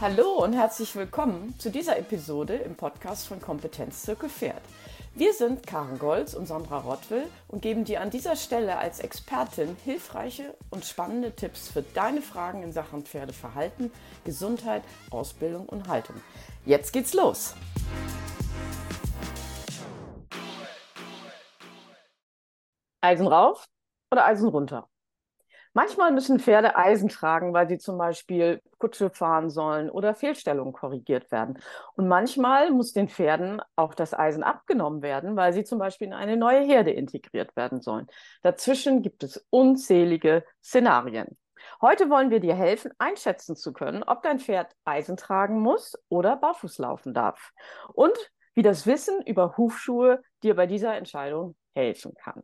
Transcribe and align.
Hallo 0.00 0.44
und 0.44 0.52
herzlich 0.52 0.94
willkommen 0.94 1.58
zu 1.58 1.72
dieser 1.72 1.98
Episode 1.98 2.54
im 2.54 2.76
Podcast 2.76 3.26
von 3.26 3.40
Kompetenzzirkel 3.40 4.28
Pferd. 4.28 4.62
Wir 5.16 5.32
sind 5.32 5.66
Karen 5.66 5.98
Golz 5.98 6.34
und 6.34 6.46
Sandra 6.46 6.78
Rottwill 6.78 7.26
und 7.48 7.62
geben 7.62 7.84
dir 7.84 8.00
an 8.00 8.10
dieser 8.10 8.36
Stelle 8.36 8.78
als 8.78 9.00
Expertin 9.00 9.76
hilfreiche 9.84 10.54
und 10.70 10.84
spannende 10.84 11.34
Tipps 11.34 11.68
für 11.68 11.82
deine 11.82 12.22
Fragen 12.22 12.62
in 12.62 12.70
Sachen 12.70 13.02
Pferdeverhalten, 13.02 13.90
Gesundheit, 14.24 14.84
Ausbildung 15.10 15.68
und 15.68 15.88
Haltung. 15.88 16.14
Jetzt 16.64 16.92
geht's 16.92 17.12
los! 17.12 17.56
Eisen 23.00 23.26
rauf 23.26 23.64
oder 24.12 24.26
Eisen 24.26 24.48
runter? 24.48 24.88
Manchmal 25.78 26.10
müssen 26.10 26.40
Pferde 26.40 26.74
Eisen 26.74 27.08
tragen, 27.08 27.52
weil 27.52 27.68
sie 27.68 27.78
zum 27.78 27.98
Beispiel 27.98 28.60
Kutsche 28.78 29.10
fahren 29.10 29.48
sollen 29.48 29.90
oder 29.90 30.12
Fehlstellungen 30.16 30.72
korrigiert 30.72 31.30
werden. 31.30 31.60
Und 31.94 32.08
manchmal 32.08 32.72
muss 32.72 32.92
den 32.92 33.08
Pferden 33.08 33.62
auch 33.76 33.94
das 33.94 34.12
Eisen 34.12 34.42
abgenommen 34.42 35.02
werden, 35.02 35.36
weil 35.36 35.52
sie 35.52 35.62
zum 35.62 35.78
Beispiel 35.78 36.08
in 36.08 36.14
eine 36.14 36.36
neue 36.36 36.64
Herde 36.64 36.90
integriert 36.90 37.54
werden 37.54 37.80
sollen. 37.80 38.08
Dazwischen 38.42 39.02
gibt 39.02 39.22
es 39.22 39.46
unzählige 39.50 40.42
Szenarien. 40.64 41.38
Heute 41.80 42.10
wollen 42.10 42.30
wir 42.30 42.40
dir 42.40 42.56
helfen, 42.56 42.90
einschätzen 42.98 43.54
zu 43.54 43.72
können, 43.72 44.02
ob 44.02 44.24
dein 44.24 44.40
Pferd 44.40 44.74
Eisen 44.84 45.16
tragen 45.16 45.60
muss 45.60 45.96
oder 46.08 46.34
barfuß 46.34 46.78
laufen 46.78 47.14
darf. 47.14 47.52
Und 47.92 48.18
wie 48.54 48.62
das 48.62 48.84
Wissen 48.88 49.22
über 49.22 49.56
Hufschuhe 49.56 50.22
dir 50.42 50.56
bei 50.56 50.66
dieser 50.66 50.96
Entscheidung 50.96 51.54
helfen 51.72 52.14
kann. 52.14 52.42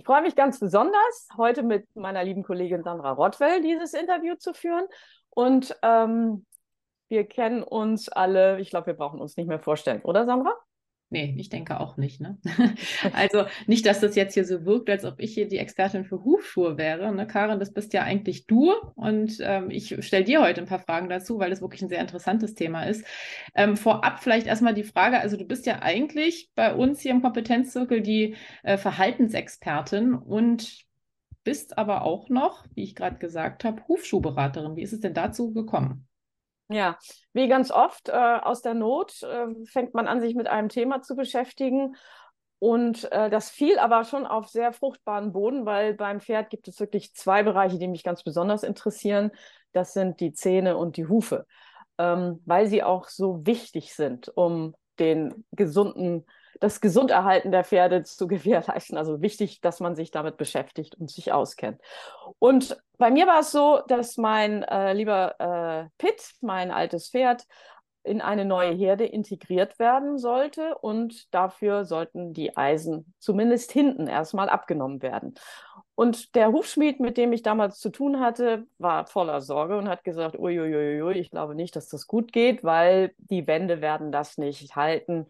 Ich 0.00 0.06
freue 0.06 0.22
mich 0.22 0.34
ganz 0.34 0.58
besonders, 0.58 1.28
heute 1.36 1.62
mit 1.62 1.94
meiner 1.94 2.24
lieben 2.24 2.42
Kollegin 2.42 2.82
Sandra 2.82 3.12
Rottwell 3.12 3.60
dieses 3.60 3.92
Interview 3.92 4.34
zu 4.34 4.54
führen. 4.54 4.86
Und 5.28 5.76
ähm, 5.82 6.46
wir 7.08 7.28
kennen 7.28 7.62
uns 7.62 8.08
alle, 8.08 8.58
ich 8.60 8.70
glaube, 8.70 8.86
wir 8.86 8.94
brauchen 8.94 9.20
uns 9.20 9.36
nicht 9.36 9.46
mehr 9.46 9.58
vorstellen, 9.58 10.00
oder 10.00 10.24
Sandra? 10.24 10.54
Nee, 11.12 11.34
ich 11.36 11.48
denke 11.48 11.80
auch 11.80 11.96
nicht. 11.96 12.20
Ne? 12.20 12.38
also 13.12 13.44
nicht, 13.66 13.84
dass 13.84 13.98
das 13.98 14.14
jetzt 14.14 14.34
hier 14.34 14.44
so 14.44 14.64
wirkt, 14.64 14.88
als 14.88 15.04
ob 15.04 15.18
ich 15.18 15.34
hier 15.34 15.48
die 15.48 15.58
Expertin 15.58 16.04
für 16.04 16.22
Hufschuhe 16.24 16.78
wäre. 16.78 17.12
Ne? 17.12 17.26
Karin, 17.26 17.58
das 17.58 17.72
bist 17.72 17.92
ja 17.92 18.02
eigentlich 18.02 18.46
du. 18.46 18.72
Und 18.94 19.38
ähm, 19.40 19.70
ich 19.70 19.96
stelle 20.06 20.22
dir 20.24 20.40
heute 20.40 20.60
ein 20.60 20.68
paar 20.68 20.78
Fragen 20.78 21.08
dazu, 21.08 21.40
weil 21.40 21.50
das 21.50 21.62
wirklich 21.62 21.82
ein 21.82 21.88
sehr 21.88 22.00
interessantes 22.00 22.54
Thema 22.54 22.84
ist. 22.84 23.04
Ähm, 23.56 23.76
vorab 23.76 24.22
vielleicht 24.22 24.46
erstmal 24.46 24.72
die 24.72 24.84
Frage, 24.84 25.18
also 25.18 25.36
du 25.36 25.44
bist 25.44 25.66
ja 25.66 25.82
eigentlich 25.82 26.48
bei 26.54 26.72
uns 26.72 27.00
hier 27.00 27.10
im 27.10 27.22
Kompetenzzirkel 27.22 28.02
die 28.02 28.36
äh, 28.62 28.78
Verhaltensexpertin 28.78 30.14
und 30.14 30.86
bist 31.42 31.76
aber 31.76 32.02
auch 32.02 32.28
noch, 32.28 32.64
wie 32.74 32.84
ich 32.84 32.94
gerade 32.94 33.18
gesagt 33.18 33.64
habe, 33.64 33.82
Hufschuhberaterin. 33.88 34.76
Wie 34.76 34.82
ist 34.82 34.92
es 34.92 35.00
denn 35.00 35.14
dazu 35.14 35.52
gekommen? 35.52 36.06
Ja, 36.72 36.96
wie 37.32 37.48
ganz 37.48 37.72
oft 37.72 38.08
äh, 38.08 38.12
aus 38.12 38.62
der 38.62 38.74
Not 38.74 39.24
äh, 39.24 39.46
fängt 39.66 39.92
man 39.92 40.06
an, 40.06 40.20
sich 40.20 40.36
mit 40.36 40.46
einem 40.46 40.68
Thema 40.68 41.02
zu 41.02 41.16
beschäftigen. 41.16 41.96
Und 42.60 43.10
äh, 43.10 43.28
das 43.28 43.50
fiel 43.50 43.78
aber 43.80 44.04
schon 44.04 44.24
auf 44.24 44.48
sehr 44.48 44.72
fruchtbaren 44.72 45.32
Boden, 45.32 45.66
weil 45.66 45.94
beim 45.94 46.20
Pferd 46.20 46.48
gibt 46.48 46.68
es 46.68 46.78
wirklich 46.78 47.12
zwei 47.14 47.42
Bereiche, 47.42 47.78
die 47.78 47.88
mich 47.88 48.04
ganz 48.04 48.22
besonders 48.22 48.62
interessieren. 48.62 49.32
Das 49.72 49.94
sind 49.94 50.20
die 50.20 50.32
Zähne 50.32 50.76
und 50.76 50.96
die 50.96 51.06
Hufe, 51.08 51.44
ähm, 51.98 52.40
weil 52.44 52.68
sie 52.68 52.84
auch 52.84 53.08
so 53.08 53.44
wichtig 53.44 53.92
sind, 53.94 54.30
um 54.36 54.76
den 55.00 55.44
gesunden 55.50 56.24
das 56.58 56.80
Gesunderhalten 56.80 57.52
der 57.52 57.64
Pferde 57.64 58.02
zu 58.02 58.26
gewährleisten. 58.26 58.98
Also 58.98 59.22
wichtig, 59.22 59.60
dass 59.60 59.80
man 59.80 59.94
sich 59.94 60.10
damit 60.10 60.36
beschäftigt 60.36 60.96
und 60.96 61.10
sich 61.10 61.32
auskennt. 61.32 61.80
Und 62.38 62.76
bei 62.98 63.10
mir 63.10 63.26
war 63.26 63.40
es 63.40 63.52
so, 63.52 63.80
dass 63.86 64.16
mein 64.16 64.62
äh, 64.64 64.92
lieber 64.92 65.38
äh, 65.38 65.88
Pitt, 65.98 66.32
mein 66.40 66.70
altes 66.70 67.10
Pferd, 67.10 67.46
in 68.02 68.20
eine 68.20 68.44
neue 68.44 68.72
Herde 68.72 69.04
integriert 69.04 69.78
werden 69.78 70.18
sollte 70.18 70.76
und 70.78 71.32
dafür 71.34 71.84
sollten 71.84 72.32
die 72.32 72.56
Eisen 72.56 73.12
zumindest 73.18 73.72
hinten 73.72 74.06
erstmal 74.06 74.48
abgenommen 74.48 75.02
werden. 75.02 75.34
Und 75.94 76.34
der 76.34 76.50
Hufschmied, 76.50 76.98
mit 76.98 77.18
dem 77.18 77.32
ich 77.34 77.42
damals 77.42 77.78
zu 77.78 77.90
tun 77.90 78.20
hatte, 78.20 78.66
war 78.78 79.06
voller 79.06 79.42
Sorge 79.42 79.76
und 79.76 79.86
hat 79.86 80.02
gesagt, 80.02 80.38
uiuiui, 80.38 81.18
ich 81.18 81.30
glaube 81.30 81.54
nicht, 81.54 81.76
dass 81.76 81.88
das 81.88 82.06
gut 82.06 82.32
geht, 82.32 82.64
weil 82.64 83.12
die 83.18 83.46
Wände 83.46 83.82
werden 83.82 84.12
das 84.12 84.38
nicht 84.38 84.76
halten. 84.76 85.26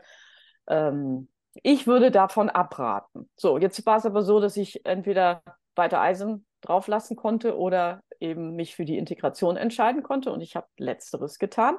Ähm, 0.71 1.29
ich 1.63 1.87
würde 1.87 2.11
davon 2.11 2.49
abraten. 2.49 3.29
So, 3.37 3.59
jetzt 3.59 3.85
war 3.85 3.99
es 3.99 4.07
aber 4.07 4.23
so, 4.23 4.41
dass 4.41 4.57
ich 4.57 4.87
entweder 4.87 5.43
weiter 5.75 6.01
Eisen 6.01 6.47
drauflassen 6.63 7.17
konnte 7.17 7.59
oder 7.59 8.03
eben 8.21 8.55
mich 8.55 8.77
für 8.77 8.85
die 8.85 8.99
Integration 8.99 9.57
entscheiden 9.57 10.03
konnte. 10.03 10.31
Und 10.31 10.41
ich 10.41 10.57
habe 10.57 10.69
letzteres 10.79 11.39
getan 11.39 11.77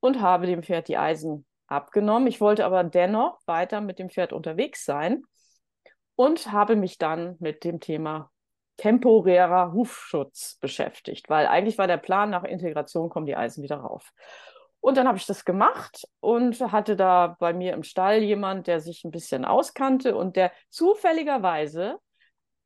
und 0.00 0.20
habe 0.20 0.46
dem 0.46 0.62
Pferd 0.62 0.88
die 0.88 0.98
Eisen 0.98 1.46
abgenommen. 1.68 2.28
Ich 2.28 2.40
wollte 2.40 2.64
aber 2.64 2.84
dennoch 2.84 3.38
weiter 3.46 3.80
mit 3.80 3.98
dem 3.98 4.10
Pferd 4.10 4.32
unterwegs 4.32 4.84
sein 4.84 5.22
und 6.16 6.50
habe 6.50 6.76
mich 6.76 6.98
dann 6.98 7.36
mit 7.38 7.64
dem 7.64 7.80
Thema 7.80 8.30
temporärer 8.76 9.72
Hufschutz 9.72 10.58
beschäftigt, 10.60 11.30
weil 11.30 11.46
eigentlich 11.46 11.78
war 11.78 11.86
der 11.86 11.96
Plan, 11.96 12.30
nach 12.30 12.44
Integration 12.44 13.08
kommen 13.08 13.26
die 13.26 13.36
Eisen 13.36 13.62
wieder 13.62 13.76
rauf. 13.76 14.12
Und 14.86 14.96
dann 14.96 15.08
habe 15.08 15.18
ich 15.18 15.26
das 15.26 15.44
gemacht 15.44 16.06
und 16.20 16.60
hatte 16.70 16.94
da 16.94 17.34
bei 17.40 17.52
mir 17.52 17.72
im 17.72 17.82
Stall 17.82 18.22
jemand, 18.22 18.68
der 18.68 18.78
sich 18.78 19.02
ein 19.02 19.10
bisschen 19.10 19.44
auskannte 19.44 20.14
und 20.14 20.36
der 20.36 20.52
zufälligerweise 20.70 21.98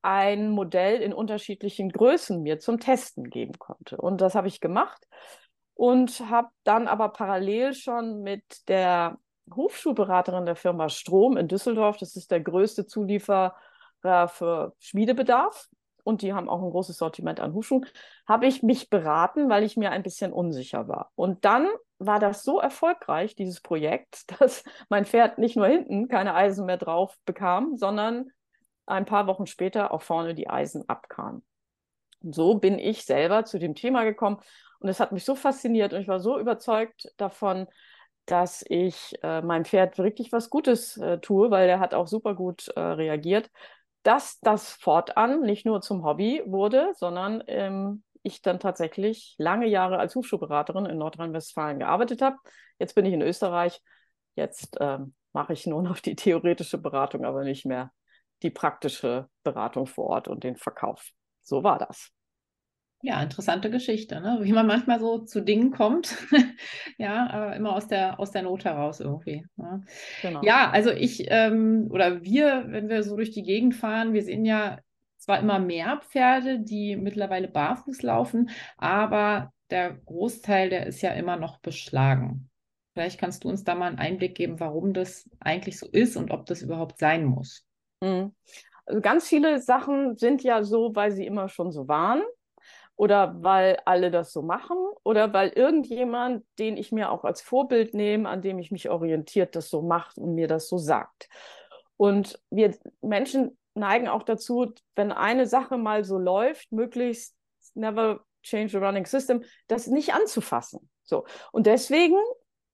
ein 0.03 0.51
Modell 0.51 1.01
in 1.01 1.15
unterschiedlichen 1.15 1.89
Größen 1.89 2.43
mir 2.43 2.59
zum 2.59 2.79
Testen 2.79 3.31
geben 3.31 3.59
konnte. 3.59 3.97
Und 3.97 4.21
das 4.21 4.35
habe 4.35 4.49
ich 4.49 4.61
gemacht 4.61 5.03
und 5.73 6.21
habe 6.29 6.49
dann 6.63 6.89
aber 6.89 7.09
parallel 7.09 7.73
schon 7.73 8.21
mit 8.21 8.69
der 8.69 9.17
Hufschuhberaterin 9.51 10.45
der 10.45 10.57
Firma 10.57 10.91
Strom 10.91 11.39
in 11.39 11.49
Düsseldorf, 11.49 11.97
das 11.97 12.17
ist 12.17 12.31
der 12.31 12.41
größte 12.41 12.85
Zulieferer 12.85 13.55
für 14.27 14.75
Schmiedebedarf, 14.79 15.71
und 16.05 16.21
die 16.21 16.35
haben 16.35 16.51
auch 16.51 16.63
ein 16.63 16.71
großes 16.71 16.99
Sortiment 16.99 17.41
an 17.41 17.55
Hufschuhen, 17.55 17.87
habe 18.29 18.45
ich 18.45 18.63
mich 18.63 18.91
beraten, 18.91 19.49
weil 19.49 19.65
ich 19.65 19.79
mir 19.79 19.91
ein 19.91 20.03
bisschen 20.03 20.35
unsicher 20.35 20.87
war. 20.87 21.13
Und 21.15 21.47
dann 21.47 21.67
war 22.01 22.19
das 22.19 22.43
so 22.43 22.59
erfolgreich, 22.59 23.37
dieses 23.37 23.61
Projekt, 23.61 24.25
dass 24.41 24.65
mein 24.89 25.05
Pferd 25.05 25.39
nicht 25.39 25.57
nur 25.57 25.67
hinten 25.67 26.09
keine 26.09 26.35
Eisen 26.35 26.67
mehr 26.67 26.79
drauf 26.79 27.17
bekam, 27.25 27.77
sondern 27.77 28.31
ein 28.87 29.05
paar 29.05 29.29
Wochen 29.29 29.47
später 29.47 29.93
auch 29.93 30.03
vorne 30.03 30.35
die 30.35 30.51
Eisen 30.51 30.89
abkamen. 30.89 31.45
Und 32.23 32.35
so 32.35 32.55
bin 32.55 32.79
ich 32.79 33.05
selber 33.05 33.45
zu 33.45 33.59
dem 33.59 33.75
Thema 33.75 34.03
gekommen 34.05 34.41
und 34.81 34.89
es 34.89 34.99
hat 34.99 35.13
mich 35.13 35.25
so 35.25 35.35
fasziniert 35.37 35.93
und 35.93 36.01
ich 36.01 36.09
war 36.09 36.21
so 36.21 36.39
überzeugt 36.39 37.13
davon, 37.17 37.67
dass 38.27 38.65
ich 38.69 39.15
äh, 39.23 39.43
meinem 39.43 39.65
Pferd 39.65 39.99
wirklich 39.99 40.33
was 40.33 40.51
Gutes 40.51 40.97
äh, 40.97 41.19
tue, 41.19 41.51
weil 41.51 41.67
der 41.67 41.81
hat 41.81 41.95
auch 41.95 42.07
super 42.07 42.35
gut 42.35 42.69
äh, 42.69 42.81
reagiert, 42.81 43.51
dass 44.03 44.41
das 44.41 44.73
fortan 44.73 45.43
nicht 45.43 45.67
nur 45.67 45.81
zum 45.81 46.05
Hobby 46.05 46.43
wurde, 46.47 46.93
sondern 46.95 47.43
ähm, 47.47 48.03
ich 48.23 48.43
dann 48.43 48.61
tatsächlich 48.61 49.35
lange 49.39 49.67
Jahre 49.67 49.99
als 49.99 50.15
Hufschuhberaterin 50.15 50.87
in 50.87 50.99
Nordrhein-Westfalen 50.99 51.79
gearbeitet 51.79 52.23
habe. 52.23 52.37
Jetzt 52.79 52.95
bin 52.95 53.07
ich 53.07 53.15
in 53.15 53.23
Österreich. 53.23 53.81
Jetzt 54.35 54.77
ähm, 54.81 55.15
mache 55.33 55.53
ich 55.53 55.67
nur 55.67 55.83
noch 55.83 56.01
die 56.01 56.17
theoretische 56.17 56.79
Beratung, 56.79 57.25
aber 57.25 57.45
nicht 57.45 57.65
mehr 57.67 57.93
die 58.43 58.51
praktische 58.51 59.29
Beratung 59.43 59.87
vor 59.87 60.07
Ort 60.07 60.29
und 60.29 60.45
den 60.45 60.57
Verkauf. 60.57 61.11
So 61.43 61.63
war 61.63 61.79
das. 61.79 62.13
Ja, 63.03 63.23
interessante 63.23 63.71
Geschichte, 63.71 64.21
ne? 64.21 64.41
wie 64.43 64.53
man 64.53 64.67
manchmal 64.67 65.01
so 65.01 65.19
zu 65.21 65.41
Dingen 65.41 65.71
kommt. 65.71 66.19
ja, 66.99 67.31
aber 67.31 67.57
immer 67.57 67.75
aus 67.75 67.87
der, 67.87 68.21
aus 68.21 68.31
der 68.31 68.43
Not 68.43 68.67
heraus 68.67 69.01
irgendwie. 69.01 69.47
Ne? 69.57 69.83
Genau. 70.21 70.43
Ja, 70.43 70.71
also 70.71 70.91
ich 70.91 71.25
ähm, 71.29 71.89
oder 71.91 72.23
wir, 72.23 72.65
wenn 72.69 72.91
wir 72.91 73.03
so 73.03 73.17
durch 73.17 73.31
die 73.31 73.43
Gegend 73.43 73.75
fahren, 73.75 74.13
wir 74.13 74.23
sehen 74.23 74.45
ja 74.45 74.79
zwar 75.21 75.39
immer 75.39 75.59
mehr 75.59 76.01
Pferde, 76.09 76.61
die 76.61 76.97
mittlerweile 76.97 77.49
barfuß 77.49 78.03
laufen, 78.03 78.51
aber 78.77 79.53
der 79.71 79.95
Großteil, 79.95 80.71
der 80.71 80.87
ist 80.87 81.03
ja 81.03 81.13
immer 81.13 81.37
noch 81.37 81.59
beschlagen. 81.59 82.51
Vielleicht 82.95 83.21
kannst 83.21 83.45
du 83.45 83.49
uns 83.49 83.63
da 83.63 83.75
mal 83.75 83.87
einen 83.87 83.99
Einblick 83.99 84.35
geben, 84.35 84.59
warum 84.59 84.93
das 84.93 85.29
eigentlich 85.39 85.79
so 85.79 85.87
ist 85.87 86.17
und 86.17 86.31
ob 86.33 86.47
das 86.47 86.63
überhaupt 86.63 86.99
sein 86.99 87.25
muss. 87.25 87.65
Mhm. 88.03 88.35
Also 88.87 89.01
ganz 89.01 89.29
viele 89.29 89.61
Sachen 89.61 90.17
sind 90.17 90.43
ja 90.43 90.65
so, 90.65 90.95
weil 90.97 91.13
sie 91.13 91.25
immer 91.25 91.49
schon 91.49 91.71
so 91.71 91.87
waren 91.87 92.23
oder 92.97 93.43
weil 93.43 93.79
alle 93.85 94.11
das 94.11 94.33
so 94.33 94.43
machen 94.43 94.77
oder 95.05 95.33
weil 95.33 95.51
irgendjemand, 95.51 96.45
den 96.59 96.77
ich 96.77 96.91
mir 96.91 97.11
auch 97.11 97.25
als 97.25 97.41
Vorbild 97.41 97.95
nehme, 97.95 98.29
an 98.29 98.43
dem 98.43 98.59
ich 98.59 98.73
mich 98.73 98.91
orientiert, 98.91 99.55
das 99.55 99.71
so 99.71 99.83
macht 99.83 100.19
und 100.19 100.35
mir 100.35 100.49
das 100.49 100.69
so 100.69 100.77
sagt. 100.77 101.29
Und 101.97 102.41
wir 102.51 102.77
Menschen 103.01 103.57
neigen 103.75 104.09
auch 104.09 104.23
dazu, 104.23 104.73
wenn 104.97 105.13
eine 105.13 105.47
Sache 105.47 105.79
mal 105.79 106.05
so 106.05 106.19
läuft, 106.19 106.73
möglichst 106.73 107.37
never 107.75 108.21
change 108.43 108.71
the 108.71 108.79
running 108.79 109.07
system, 109.07 109.45
das 109.69 109.87
nicht 109.87 110.15
anzufassen. 110.15 110.91
So. 111.05 111.25
Und 111.53 111.67
deswegen 111.67 112.17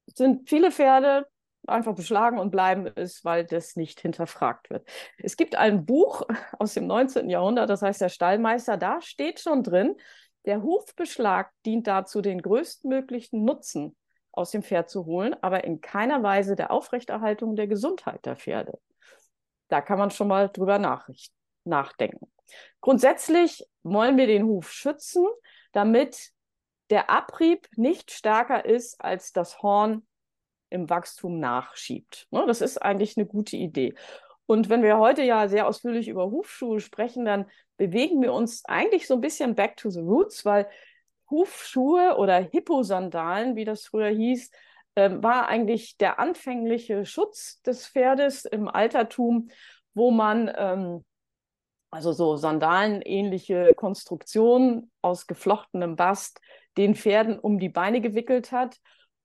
sind 0.06 0.48
viele 0.48 0.70
Pferde 0.70 1.26
einfach 1.66 1.94
beschlagen 1.94 2.38
und 2.38 2.50
bleiben 2.50 2.90
es, 2.94 3.25
weil 3.25 3.44
das 3.44 3.76
nicht 3.76 4.00
hinterfragt 4.00 4.70
wird. 4.70 4.88
Es 5.19 5.37
gibt 5.37 5.56
ein 5.56 5.84
Buch 5.84 6.22
aus 6.58 6.75
dem 6.75 6.87
19. 6.87 7.28
Jahrhundert, 7.28 7.69
das 7.70 7.82
heißt 7.82 8.00
der 8.00 8.08
Stallmeister, 8.08 8.76
da 8.76 9.00
steht 9.00 9.40
schon 9.40 9.62
drin, 9.62 9.96
Der 10.44 10.62
Hufbeschlag 10.62 11.50
dient 11.64 11.88
dazu, 11.88 12.20
den 12.22 12.40
größtmöglichen 12.40 13.44
Nutzen 13.44 13.96
aus 14.31 14.52
dem 14.52 14.62
Pferd 14.62 14.88
zu 14.88 15.04
holen, 15.06 15.34
aber 15.42 15.64
in 15.64 15.81
keiner 15.81 16.22
Weise 16.22 16.54
der 16.54 16.70
Aufrechterhaltung 16.70 17.56
der 17.56 17.66
Gesundheit 17.66 18.25
der 18.26 18.37
Pferde. 18.37 18.78
Da 19.68 19.80
kann 19.80 19.98
man 19.98 20.10
schon 20.10 20.28
mal 20.28 20.48
drüber 20.48 20.78
nachdenken. 21.64 22.30
Grundsätzlich 22.80 23.64
wollen 23.82 24.16
wir 24.16 24.26
den 24.26 24.44
Huf 24.44 24.70
schützen, 24.70 25.26
damit 25.72 26.32
der 26.90 27.10
Abrieb 27.10 27.68
nicht 27.76 28.12
stärker 28.12 28.64
ist, 28.64 29.00
als 29.00 29.32
das 29.32 29.62
Horn 29.62 30.06
im 30.70 30.88
Wachstum 30.88 31.38
nachschiebt. 31.38 32.26
Ne, 32.30 32.44
das 32.46 32.60
ist 32.60 32.78
eigentlich 32.78 33.16
eine 33.16 33.26
gute 33.26 33.56
Idee. 33.56 33.94
Und 34.46 34.68
wenn 34.68 34.82
wir 34.82 34.98
heute 34.98 35.22
ja 35.22 35.48
sehr 35.48 35.66
ausführlich 35.66 36.08
über 36.08 36.30
Hufschuhe 36.30 36.80
sprechen, 36.80 37.24
dann 37.24 37.50
bewegen 37.76 38.22
wir 38.22 38.32
uns 38.32 38.64
eigentlich 38.64 39.06
so 39.06 39.14
ein 39.14 39.20
bisschen 39.20 39.56
back 39.56 39.76
to 39.76 39.90
the 39.90 40.00
roots, 40.00 40.44
weil 40.44 40.68
Hufschuhe 41.28 42.16
oder 42.16 42.38
Hipposandalen, 42.38 43.56
wie 43.56 43.64
das 43.64 43.86
früher 43.86 44.08
hieß, 44.08 44.50
war 44.96 45.48
eigentlich 45.48 45.96
der 45.98 46.19
anfängliche 46.19 47.04
Schutz 47.04 47.60
des 47.62 47.87
Pferdes 47.87 48.44
im 48.44 48.69
Altertum, 48.69 49.50
wo 49.94 50.10
man 50.10 50.50
ähm, 50.56 51.04
also 51.90 52.12
so 52.12 52.37
Sandalenähnliche 52.37 53.72
Konstruktionen 53.75 54.90
aus 55.02 55.26
geflochtenem 55.26 55.96
Bast 55.96 56.40
den 56.76 56.94
Pferden 56.94 57.38
um 57.38 57.58
die 57.58 57.69
Beine 57.69 58.00
gewickelt 58.00 58.52
hat 58.52 58.78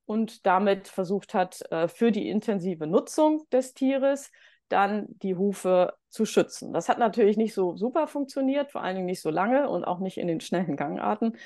und 0.06 0.46
damit 0.46 0.88
versucht 0.88 1.34
hat, 1.34 1.62
äh, 1.72 1.88
für 1.88 2.12
die 2.12 2.30
intensive 2.30 2.88
Nutzung 2.88 3.44
des 3.52 3.74
Tieres 3.74 4.32
dann 4.70 5.08
die 5.10 5.36
Hufe 5.36 5.94
zu 6.10 6.26
schützen. 6.26 6.72
Das 6.72 6.88
hat 6.88 6.98
natürlich 6.98 7.36
nicht 7.36 7.54
so 7.54 7.76
super 7.76 8.08
funktioniert, 8.08 8.72
vor 8.72 8.82
allen 8.82 8.96
Dingen 8.96 9.06
nicht 9.06 9.22
so 9.22 9.30
lange 9.30 9.70
und 9.70 9.84
auch 9.84 10.00
nicht 10.00 10.18
in 10.18 10.28
den 10.28 10.40
schnellen 10.40 10.78
Gangarten. 10.78 11.38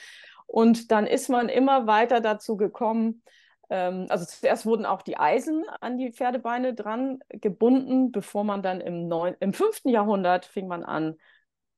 Und 0.45 0.91
dann 0.91 1.07
ist 1.07 1.29
man 1.29 1.49
immer 1.49 1.87
weiter 1.87 2.21
dazu 2.21 2.55
gekommen, 2.55 3.23
ähm, 3.69 4.07
also 4.09 4.25
zuerst 4.25 4.65
wurden 4.65 4.85
auch 4.85 5.01
die 5.01 5.17
Eisen 5.17 5.63
an 5.81 5.97
die 5.97 6.11
Pferdebeine 6.11 6.73
dran 6.73 7.19
gebunden, 7.29 8.11
bevor 8.11 8.43
man 8.43 8.61
dann 8.61 8.81
im, 8.81 9.07
neun, 9.07 9.35
im 9.39 9.53
5. 9.53 9.81
Jahrhundert 9.85 10.45
fing 10.45 10.67
man 10.67 10.83
an, 10.83 11.15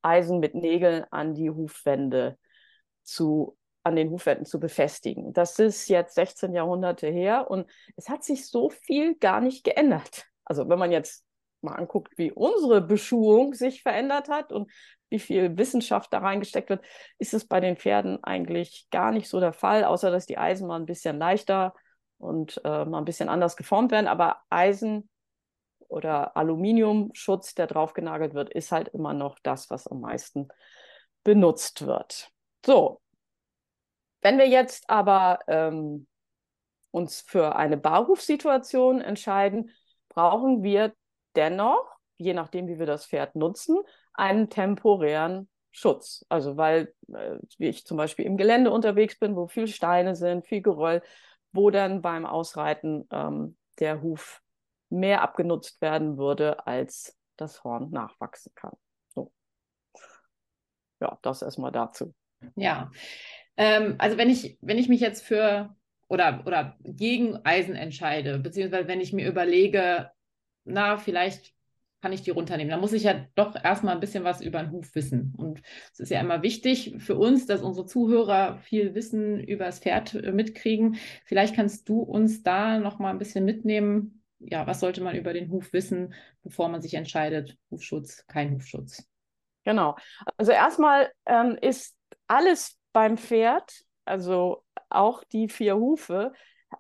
Eisen 0.01 0.39
mit 0.39 0.55
Nägeln 0.55 1.05
an 1.11 1.33
die 1.33 1.49
Hufwände 1.49 2.37
zu 3.03 3.57
an 3.83 3.95
den 3.95 4.09
Hufwänden 4.09 4.45
zu 4.45 4.59
befestigen. 4.59 5.33
Das 5.33 5.59
ist 5.59 5.87
jetzt 5.87 6.15
16 6.15 6.53
Jahrhunderte 6.53 7.07
her 7.07 7.49
und 7.49 7.69
es 7.95 8.09
hat 8.09 8.23
sich 8.23 8.47
so 8.47 8.69
viel 8.69 9.15
gar 9.15 9.39
nicht 9.39 9.63
geändert. 9.63 10.25
Also 10.43 10.67
wenn 10.67 10.77
man 10.77 10.91
jetzt 10.91 11.26
mal 11.61 11.75
anguckt, 11.75 12.17
wie 12.17 12.31
unsere 12.31 12.81
Beschuhung 12.81 13.53
sich 13.53 13.81
verändert 13.81 14.29
hat 14.29 14.51
und 14.51 14.71
wie 15.09 15.19
viel 15.19 15.57
Wissenschaft 15.57 16.11
da 16.11 16.19
reingesteckt 16.19 16.69
wird, 16.69 16.85
ist 17.17 17.33
es 17.33 17.47
bei 17.47 17.59
den 17.59 17.77
Pferden 17.77 18.23
eigentlich 18.23 18.87
gar 18.91 19.11
nicht 19.11 19.29
so 19.29 19.39
der 19.39 19.53
Fall, 19.53 19.83
außer 19.83 20.11
dass 20.11 20.25
die 20.25 20.37
Eisen 20.37 20.67
mal 20.67 20.79
ein 20.79 20.85
bisschen 20.85 21.17
leichter 21.17 21.73
und 22.17 22.61
äh, 22.63 22.85
mal 22.85 22.99
ein 22.99 23.05
bisschen 23.05 23.29
anders 23.29 23.55
geformt 23.55 23.91
werden. 23.91 24.07
Aber 24.07 24.41
Eisen 24.49 25.09
oder 25.87 26.35
Aluminiumschutz, 26.35 27.55
der 27.55 27.67
draufgenagelt 27.67 28.33
wird, 28.33 28.49
ist 28.49 28.71
halt 28.71 28.89
immer 28.89 29.13
noch 29.13 29.39
das, 29.39 29.69
was 29.69 29.87
am 29.87 30.01
meisten 30.01 30.49
benutzt 31.23 31.85
wird. 31.85 32.29
So, 32.65 33.01
wenn 34.21 34.37
wir 34.37 34.47
jetzt 34.47 34.89
aber 34.89 35.39
ähm, 35.47 36.07
uns 36.91 37.21
für 37.21 37.55
eine 37.55 37.77
Barhufsituation 37.77 38.99
entscheiden, 39.01 39.71
brauchen 40.09 40.63
wir 40.63 40.93
dennoch, 41.37 41.97
je 42.17 42.33
nachdem, 42.33 42.67
wie 42.67 42.79
wir 42.79 42.85
das 42.85 43.05
Pferd 43.05 43.35
nutzen, 43.35 43.77
einen 44.13 44.49
temporären 44.49 45.47
Schutz. 45.71 46.25
Also 46.27 46.57
weil, 46.57 46.93
äh, 47.13 47.37
wie 47.57 47.67
ich 47.67 47.85
zum 47.85 47.97
Beispiel 47.97 48.25
im 48.25 48.37
Gelände 48.37 48.71
unterwegs 48.71 49.19
bin, 49.19 49.35
wo 49.35 49.47
viel 49.47 49.67
Steine 49.67 50.15
sind, 50.15 50.47
viel 50.47 50.61
Geröll, 50.61 51.03
wo 51.51 51.69
dann 51.69 52.01
beim 52.01 52.25
Ausreiten 52.25 53.07
ähm, 53.11 53.57
der 53.79 54.01
Huf 54.01 54.41
mehr 54.89 55.21
abgenutzt 55.21 55.81
werden 55.81 56.17
würde, 56.17 56.65
als 56.65 57.17
das 57.35 57.63
Horn 57.63 57.91
nachwachsen 57.91 58.51
kann. 58.55 58.75
So. 59.09 59.31
Ja, 60.99 61.19
das 61.21 61.43
erstmal 61.43 61.71
dazu. 61.71 62.13
Ja, 62.55 62.89
ähm, 63.55 63.95
also 63.99 64.17
wenn 64.17 64.29
ich, 64.29 64.57
wenn 64.61 64.77
ich 64.77 64.89
mich 64.89 65.01
jetzt 65.01 65.23
für 65.23 65.75
oder, 66.07 66.43
oder 66.45 66.77
gegen 66.79 67.45
Eisen 67.45 67.75
entscheide, 67.75 68.39
beziehungsweise 68.39 68.87
wenn 68.87 69.01
ich 69.01 69.13
mir 69.13 69.27
überlege, 69.27 70.11
na, 70.67 70.97
vielleicht 70.97 71.53
kann 72.01 72.13
ich 72.13 72.21
die 72.21 72.31
runternehmen. 72.31 72.69
Da 72.69 72.77
muss 72.77 72.93
ich 72.93 73.03
ja 73.03 73.25
doch 73.35 73.55
erstmal 73.61 73.95
ein 73.95 73.99
bisschen 73.99 74.23
was 74.23 74.41
über 74.41 74.61
den 74.61 74.71
Huf 74.71 74.93
wissen. 74.93 75.33
Und 75.37 75.61
es 75.91 75.99
ist 75.99 76.11
ja 76.11 76.19
immer 76.19 76.43
wichtig 76.43 76.95
für 76.99 77.15
uns, 77.15 77.47
dass 77.47 77.61
unsere 77.61 77.87
Zuhörer 77.87 78.57
viel 78.59 78.93
Wissen 78.93 79.39
über 79.39 79.65
das 79.65 79.79
Pferd 79.79 80.13
äh, 80.13 80.31
mitkriegen. 80.31 80.97
Vielleicht 81.25 81.55
kannst 81.55 81.89
du 81.89 82.01
uns 82.01 82.43
da 82.43 82.77
noch 82.77 82.99
mal 82.99 83.09
ein 83.09 83.17
bisschen 83.17 83.45
mitnehmen. 83.45 84.23
Ja, 84.39 84.67
was 84.67 84.79
sollte 84.79 85.01
man 85.01 85.15
über 85.15 85.33
den 85.33 85.49
Huf 85.49 85.73
wissen, 85.73 86.13
bevor 86.43 86.69
man 86.69 86.81
sich 86.81 86.93
entscheidet, 86.93 87.57
Hufschutz, 87.71 88.27
kein 88.27 88.53
Hufschutz? 88.53 89.07
Genau. 89.63 89.95
Also 90.37 90.51
erstmal 90.51 91.11
ähm, 91.25 91.57
ist 91.59 91.97
alles 92.27 92.77
beim 92.93 93.17
Pferd, 93.17 93.83
also 94.05 94.63
auch 94.89 95.23
die 95.23 95.49
vier 95.49 95.75
Hufe, 95.75 96.31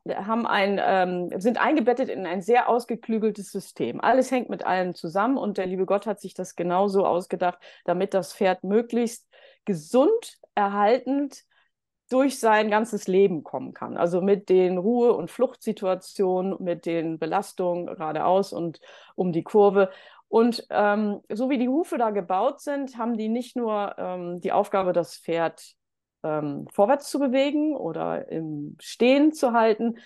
haben 0.07 0.45
ein, 0.45 0.79
ähm, 0.83 1.29
sind 1.39 1.59
eingebettet 1.59 2.09
in 2.09 2.25
ein 2.25 2.41
sehr 2.41 2.69
ausgeklügeltes 2.69 3.51
System. 3.51 4.01
Alles 4.01 4.31
hängt 4.31 4.49
mit 4.49 4.65
allem 4.65 4.95
zusammen 4.95 5.37
und 5.37 5.57
der 5.57 5.65
liebe 5.65 5.85
Gott 5.85 6.05
hat 6.05 6.19
sich 6.19 6.33
das 6.33 6.55
genauso 6.55 7.05
ausgedacht, 7.05 7.59
damit 7.85 8.13
das 8.13 8.33
Pferd 8.33 8.63
möglichst 8.63 9.27
gesund, 9.65 10.37
erhaltend 10.55 11.43
durch 12.09 12.39
sein 12.39 12.69
ganzes 12.69 13.07
Leben 13.07 13.43
kommen 13.43 13.73
kann. 13.73 13.97
Also 13.97 14.21
mit 14.21 14.49
den 14.49 14.77
Ruhe- 14.77 15.13
und 15.13 15.29
Fluchtsituationen, 15.29 16.55
mit 16.59 16.85
den 16.85 17.19
Belastungen 17.19 17.87
geradeaus 17.87 18.53
und 18.53 18.79
um 19.15 19.33
die 19.33 19.43
Kurve. 19.43 19.89
Und 20.29 20.65
ähm, 20.69 21.21
so 21.29 21.49
wie 21.49 21.57
die 21.57 21.69
Hufe 21.69 21.97
da 21.97 22.11
gebaut 22.11 22.61
sind, 22.61 22.97
haben 22.97 23.17
die 23.17 23.29
nicht 23.29 23.55
nur 23.55 23.95
ähm, 23.97 24.39
die 24.41 24.51
Aufgabe, 24.51 24.93
das 24.93 25.17
Pferd 25.17 25.75
ähm, 26.23 26.67
vorwärts 26.71 27.09
zu 27.09 27.19
bewegen 27.19 27.75
oder 27.75 28.29
im 28.29 28.75
Stehen 28.79 29.33
zu 29.33 29.53
halten. 29.53 29.97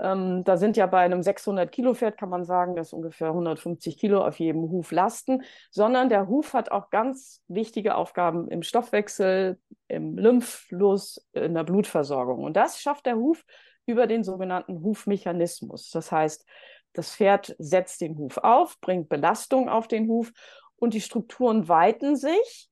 Ähm, 0.00 0.44
da 0.44 0.56
sind 0.56 0.76
ja 0.76 0.86
bei 0.86 1.00
einem 1.00 1.22
600 1.22 1.72
Kilo 1.72 1.94
Pferd, 1.94 2.18
kann 2.18 2.28
man 2.28 2.44
sagen, 2.44 2.76
dass 2.76 2.92
ungefähr 2.92 3.28
150 3.28 3.98
Kilo 3.98 4.24
auf 4.24 4.38
jedem 4.38 4.70
Huf 4.70 4.92
lasten, 4.92 5.42
sondern 5.70 6.08
der 6.08 6.28
Huf 6.28 6.54
hat 6.54 6.70
auch 6.70 6.90
ganz 6.90 7.42
wichtige 7.48 7.96
Aufgaben 7.96 8.48
im 8.48 8.62
Stoffwechsel, 8.62 9.58
im 9.88 10.16
Lymphfluss, 10.16 11.26
in 11.32 11.54
der 11.54 11.64
Blutversorgung. 11.64 12.44
Und 12.44 12.56
das 12.56 12.80
schafft 12.80 13.06
der 13.06 13.16
Huf 13.16 13.44
über 13.86 14.06
den 14.06 14.22
sogenannten 14.22 14.82
Hufmechanismus. 14.82 15.90
Das 15.90 16.12
heißt, 16.12 16.46
das 16.92 17.14
Pferd 17.14 17.56
setzt 17.58 18.00
den 18.00 18.16
Huf 18.18 18.38
auf, 18.38 18.80
bringt 18.80 19.08
Belastung 19.08 19.68
auf 19.68 19.88
den 19.88 20.08
Huf 20.08 20.32
und 20.76 20.94
die 20.94 21.00
Strukturen 21.00 21.68
weiten 21.68 22.16
sich 22.16 22.67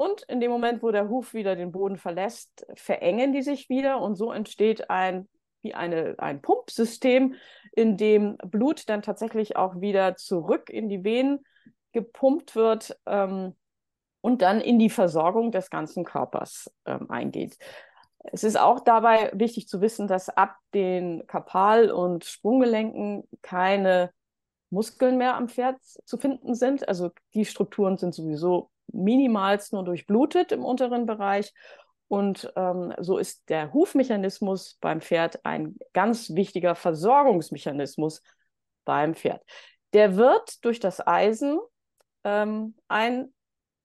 und 0.00 0.22
in 0.22 0.40
dem 0.40 0.50
Moment, 0.50 0.82
wo 0.82 0.92
der 0.92 1.10
Huf 1.10 1.34
wieder 1.34 1.56
den 1.56 1.72
Boden 1.72 1.98
verlässt, 1.98 2.66
verengen 2.74 3.34
die 3.34 3.42
sich 3.42 3.68
wieder 3.68 4.00
und 4.00 4.14
so 4.16 4.32
entsteht 4.32 4.88
ein 4.88 5.28
wie 5.60 5.74
eine, 5.74 6.14
ein 6.16 6.40
Pumpsystem, 6.40 7.34
in 7.72 7.98
dem 7.98 8.38
Blut 8.38 8.88
dann 8.88 9.02
tatsächlich 9.02 9.56
auch 9.56 9.82
wieder 9.82 10.16
zurück 10.16 10.70
in 10.70 10.88
die 10.88 11.04
Venen 11.04 11.40
gepumpt 11.92 12.56
wird 12.56 12.96
ähm, 13.04 13.54
und 14.22 14.40
dann 14.40 14.62
in 14.62 14.78
die 14.78 14.88
Versorgung 14.88 15.52
des 15.52 15.68
ganzen 15.68 16.04
Körpers 16.04 16.72
ähm, 16.86 17.10
eingeht. 17.10 17.58
Es 18.24 18.42
ist 18.42 18.58
auch 18.58 18.80
dabei 18.80 19.30
wichtig 19.34 19.68
zu 19.68 19.82
wissen, 19.82 20.08
dass 20.08 20.30
ab 20.30 20.56
den 20.72 21.26
Kapal- 21.26 21.90
und 21.90 22.24
Sprunggelenken 22.24 23.28
keine 23.42 24.12
Muskeln 24.70 25.18
mehr 25.18 25.36
am 25.36 25.50
Pferd 25.50 25.76
zu 25.82 26.16
finden 26.16 26.54
sind. 26.54 26.88
Also 26.88 27.10
die 27.34 27.44
Strukturen 27.44 27.98
sind 27.98 28.14
sowieso 28.14 28.70
minimalst 28.92 29.72
nur 29.72 29.84
durchblutet 29.84 30.52
im 30.52 30.64
unteren 30.64 31.06
Bereich. 31.06 31.52
Und 32.08 32.52
ähm, 32.56 32.92
so 32.98 33.18
ist 33.18 33.48
der 33.48 33.72
Hufmechanismus 33.72 34.78
beim 34.80 35.00
Pferd 35.00 35.44
ein 35.44 35.76
ganz 35.92 36.34
wichtiger 36.34 36.74
Versorgungsmechanismus 36.74 38.22
beim 38.84 39.14
Pferd. 39.14 39.42
Der 39.92 40.16
wird 40.16 40.64
durch 40.64 40.80
das 40.80 41.06
Eisen 41.06 41.58
ähm, 42.24 42.74
ein, 42.88 43.32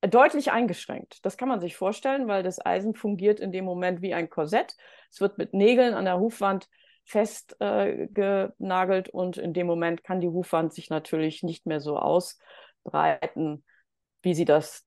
deutlich 0.01 0.51
eingeschränkt. 0.51 1.23
Das 1.23 1.37
kann 1.37 1.49
man 1.49 1.61
sich 1.61 1.75
vorstellen, 1.75 2.27
weil 2.27 2.43
das 2.43 2.63
Eisen 2.63 2.95
fungiert 2.95 3.39
in 3.39 3.51
dem 3.51 3.65
Moment 3.65 4.01
wie 4.01 4.13
ein 4.13 4.29
Korsett. 4.29 4.75
Es 5.11 5.21
wird 5.21 5.37
mit 5.37 5.53
Nägeln 5.53 5.93
an 5.93 6.05
der 6.05 6.19
Hufwand 6.19 6.67
festgenagelt 7.05 9.07
äh, 9.07 9.11
und 9.11 9.37
in 9.37 9.53
dem 9.53 9.67
Moment 9.67 10.03
kann 10.03 10.21
die 10.21 10.29
Hufwand 10.29 10.73
sich 10.73 10.89
natürlich 10.89 11.43
nicht 11.43 11.67
mehr 11.67 11.79
so 11.79 11.97
ausbreiten, 11.97 13.63
wie 14.23 14.33
sie 14.33 14.45
das 14.45 14.84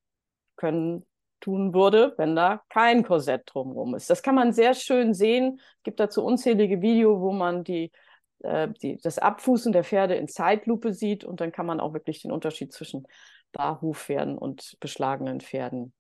können 0.59 1.07
tun 1.41 1.73
würde, 1.73 2.15
wenn 2.19 2.37
da 2.37 2.63
kein 2.69 3.03
Korsett 3.03 3.43
drumherum 3.47 3.95
ist. 3.95 4.11
Das 4.11 4.23
kann 4.23 4.35
man 4.35 4.53
sehr 4.53 4.75
schön 4.75 5.15
sehen. 5.15 5.61
Es 5.79 5.83
gibt 5.85 6.01
dazu 6.01 6.25
unzählige 6.25 6.83
Videos, 6.83 7.21
wo 7.21 7.33
man 7.33 7.65
die, 7.65 7.93
äh, 8.41 8.69
die, 8.83 8.99
das 8.99 9.19
Abfußen 9.19 9.73
der 9.73 9.85
Pferde 9.85 10.17
in 10.17 10.29
Zeitlupe 10.29 10.93
sieht 10.93 11.25
und 11.25 11.41
dann 11.41 11.53
kann 11.53 11.67
man 11.67 11.81
auch 11.81 11.95
wirklich 11.95 12.23
den 12.23 12.33
Unterschied 12.33 12.73
zwischen 12.73 13.07
Barhufpferden 13.53 14.37
und 14.37 14.77
beschlagenen 14.81 15.41
Pferden 15.41 15.93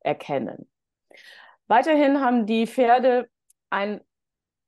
erkennen. 0.00 0.68
Weiterhin 1.66 2.20
haben 2.20 2.46
die 2.46 2.66
Pferde 2.66 3.28
ein 3.70 4.00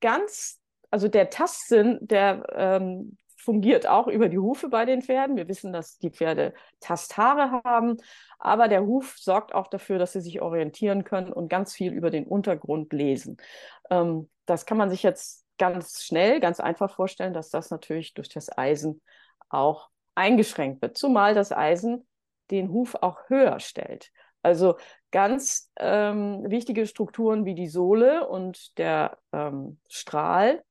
ganz, 0.00 0.60
also 0.90 1.08
der 1.08 1.30
Tastsinn, 1.30 1.98
der 2.00 2.44
ähm, 2.54 3.16
fungiert 3.42 3.86
auch 3.86 4.06
über 4.06 4.28
die 4.28 4.38
Hufe 4.38 4.68
bei 4.68 4.84
den 4.84 5.02
Pferden. 5.02 5.36
Wir 5.36 5.48
wissen, 5.48 5.72
dass 5.72 5.98
die 5.98 6.10
Pferde 6.10 6.54
Tasthaare 6.80 7.62
haben, 7.64 7.96
aber 8.38 8.68
der 8.68 8.82
Huf 8.82 9.16
sorgt 9.18 9.54
auch 9.54 9.66
dafür, 9.66 9.98
dass 9.98 10.12
sie 10.12 10.20
sich 10.20 10.40
orientieren 10.40 11.04
können 11.04 11.32
und 11.32 11.48
ganz 11.48 11.74
viel 11.74 11.92
über 11.92 12.10
den 12.10 12.26
Untergrund 12.26 12.92
lesen. 12.92 13.36
Ähm, 13.90 14.30
das 14.46 14.64
kann 14.64 14.78
man 14.78 14.90
sich 14.90 15.02
jetzt 15.02 15.44
ganz 15.58 16.02
schnell, 16.02 16.40
ganz 16.40 16.60
einfach 16.60 16.94
vorstellen, 16.94 17.34
dass 17.34 17.50
das 17.50 17.70
natürlich 17.70 18.14
durch 18.14 18.28
das 18.28 18.56
Eisen 18.56 19.00
auch 19.48 19.88
eingeschränkt 20.14 20.82
wird, 20.82 20.96
zumal 20.96 21.34
das 21.34 21.52
Eisen 21.52 22.06
den 22.50 22.72
Huf 22.72 22.96
auch 23.00 23.28
höher 23.28 23.60
stellt. 23.60 24.10
Also 24.42 24.76
ganz 25.10 25.70
ähm, 25.76 26.44
wichtige 26.48 26.86
Strukturen 26.86 27.44
wie 27.44 27.54
die 27.54 27.68
Sohle 27.68 28.28
und 28.28 28.76
der 28.78 29.18
ähm, 29.32 29.78
Strahl 29.88 30.62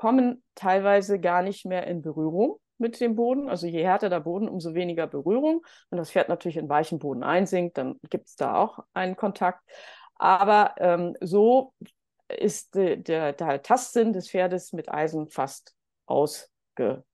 kommen 0.00 0.42
teilweise 0.54 1.20
gar 1.20 1.42
nicht 1.42 1.66
mehr 1.66 1.86
in 1.86 2.00
Berührung 2.00 2.58
mit 2.78 2.98
dem 3.00 3.16
Boden. 3.16 3.50
Also 3.50 3.66
je 3.66 3.84
härter 3.84 4.08
der 4.08 4.20
Boden, 4.20 4.48
umso 4.48 4.72
weniger 4.72 5.06
Berührung. 5.06 5.62
Wenn 5.90 5.98
das 5.98 6.10
Pferd 6.10 6.30
natürlich 6.30 6.56
in 6.56 6.70
weichen 6.70 6.98
Boden 6.98 7.22
einsinkt, 7.22 7.76
dann 7.76 8.00
gibt 8.08 8.28
es 8.28 8.34
da 8.34 8.54
auch 8.54 8.78
einen 8.94 9.14
Kontakt. 9.14 9.60
Aber 10.14 10.74
ähm, 10.78 11.18
so 11.20 11.74
ist 12.28 12.76
de, 12.76 12.96
der, 12.96 13.34
der 13.34 13.60
Tastsinn 13.60 14.14
des 14.14 14.30
Pferdes 14.30 14.72
mit 14.72 14.88
Eisen 14.88 15.28
fast 15.28 15.76
ausgeschlossen. 16.06 17.04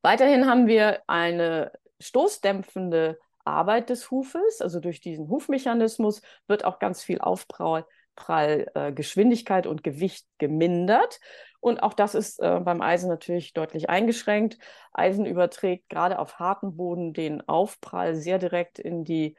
Weiterhin 0.00 0.46
haben 0.46 0.66
wir 0.66 1.02
eine 1.06 1.72
stoßdämpfende 2.00 3.18
Arbeit 3.44 3.90
des 3.90 4.10
Hufes. 4.10 4.62
Also 4.62 4.80
durch 4.80 5.02
diesen 5.02 5.28
Hufmechanismus 5.28 6.22
wird 6.46 6.64
auch 6.64 6.78
ganz 6.78 7.02
viel 7.02 7.18
Aufprall, 7.18 7.84
Prall, 8.18 8.66
äh, 8.74 9.68
und 9.68 9.84
Gewicht 9.84 10.26
gemindert. 10.38 11.20
Und 11.60 11.82
auch 11.82 11.94
das 11.94 12.14
ist 12.14 12.40
äh, 12.40 12.60
beim 12.60 12.82
Eisen 12.82 13.08
natürlich 13.08 13.52
deutlich 13.52 13.88
eingeschränkt. 13.88 14.58
Eisen 14.92 15.24
überträgt 15.24 15.88
gerade 15.88 16.18
auf 16.18 16.38
harten 16.38 16.76
Boden 16.76 17.12
den 17.12 17.46
Aufprall 17.48 18.14
sehr 18.14 18.38
direkt 18.38 18.78
in 18.78 19.04
die 19.04 19.36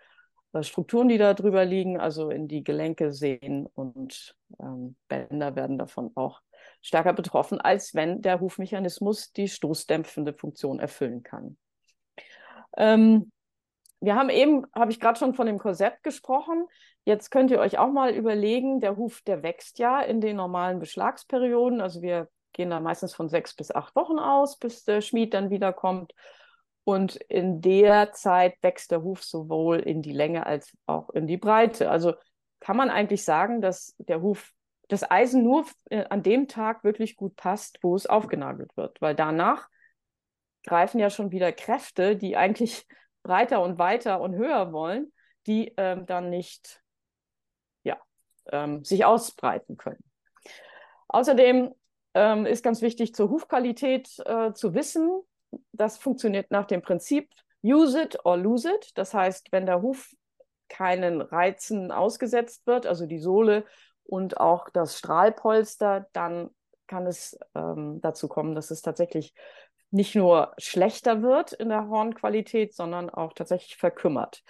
äh, 0.54 0.64
Strukturen, 0.64 1.10
die 1.10 1.18
da 1.18 1.34
drüber 1.34 1.66
liegen, 1.66 2.00
also 2.00 2.30
in 2.30 2.48
die 2.48 2.64
Gelenke, 2.64 3.12
Sehnen 3.12 3.68
und 3.68 4.36
ähm, 4.60 4.96
Bänder 5.08 5.56
werden 5.56 5.78
davon 5.78 6.12
auch 6.16 6.42
stärker 6.82 7.14
betroffen, 7.14 7.60
als 7.60 7.94
wenn 7.94 8.22
der 8.22 8.40
Hufmechanismus 8.40 9.34
die 9.34 9.50
stoßdämpfende 9.50 10.34
Funktion 10.34 10.80
erfüllen 10.80 11.24
kann. 11.24 11.58
Ähm, 12.78 13.32
wir 14.02 14.16
haben 14.16 14.30
eben, 14.30 14.66
habe 14.74 14.92
ich 14.92 15.00
gerade 15.00 15.20
schon 15.20 15.34
von 15.34 15.46
dem 15.46 15.58
Korsett 15.60 16.02
gesprochen. 16.04 16.66
Jetzt 17.04 17.32
könnt 17.32 17.52
ihr 17.52 17.60
euch 17.60 17.78
auch 17.78 17.92
mal 17.92 18.14
überlegen, 18.14 18.80
der 18.80 18.96
Huf, 18.98 19.22
der 19.22 19.44
wächst 19.44 19.80
ja 19.80 20.02
in 20.02 20.22
den 20.22 20.38
normalen 20.38 20.80
Beschlagsperioden. 20.80 21.82
Also 21.82 22.02
wir 22.02 22.30
gehen 22.54 22.70
da 22.70 22.80
meistens 22.80 23.14
von 23.14 23.30
sechs 23.30 23.56
bis 23.56 23.72
acht 23.72 23.96
Wochen 23.96 24.20
aus, 24.20 24.58
bis 24.58 24.84
der 24.84 25.02
Schmied 25.02 25.34
dann 25.34 25.50
wiederkommt. 25.50 26.14
Und 26.84 27.18
in 27.18 27.62
der 27.62 28.14
Zeit 28.14 28.56
wächst 28.62 28.92
der 28.92 29.04
Huf 29.04 29.24
sowohl 29.24 29.80
in 29.80 30.02
die 30.02 30.14
Länge 30.14 30.46
als 30.46 30.76
auch 30.86 31.10
in 31.10 31.28
die 31.28 31.38
Breite. 31.38 31.90
Also 31.92 32.14
kann 32.60 32.78
man 32.78 32.90
eigentlich 32.90 33.24
sagen, 33.24 33.62
dass 33.62 33.96
der 34.00 34.22
Huf, 34.22 34.54
das 34.88 35.10
Eisen 35.10 35.44
nur 35.44 35.66
äh, 35.90 36.06
an 36.10 36.24
dem 36.24 36.48
Tag 36.48 36.84
wirklich 36.84 37.16
gut 37.16 37.36
passt, 37.36 37.80
wo 37.84 37.96
es 37.96 38.08
aufgenagelt 38.08 38.76
wird. 38.76 39.02
Weil 39.02 39.14
danach 39.14 39.68
greifen 40.66 41.00
ja 41.00 41.10
schon 41.10 41.32
wieder 41.32 41.52
Kräfte, 41.52 42.16
die 42.16 42.38
eigentlich 42.38 42.88
breiter 43.24 43.62
und 43.62 43.78
weiter 43.78 44.22
und 44.22 44.36
höher 44.36 44.72
wollen, 44.72 45.12
die 45.48 45.74
ähm, 45.78 46.06
dann 46.06 46.30
nicht 46.30 46.82
ja, 47.84 47.98
ähm, 48.52 48.84
sich 48.84 49.06
ausbreiten 49.06 49.78
können. 49.78 50.04
Außerdem 51.08 51.74
ähm, 52.14 52.46
ist 52.46 52.64
ganz 52.64 52.82
wichtig 52.82 53.14
zur 53.14 53.30
Hufqualität 53.30 54.20
äh, 54.26 54.54
zu 54.54 54.74
wissen, 54.74 55.24
das 55.72 55.98
funktioniert 55.98 56.52
nach 56.52 56.66
dem 56.66 56.82
Prinzip 56.82 57.30
use 57.64 58.00
it 58.02 58.18
or 58.24 58.38
lose 58.38 58.70
it. 58.72 58.92
Das 58.96 59.14
heißt, 59.14 59.52
wenn 59.52 59.66
der 59.66 59.82
Huf 59.82 60.14
keinen 60.70 61.22
Reizen 61.22 61.92
ausgesetzt 61.92 62.68
wird, 62.68 62.86
also 62.86 63.06
die 63.06 63.20
Sohle 63.20 63.66
und 64.04 64.40
auch 64.40 64.70
das 64.70 64.98
Strahlpolster, 64.98 66.08
dann 66.14 66.50
kann 66.88 67.06
es 67.06 67.38
ähm, 67.56 68.00
dazu 68.02 68.28
kommen, 68.28 68.56
dass 68.56 68.72
es 68.72 68.82
tatsächlich 68.82 69.34
nicht 69.92 70.16
nur 70.16 70.54
schlechter 70.58 71.22
wird 71.22 71.54
in 71.54 71.70
der 71.70 71.90
Hornqualität, 71.90 72.76
sondern 72.76 73.10
auch 73.10 73.34
tatsächlich 73.34 73.78
verkümmert. 73.78 74.44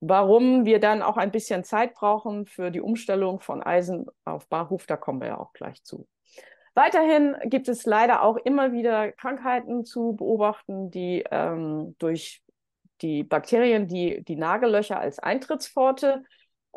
Warum 0.00 0.64
wir 0.64 0.78
dann 0.78 1.02
auch 1.02 1.16
ein 1.16 1.30
bisschen 1.30 1.64
Zeit 1.64 1.94
brauchen 1.94 2.46
für 2.46 2.70
die 2.70 2.80
Umstellung 2.80 3.40
von 3.40 3.62
Eisen 3.62 4.06
auf 4.24 4.48
Barhof, 4.48 4.86
da 4.86 4.96
kommen 4.96 5.20
wir 5.20 5.28
ja 5.28 5.38
auch 5.38 5.52
gleich 5.52 5.82
zu. 5.84 6.06
Weiterhin 6.74 7.34
gibt 7.44 7.68
es 7.68 7.86
leider 7.86 8.22
auch 8.22 8.36
immer 8.36 8.72
wieder 8.72 9.10
Krankheiten 9.12 9.86
zu 9.86 10.14
beobachten, 10.14 10.90
die 10.90 11.24
ähm, 11.30 11.96
durch 11.98 12.42
die 13.00 13.24
Bakterien, 13.24 13.88
die 13.88 14.22
die 14.22 14.36
Nagellöcher 14.36 15.00
als 15.00 15.18
Eintrittspforte 15.18 16.22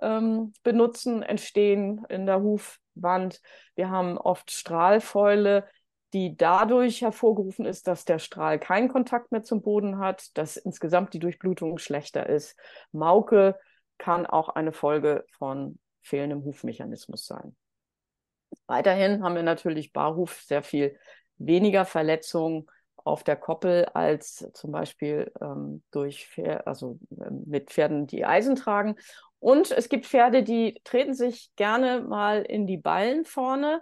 ähm, 0.02 0.54
benutzen, 0.64 1.22
entstehen 1.22 2.06
in 2.08 2.26
der 2.26 2.42
Hufwand. 2.42 3.42
Wir 3.76 3.90
haben 3.90 4.18
oft 4.18 4.52
Strahlfäule, 4.52 5.68
die 6.14 6.36
dadurch 6.36 7.02
hervorgerufen 7.02 7.66
ist, 7.66 7.88
dass 7.88 8.06
der 8.06 8.20
Strahl 8.20 8.60
keinen 8.60 8.90
Kontakt 8.90 9.32
mehr 9.32 9.44
zum 9.44 9.62
Boden 9.62 10.00
hat, 10.00 10.36
dass 10.38 10.58
insgesamt 10.58 11.14
die 11.14 11.20
Durchblutung 11.20 11.78
schlechter 11.78 12.28
ist. 12.28 12.58
Mauke 12.92 13.56
kann 13.98 14.26
auch 14.26 14.50
eine 14.50 14.72
Folge 14.72 15.26
von 15.38 15.78
fehlendem 16.02 16.44
Hufmechanismus 16.44 17.26
sein. 17.26 17.56
Weiterhin 18.66 19.24
haben 19.24 19.36
wir 19.36 19.44
natürlich 19.44 19.94
Barhuf 19.94 20.42
sehr 20.42 20.64
viel 20.64 20.98
weniger 21.38 21.86
Verletzungen 21.86 22.68
auf 22.96 23.24
der 23.24 23.36
Koppel 23.36 23.86
als 23.94 24.50
zum 24.54 24.72
Beispiel 24.72 25.32
ähm, 25.42 25.84
durch 25.92 26.28
Pfer 26.28 26.68
also 26.68 27.00
äh, 27.20 27.30
mit 27.46 27.70
Pferden, 27.72 28.08
die 28.08 28.26
Eisen 28.26 28.56
tragen. 28.56 28.96
Und 29.40 29.72
es 29.72 29.90
gibt 29.90 30.06
Pferde, 30.06 30.44
die 30.44 30.82
treten 30.84 31.14
sich 31.14 31.52
gerne 31.56 32.02
mal 32.02 32.42
in 32.42 32.68
die 32.68 32.78
Ballen 32.78 33.26
vorne, 33.26 33.82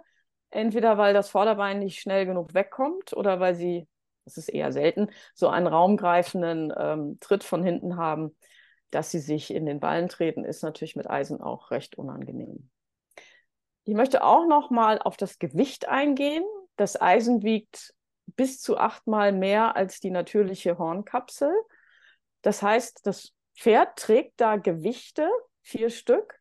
entweder 0.50 0.98
weil 0.98 1.14
das 1.14 1.28
Vorderbein 1.28 1.80
nicht 1.80 2.00
schnell 2.00 2.26
genug 2.26 2.54
wegkommt 2.54 3.12
oder 3.12 3.40
weil 3.40 3.54
sie, 3.54 3.86
das 4.24 4.36
ist 4.36 4.48
eher 4.48 4.72
selten, 4.72 5.10
so 5.34 5.48
einen 5.48 5.66
raumgreifenden 5.66 6.72
ähm, 6.76 7.18
Tritt 7.20 7.44
von 7.44 7.62
hinten 7.62 7.96
haben, 7.96 8.36
dass 8.90 9.10
sie 9.10 9.20
sich 9.20 9.52
in 9.52 9.66
den 9.66 9.80
Ballen 9.80 10.08
treten, 10.08 10.44
ist 10.44 10.62
natürlich 10.62 10.96
mit 10.96 11.08
Eisen 11.08 11.40
auch 11.40 11.70
recht 11.70 11.98
unangenehm. 11.98 12.70
Ich 13.84 13.94
möchte 13.94 14.22
auch 14.22 14.46
noch 14.46 14.70
mal 14.70 14.98
auf 14.98 15.16
das 15.16 15.38
Gewicht 15.38 15.88
eingehen. 15.88 16.44
Das 16.76 17.00
Eisen 17.00 17.42
wiegt 17.42 17.94
bis 18.36 18.60
zu 18.60 18.76
achtmal 18.76 19.32
mehr 19.32 19.76
als 19.76 20.00
die 20.00 20.10
natürliche 20.10 20.78
Hornkapsel. 20.78 21.52
Das 22.42 22.62
heißt, 22.62 23.06
das 23.06 23.32
Pferd 23.56 23.98
trägt 23.98 24.40
da 24.40 24.56
Gewichte, 24.56 25.28
vier 25.62 25.90
Stück, 25.90 26.37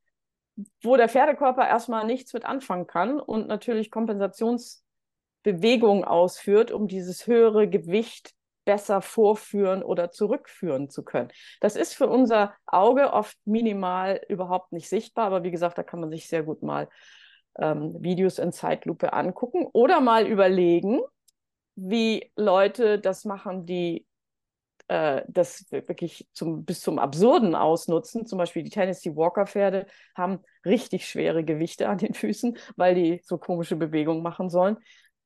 wo 0.82 0.98
der 0.98 1.10
Pferdekörper 1.10 1.68
erstmal 1.68 2.06
nichts 2.06 2.34
mit 2.34 2.46
anfangen 2.46 2.88
kann 2.88 3.20
und 3.20 3.48
natürlich 3.48 3.92
Kompensationsbewegungen 3.92 6.04
ausführt, 6.04 6.72
um 6.72 6.88
dieses 6.88 7.28
höhere 7.28 7.70
Gewicht 7.70 8.34
besser 8.66 9.02
vorführen 9.02 9.82
oder 9.82 10.12
zurückführen 10.12 10.90
zu 10.90 11.04
können. 11.04 11.32
Das 11.62 11.78
ist 11.78 11.94
für 11.94 12.08
unser 12.08 12.54
Auge 12.66 13.14
oft 13.14 13.38
minimal 13.46 14.20
überhaupt 14.28 14.74
nicht 14.74 14.90
sichtbar, 14.90 15.28
aber 15.28 15.44
wie 15.44 15.52
gesagt, 15.52 15.78
da 15.78 15.84
kann 15.84 16.02
man 16.02 16.10
sich 16.10 16.28
sehr 16.28 16.44
gut 16.44 16.64
mal 16.64 16.90
ähm, 17.58 17.96
Videos 18.04 18.40
in 18.40 18.52
Zeitlupe 18.52 19.14
angucken 19.14 19.68
oder 19.72 20.02
mal 20.02 20.28
überlegen, 20.28 21.00
wie 21.76 22.30
Leute 22.36 23.00
das 23.00 23.24
machen, 23.24 23.66
die 23.66 24.06
äh, 24.88 25.24
das 25.28 25.70
wirklich 25.72 26.28
zum, 26.34 26.64
bis 26.66 26.82
zum 26.82 27.00
Absurden 27.00 27.56
ausnutzen. 27.56 28.26
Zum 28.26 28.38
Beispiel 28.38 28.64
die 28.64 28.70
Tennessee 28.70 29.16
Walker 29.16 29.46
Pferde 29.46 29.86
haben 30.16 30.40
richtig 30.66 31.08
schwere 31.08 31.44
Gewichte 31.44 31.90
an 31.90 31.98
den 31.98 32.14
Füßen, 32.14 32.58
weil 32.76 32.96
die 32.96 33.22
so 33.24 33.38
komische 33.38 33.76
Bewegungen 33.76 34.24
machen 34.24 34.50
sollen. 34.50 34.78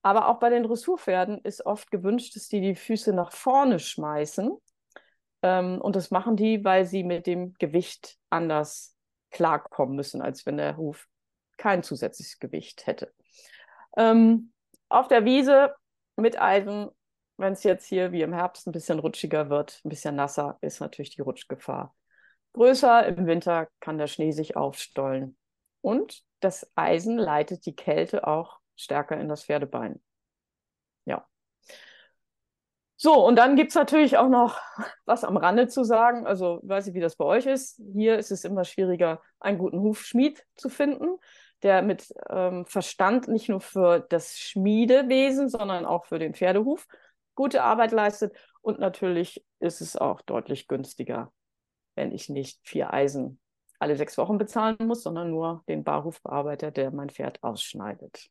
Aber 0.01 0.27
auch 0.27 0.39
bei 0.39 0.49
den 0.49 0.63
Dressurpferden 0.63 1.39
ist 1.43 1.65
oft 1.65 1.91
gewünscht, 1.91 2.35
dass 2.35 2.47
die 2.47 2.61
die 2.61 2.75
Füße 2.75 3.13
nach 3.13 3.31
vorne 3.31 3.79
schmeißen. 3.79 4.51
Ähm, 5.43 5.81
und 5.81 5.95
das 5.95 6.11
machen 6.11 6.35
die, 6.35 6.63
weil 6.63 6.85
sie 6.85 7.03
mit 7.03 7.27
dem 7.27 7.53
Gewicht 7.59 8.17
anders 8.29 8.95
klarkommen 9.29 9.95
müssen, 9.95 10.21
als 10.21 10.45
wenn 10.45 10.57
der 10.57 10.77
Huf 10.77 11.07
kein 11.57 11.83
zusätzliches 11.83 12.39
Gewicht 12.39 12.87
hätte. 12.87 13.13
Ähm, 13.95 14.51
auf 14.89 15.07
der 15.07 15.25
Wiese 15.25 15.75
mit 16.15 16.41
Eisen, 16.41 16.89
wenn 17.41 17.53
es 17.53 17.63
jetzt 17.63 17.85
hier 17.85 18.11
wie 18.11 18.21
im 18.21 18.33
Herbst 18.33 18.67
ein 18.67 18.71
bisschen 18.71 18.99
rutschiger 18.99 19.49
wird, 19.49 19.81
ein 19.83 19.89
bisschen 19.89 20.15
nasser, 20.15 20.57
ist 20.61 20.79
natürlich 20.79 21.15
die 21.15 21.21
Rutschgefahr 21.21 21.93
größer. 22.53 23.05
Im 23.07 23.27
Winter 23.27 23.67
kann 23.79 23.97
der 23.97 24.07
Schnee 24.07 24.31
sich 24.31 24.55
aufstollen. 24.55 25.37
Und 25.81 26.23
das 26.39 26.69
Eisen 26.75 27.17
leitet 27.17 27.65
die 27.65 27.75
Kälte 27.75 28.27
auch 28.27 28.59
stärker 28.75 29.19
in 29.19 29.29
das 29.29 29.45
Pferdebein. 29.45 30.01
Ja. 31.05 31.25
So, 32.97 33.25
und 33.25 33.35
dann 33.35 33.55
gibt 33.55 33.69
es 33.69 33.75
natürlich 33.75 34.17
auch 34.17 34.29
noch 34.29 34.59
was 35.05 35.23
am 35.23 35.37
Rande 35.37 35.67
zu 35.67 35.83
sagen. 35.83 36.27
Also, 36.27 36.59
weiß 36.63 36.87
ich, 36.87 36.93
wie 36.93 36.99
das 36.99 37.15
bei 37.15 37.25
euch 37.25 37.45
ist. 37.45 37.81
Hier 37.93 38.17
ist 38.17 38.31
es 38.31 38.43
immer 38.43 38.63
schwieriger, 38.63 39.21
einen 39.39 39.57
guten 39.57 39.79
Hufschmied 39.79 40.45
zu 40.55 40.69
finden, 40.69 41.17
der 41.63 41.81
mit 41.81 42.13
ähm, 42.29 42.65
Verstand 42.65 43.27
nicht 43.27 43.49
nur 43.49 43.61
für 43.61 43.99
das 43.99 44.37
Schmiedewesen, 44.37 45.49
sondern 45.49 45.85
auch 45.85 46.05
für 46.05 46.19
den 46.19 46.33
Pferdehuf 46.33 46.87
gute 47.35 47.63
Arbeit 47.63 47.91
leistet. 47.91 48.35
Und 48.61 48.79
natürlich 48.79 49.43
ist 49.59 49.81
es 49.81 49.95
auch 49.95 50.21
deutlich 50.21 50.67
günstiger, 50.67 51.31
wenn 51.95 52.11
ich 52.11 52.29
nicht 52.29 52.59
vier 52.63 52.93
Eisen 52.93 53.39
alle 53.79 53.95
sechs 53.95 54.17
Wochen 54.17 54.37
bezahlen 54.37 54.77
muss, 54.81 55.03
sondern 55.03 55.31
nur 55.31 55.63
den 55.67 55.83
Barhufbearbeiter, 55.83 56.69
der 56.69 56.91
mein 56.91 57.09
Pferd 57.09 57.43
ausschneidet. 57.43 58.29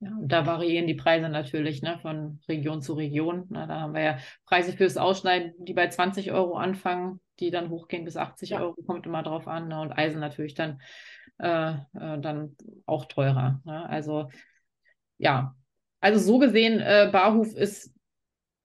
Ja, 0.00 0.10
und 0.10 0.28
da 0.30 0.46
variieren 0.46 0.86
die 0.86 0.94
Preise 0.94 1.28
natürlich 1.28 1.82
ne, 1.82 1.98
von 2.00 2.40
Region 2.48 2.82
zu 2.82 2.94
Region. 2.94 3.46
Na, 3.48 3.66
da 3.66 3.80
haben 3.80 3.94
wir 3.94 4.02
ja 4.02 4.18
Preise 4.44 4.72
fürs 4.72 4.96
Ausschneiden, 4.96 5.52
die 5.58 5.74
bei 5.74 5.88
20 5.88 6.32
Euro 6.32 6.56
anfangen, 6.56 7.20
die 7.40 7.50
dann 7.50 7.70
hochgehen 7.70 8.04
bis 8.04 8.16
80 8.16 8.50
ja. 8.50 8.60
Euro, 8.60 8.74
kommt 8.86 9.06
immer 9.06 9.22
drauf 9.22 9.46
an. 9.48 9.68
Ne, 9.68 9.80
und 9.80 9.92
Eisen 9.92 10.20
natürlich 10.20 10.54
dann, 10.54 10.80
äh, 11.38 11.72
äh, 11.72 12.18
dann 12.18 12.56
auch 12.84 13.06
teurer. 13.06 13.60
Ne? 13.64 13.88
Also 13.88 14.28
ja, 15.18 15.54
also 16.00 16.18
so 16.18 16.38
gesehen, 16.38 16.80
äh, 16.80 17.08
Barhof 17.10 17.54
ist 17.54 17.94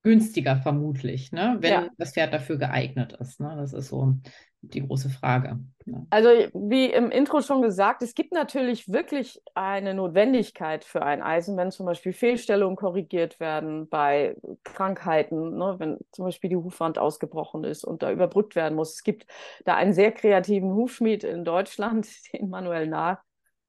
günstiger 0.02 0.56
vermutlich, 0.56 1.32
ne? 1.32 1.56
wenn 1.60 1.70
ja. 1.70 1.88
das 1.96 2.12
Pferd 2.12 2.32
dafür 2.32 2.58
geeignet 2.58 3.12
ist. 3.20 3.40
Ne? 3.40 3.54
Das 3.56 3.72
ist 3.72 3.88
so 3.88 4.14
die 4.62 4.86
große 4.86 5.10
Frage. 5.10 5.60
Ne? 5.86 6.06
Also 6.10 6.28
wie 6.54 6.86
im 6.86 7.10
Intro 7.10 7.40
schon 7.40 7.62
gesagt, 7.62 8.02
es 8.02 8.14
gibt 8.14 8.32
natürlich 8.32 8.92
wirklich 8.92 9.40
eine 9.54 9.94
Notwendigkeit 9.94 10.84
für 10.84 11.02
ein 11.02 11.22
Eisen, 11.22 11.56
wenn 11.56 11.70
zum 11.70 11.86
Beispiel 11.86 12.12
Fehlstellungen 12.12 12.76
korrigiert 12.76 13.38
werden 13.40 13.88
bei 13.88 14.36
Krankheiten, 14.64 15.56
ne? 15.56 15.76
wenn 15.78 15.98
zum 16.12 16.24
Beispiel 16.24 16.50
die 16.50 16.56
Hufwand 16.56 16.98
ausgebrochen 16.98 17.64
ist 17.64 17.84
und 17.84 18.02
da 18.02 18.10
überbrückt 18.10 18.56
werden 18.56 18.74
muss. 18.74 18.94
Es 18.94 19.02
gibt 19.04 19.26
da 19.64 19.74
einen 19.76 19.92
sehr 19.92 20.12
kreativen 20.12 20.72
Hufschmied 20.74 21.24
in 21.24 21.44
Deutschland, 21.44 22.08
den 22.32 22.48
Manuel 22.48 22.88
Na 22.88 23.20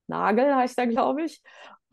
Nagel 0.08 0.54
heißt 0.56 0.78
er, 0.78 0.88
glaube 0.88 1.24
ich. 1.24 1.42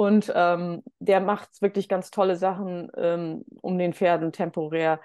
Und 0.01 0.33
ähm, 0.35 0.83
der 0.99 1.21
macht 1.21 1.61
wirklich 1.61 1.87
ganz 1.87 2.11
tolle 2.11 2.35
Sachen, 2.35 2.91
ähm, 2.97 3.45
um 3.61 3.77
den 3.77 3.93
Pferden 3.93 4.33
temporär 4.33 4.99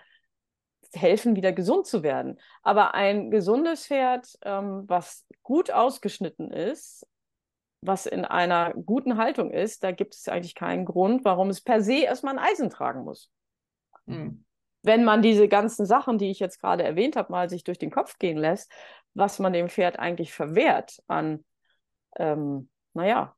helfen, 0.93 1.35
wieder 1.35 1.51
gesund 1.51 1.85
zu 1.85 2.01
werden. 2.01 2.39
Aber 2.63 2.93
ein 2.93 3.29
gesundes 3.29 3.87
Pferd, 3.87 4.39
ähm, 4.43 4.85
was 4.87 5.25
gut 5.43 5.69
ausgeschnitten 5.69 6.49
ist, 6.49 7.05
was 7.81 8.05
in 8.05 8.23
einer 8.23 8.73
guten 8.73 9.17
Haltung 9.17 9.51
ist, 9.51 9.83
da 9.83 9.91
gibt 9.91 10.15
es 10.15 10.29
eigentlich 10.29 10.55
keinen 10.55 10.85
Grund, 10.85 11.25
warum 11.25 11.49
es 11.49 11.59
per 11.59 11.81
se 11.81 12.03
erstmal 12.03 12.39
ein 12.39 12.45
Eisen 12.45 12.69
tragen 12.69 13.03
muss. 13.03 13.29
Hm. 14.07 14.45
Wenn 14.81 15.03
man 15.03 15.21
diese 15.21 15.49
ganzen 15.49 15.85
Sachen, 15.85 16.19
die 16.19 16.31
ich 16.31 16.39
jetzt 16.39 16.61
gerade 16.61 16.83
erwähnt 16.83 17.17
habe, 17.17 17.33
mal 17.33 17.49
sich 17.49 17.65
durch 17.65 17.79
den 17.79 17.91
Kopf 17.91 18.17
gehen 18.17 18.37
lässt, 18.37 18.71
was 19.13 19.39
man 19.39 19.51
dem 19.51 19.67
Pferd 19.67 19.99
eigentlich 19.99 20.31
verwehrt 20.31 21.03
an, 21.07 21.43
ähm, 22.17 22.69
naja, 22.93 23.35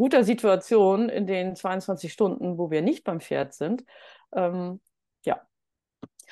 guter 0.00 0.24
Situation 0.24 1.10
in 1.10 1.26
den 1.26 1.54
22 1.54 2.10
Stunden, 2.10 2.56
wo 2.56 2.70
wir 2.70 2.80
nicht 2.80 3.04
beim 3.04 3.20
Pferd 3.20 3.52
sind. 3.52 3.84
Ähm, 4.32 4.80
ja. 5.26 5.42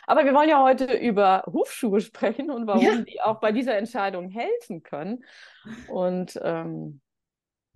Aber 0.07 0.25
wir 0.25 0.33
wollen 0.33 0.49
ja 0.49 0.63
heute 0.63 0.95
über 0.95 1.43
Hufschuhe 1.45 2.01
sprechen 2.01 2.51
und 2.51 2.67
warum 2.67 2.83
ja. 2.83 2.97
die 3.03 3.21
auch 3.21 3.41
bei 3.41 3.53
dieser 3.53 3.77
Entscheidung 3.77 4.31
helfen 4.31 4.83
können. 4.83 5.23
Und 5.89 6.41
ähm, 6.43 7.03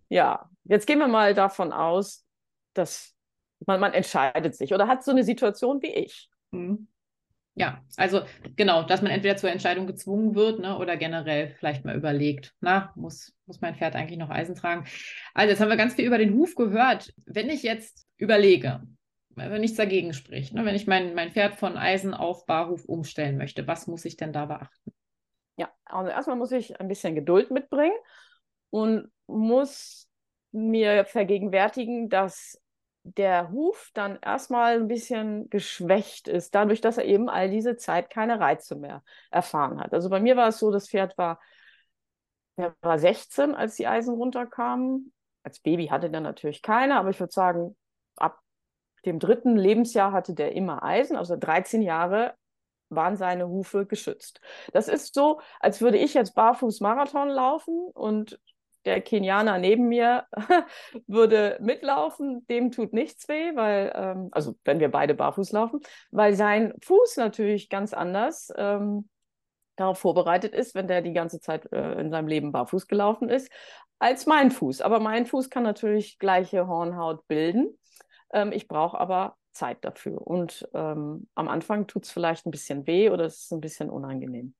ja, 0.08 0.48
jetzt 0.64 0.86
gehen 0.86 0.98
wir 0.98 1.08
mal 1.08 1.34
davon 1.34 1.74
aus, 1.74 2.24
dass 2.72 3.14
man, 3.66 3.78
man 3.78 3.92
entscheidet 3.92 4.56
sich 4.56 4.72
oder 4.72 4.88
hat 4.88 5.04
so 5.04 5.10
eine 5.10 5.24
Situation 5.24 5.82
wie 5.82 5.92
ich. 5.92 6.30
Mhm. 6.52 6.88
Ja, 7.54 7.84
also 7.96 8.22
genau, 8.56 8.82
dass 8.82 9.02
man 9.02 9.10
entweder 9.10 9.36
zur 9.36 9.50
Entscheidung 9.50 9.86
gezwungen 9.86 10.34
wird 10.34 10.60
ne, 10.60 10.78
oder 10.78 10.96
generell 10.96 11.50
vielleicht 11.58 11.84
mal 11.84 11.94
überlegt, 11.94 12.54
na, 12.60 12.92
muss, 12.96 13.34
muss 13.44 13.60
mein 13.60 13.74
Pferd 13.74 13.94
eigentlich 13.94 14.18
noch 14.18 14.30
Eisen 14.30 14.54
tragen? 14.54 14.86
Also 15.34 15.50
jetzt 15.50 15.60
haben 15.60 15.68
wir 15.68 15.76
ganz 15.76 15.94
viel 15.94 16.06
über 16.06 16.16
den 16.16 16.34
Huf 16.34 16.54
gehört. 16.54 17.12
Wenn 17.26 17.50
ich 17.50 17.62
jetzt 17.62 18.06
überlege, 18.16 18.82
wenn 19.34 19.60
nichts 19.60 19.76
dagegen 19.76 20.14
spricht, 20.14 20.54
ne, 20.54 20.64
wenn 20.64 20.74
ich 20.74 20.86
mein, 20.86 21.14
mein 21.14 21.30
Pferd 21.30 21.56
von 21.56 21.76
Eisen 21.76 22.14
auf 22.14 22.46
Barhuf 22.46 22.86
umstellen 22.86 23.36
möchte, 23.36 23.66
was 23.66 23.86
muss 23.86 24.06
ich 24.06 24.16
denn 24.16 24.32
da 24.32 24.46
beachten? 24.46 24.92
Ja, 25.56 25.70
also 25.84 26.10
erstmal 26.10 26.36
muss 26.36 26.52
ich 26.52 26.80
ein 26.80 26.88
bisschen 26.88 27.14
Geduld 27.14 27.50
mitbringen 27.50 27.96
und 28.70 29.10
muss 29.26 30.08
mir 30.52 31.04
vergegenwärtigen, 31.04 32.08
dass 32.08 32.58
der 33.04 33.50
Huf 33.50 33.90
dann 33.94 34.18
erstmal 34.20 34.76
ein 34.76 34.88
bisschen 34.88 35.50
geschwächt 35.50 36.28
ist, 36.28 36.54
dadurch, 36.54 36.80
dass 36.80 36.98
er 36.98 37.04
eben 37.04 37.28
all 37.28 37.50
diese 37.50 37.76
Zeit 37.76 38.10
keine 38.10 38.38
Reize 38.40 38.76
mehr 38.76 39.02
erfahren 39.30 39.80
hat. 39.80 39.92
Also 39.92 40.08
bei 40.08 40.20
mir 40.20 40.36
war 40.36 40.48
es 40.48 40.58
so, 40.58 40.70
das 40.70 40.88
Pferd 40.88 41.18
war, 41.18 41.40
er 42.56 42.74
war 42.82 42.98
16, 42.98 43.54
als 43.54 43.76
die 43.76 43.86
Eisen 43.86 44.14
runterkamen. 44.14 45.12
Als 45.42 45.58
Baby 45.60 45.86
hatte 45.86 46.10
der 46.10 46.20
natürlich 46.20 46.62
keine, 46.62 46.96
aber 46.96 47.10
ich 47.10 47.18
würde 47.18 47.32
sagen, 47.32 47.76
ab 48.16 48.38
dem 49.04 49.18
dritten 49.18 49.56
Lebensjahr 49.56 50.12
hatte 50.12 50.34
der 50.34 50.52
immer 50.52 50.84
Eisen, 50.84 51.16
also 51.16 51.36
13 51.36 51.82
Jahre 51.82 52.34
waren 52.88 53.16
seine 53.16 53.48
Hufe 53.48 53.86
geschützt. 53.86 54.40
Das 54.72 54.86
ist 54.86 55.14
so, 55.14 55.40
als 55.60 55.80
würde 55.80 55.98
ich 55.98 56.14
jetzt 56.14 56.34
barfuß 56.34 56.80
Marathon 56.80 57.28
laufen 57.28 57.88
und 57.94 58.38
der 58.84 59.00
Kenianer 59.00 59.58
neben 59.58 59.88
mir 59.88 60.26
würde 61.06 61.58
mitlaufen, 61.60 62.46
dem 62.48 62.70
tut 62.70 62.92
nichts 62.92 63.28
weh, 63.28 63.54
weil, 63.54 63.92
ähm, 63.94 64.28
also 64.32 64.56
wenn 64.64 64.80
wir 64.80 64.90
beide 64.90 65.14
barfuß 65.14 65.52
laufen, 65.52 65.80
weil 66.10 66.34
sein 66.34 66.74
Fuß 66.82 67.16
natürlich 67.16 67.68
ganz 67.68 67.92
anders 67.92 68.52
ähm, 68.56 69.08
darauf 69.76 69.98
vorbereitet 69.98 70.54
ist, 70.54 70.74
wenn 70.74 70.88
der 70.88 71.02
die 71.02 71.12
ganze 71.12 71.40
Zeit 71.40 71.70
äh, 71.72 72.00
in 72.00 72.10
seinem 72.10 72.28
Leben 72.28 72.52
barfuß 72.52 72.86
gelaufen 72.86 73.28
ist, 73.28 73.50
als 73.98 74.26
mein 74.26 74.50
Fuß. 74.50 74.80
Aber 74.80 75.00
mein 75.00 75.26
Fuß 75.26 75.48
kann 75.48 75.62
natürlich 75.62 76.18
gleiche 76.18 76.66
Hornhaut 76.66 77.26
bilden. 77.28 77.78
Ähm, 78.32 78.52
ich 78.52 78.68
brauche 78.68 78.98
aber 78.98 79.36
Zeit 79.52 79.84
dafür. 79.84 80.26
Und 80.26 80.68
ähm, 80.74 81.28
am 81.34 81.48
Anfang 81.48 81.86
tut 81.86 82.04
es 82.04 82.10
vielleicht 82.10 82.46
ein 82.46 82.50
bisschen 82.50 82.86
weh 82.86 83.10
oder 83.10 83.24
es 83.24 83.44
ist 83.44 83.52
ein 83.52 83.60
bisschen 83.60 83.90
unangenehm. 83.90 84.54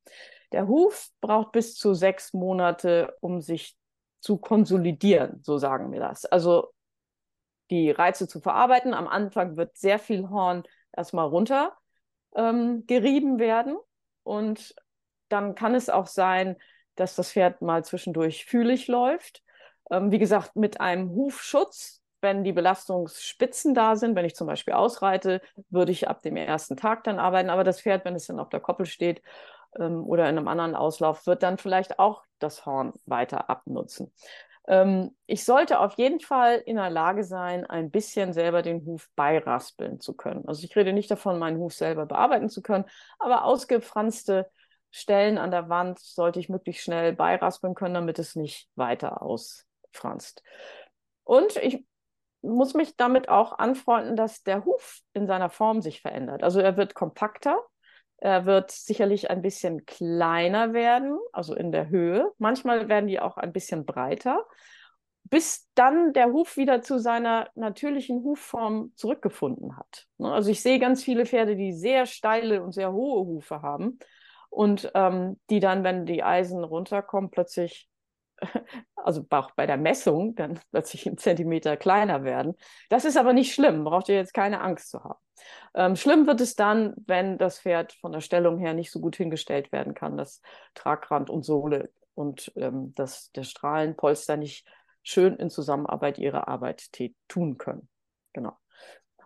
Der 0.52 0.68
Huf 0.68 1.08
braucht 1.20 1.52
bis 1.52 1.74
zu 1.74 1.94
sechs 1.94 2.32
Monate, 2.34 3.16
um 3.20 3.40
sich 3.40 3.76
zu 4.22 4.38
konsolidieren, 4.38 5.40
so 5.42 5.58
sagen 5.58 5.92
wir 5.92 6.00
das. 6.00 6.24
Also 6.24 6.72
die 7.70 7.90
Reize 7.90 8.28
zu 8.28 8.40
verarbeiten. 8.40 8.94
Am 8.94 9.08
Anfang 9.08 9.56
wird 9.56 9.76
sehr 9.76 9.98
viel 9.98 10.28
Horn 10.30 10.62
erstmal 10.96 11.26
runter 11.26 11.76
ähm, 12.36 12.84
gerieben 12.86 13.38
werden 13.38 13.76
und 14.22 14.74
dann 15.28 15.54
kann 15.54 15.74
es 15.74 15.90
auch 15.90 16.06
sein, 16.06 16.56
dass 16.94 17.16
das 17.16 17.32
Pferd 17.32 17.62
mal 17.62 17.84
zwischendurch 17.84 18.44
fühlig 18.44 18.86
läuft. 18.86 19.42
Ähm, 19.90 20.12
wie 20.12 20.18
gesagt, 20.18 20.54
mit 20.54 20.80
einem 20.80 21.10
Hufschutz, 21.10 22.02
wenn 22.20 22.44
die 22.44 22.52
Belastungsspitzen 22.52 23.74
da 23.74 23.96
sind, 23.96 24.14
wenn 24.14 24.26
ich 24.26 24.36
zum 24.36 24.46
Beispiel 24.46 24.74
ausreite, 24.74 25.40
würde 25.70 25.90
ich 25.90 26.08
ab 26.08 26.22
dem 26.22 26.36
ersten 26.36 26.76
Tag 26.76 27.02
dann 27.04 27.18
arbeiten. 27.18 27.50
Aber 27.50 27.64
das 27.64 27.80
Pferd, 27.80 28.04
wenn 28.04 28.14
es 28.14 28.26
dann 28.26 28.38
auf 28.38 28.50
der 28.50 28.60
Koppel 28.60 28.86
steht 28.86 29.22
ähm, 29.78 30.04
oder 30.04 30.28
in 30.28 30.36
einem 30.36 30.48
anderen 30.48 30.74
Auslauf, 30.74 31.26
wird 31.26 31.42
dann 31.42 31.58
vielleicht 31.58 31.98
auch 31.98 32.22
das 32.38 32.66
Horn 32.66 32.92
weiter 33.06 33.50
abnutzen. 33.50 34.12
Ähm, 34.68 35.16
ich 35.26 35.44
sollte 35.44 35.80
auf 35.80 35.94
jeden 35.94 36.20
Fall 36.20 36.62
in 36.64 36.76
der 36.76 36.90
Lage 36.90 37.24
sein, 37.24 37.66
ein 37.66 37.90
bisschen 37.90 38.32
selber 38.32 38.62
den 38.62 38.84
Huf 38.86 39.08
beiraspeln 39.16 40.00
zu 40.00 40.14
können. 40.14 40.46
Also 40.46 40.64
ich 40.64 40.76
rede 40.76 40.92
nicht 40.92 41.10
davon, 41.10 41.38
meinen 41.38 41.58
Huf 41.58 41.74
selber 41.74 42.06
bearbeiten 42.06 42.48
zu 42.48 42.62
können, 42.62 42.84
aber 43.18 43.44
ausgefranste 43.44 44.50
Stellen 44.90 45.38
an 45.38 45.50
der 45.50 45.68
Wand 45.68 45.98
sollte 45.98 46.38
ich 46.38 46.48
möglichst 46.48 46.84
schnell 46.84 47.14
beiraspeln 47.14 47.74
können, 47.74 47.94
damit 47.94 48.18
es 48.18 48.36
nicht 48.36 48.68
weiter 48.76 49.22
ausfranst. 49.22 50.42
Und 51.24 51.56
ich 51.56 51.84
muss 52.42 52.74
mich 52.74 52.96
damit 52.96 53.28
auch 53.28 53.58
anfreunden, 53.58 54.16
dass 54.16 54.42
der 54.42 54.64
Huf 54.64 55.00
in 55.12 55.26
seiner 55.26 55.48
Form 55.48 55.80
sich 55.80 56.02
verändert. 56.02 56.42
Also 56.42 56.60
er 56.60 56.76
wird 56.76 56.94
kompakter, 56.94 57.58
er 58.22 58.46
wird 58.46 58.70
sicherlich 58.70 59.30
ein 59.30 59.42
bisschen 59.42 59.84
kleiner 59.84 60.72
werden, 60.72 61.18
also 61.32 61.56
in 61.56 61.72
der 61.72 61.88
Höhe. 61.88 62.30
Manchmal 62.38 62.88
werden 62.88 63.08
die 63.08 63.18
auch 63.18 63.36
ein 63.36 63.52
bisschen 63.52 63.84
breiter, 63.84 64.46
bis 65.24 65.68
dann 65.74 66.12
der 66.12 66.32
Huf 66.32 66.56
wieder 66.56 66.82
zu 66.82 67.00
seiner 67.00 67.50
natürlichen 67.56 68.22
Hufform 68.22 68.92
zurückgefunden 68.94 69.76
hat. 69.76 70.06
Ne, 70.18 70.32
also 70.32 70.52
ich 70.52 70.62
sehe 70.62 70.78
ganz 70.78 71.02
viele 71.02 71.26
Pferde, 71.26 71.56
die 71.56 71.72
sehr 71.72 72.06
steile 72.06 72.62
und 72.62 72.70
sehr 72.70 72.92
hohe 72.92 73.26
Hufe 73.26 73.60
haben 73.60 73.98
und 74.50 74.92
ähm, 74.94 75.40
die 75.50 75.58
dann, 75.58 75.82
wenn 75.82 76.06
die 76.06 76.22
Eisen 76.22 76.62
runterkommen, 76.62 77.28
plötzlich 77.30 77.88
also 78.96 79.24
auch 79.30 79.50
bei 79.52 79.66
der 79.66 79.76
Messung 79.76 80.34
dann 80.34 80.60
plötzlich 80.70 81.06
einen 81.06 81.18
Zentimeter 81.18 81.76
kleiner 81.76 82.24
werden. 82.24 82.54
Das 82.88 83.04
ist 83.04 83.16
aber 83.16 83.32
nicht 83.32 83.54
schlimm, 83.54 83.84
braucht 83.84 84.08
ihr 84.08 84.16
jetzt 84.16 84.34
keine 84.34 84.60
Angst 84.60 84.90
zu 84.90 85.02
haben. 85.02 85.20
Ähm, 85.74 85.96
schlimm 85.96 86.26
wird 86.26 86.40
es 86.40 86.54
dann, 86.54 86.94
wenn 87.06 87.38
das 87.38 87.60
Pferd 87.60 87.94
von 87.94 88.12
der 88.12 88.20
Stellung 88.20 88.58
her 88.58 88.74
nicht 88.74 88.90
so 88.90 89.00
gut 89.00 89.16
hingestellt 89.16 89.72
werden 89.72 89.94
kann, 89.94 90.16
dass 90.16 90.40
Tragrand 90.74 91.30
und 91.30 91.44
Sohle 91.44 91.90
und 92.14 92.52
ähm, 92.56 92.94
dass 92.94 93.32
der 93.32 93.42
Strahlenpolster 93.42 94.36
nicht 94.36 94.66
schön 95.02 95.36
in 95.36 95.50
Zusammenarbeit 95.50 96.18
ihre 96.18 96.46
Arbeit 96.46 96.90
tun 97.28 97.58
können. 97.58 97.88
Genau. 98.32 98.56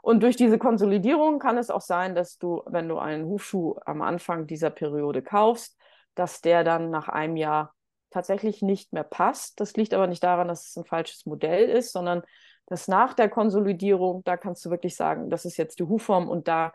Und 0.00 0.22
durch 0.22 0.36
diese 0.36 0.58
Konsolidierung 0.58 1.38
kann 1.40 1.58
es 1.58 1.68
auch 1.68 1.80
sein, 1.80 2.14
dass 2.14 2.38
du, 2.38 2.62
wenn 2.66 2.88
du 2.88 2.96
einen 2.96 3.26
Hufschuh 3.26 3.74
am 3.84 4.02
Anfang 4.02 4.46
dieser 4.46 4.70
Periode 4.70 5.20
kaufst, 5.20 5.76
dass 6.14 6.40
der 6.40 6.64
dann 6.64 6.90
nach 6.90 7.08
einem 7.08 7.36
Jahr 7.36 7.74
tatsächlich 8.16 8.62
nicht 8.62 8.94
mehr 8.94 9.04
passt. 9.04 9.60
Das 9.60 9.76
liegt 9.76 9.92
aber 9.92 10.06
nicht 10.06 10.24
daran, 10.24 10.48
dass 10.48 10.68
es 10.68 10.76
ein 10.76 10.86
falsches 10.86 11.26
Modell 11.26 11.68
ist, 11.68 11.92
sondern 11.92 12.22
dass 12.64 12.88
nach 12.88 13.12
der 13.12 13.28
Konsolidierung, 13.28 14.24
da 14.24 14.38
kannst 14.38 14.64
du 14.64 14.70
wirklich 14.70 14.96
sagen, 14.96 15.28
das 15.28 15.44
ist 15.44 15.58
jetzt 15.58 15.80
die 15.80 15.84
Hufform 15.84 16.26
und 16.26 16.48
da 16.48 16.72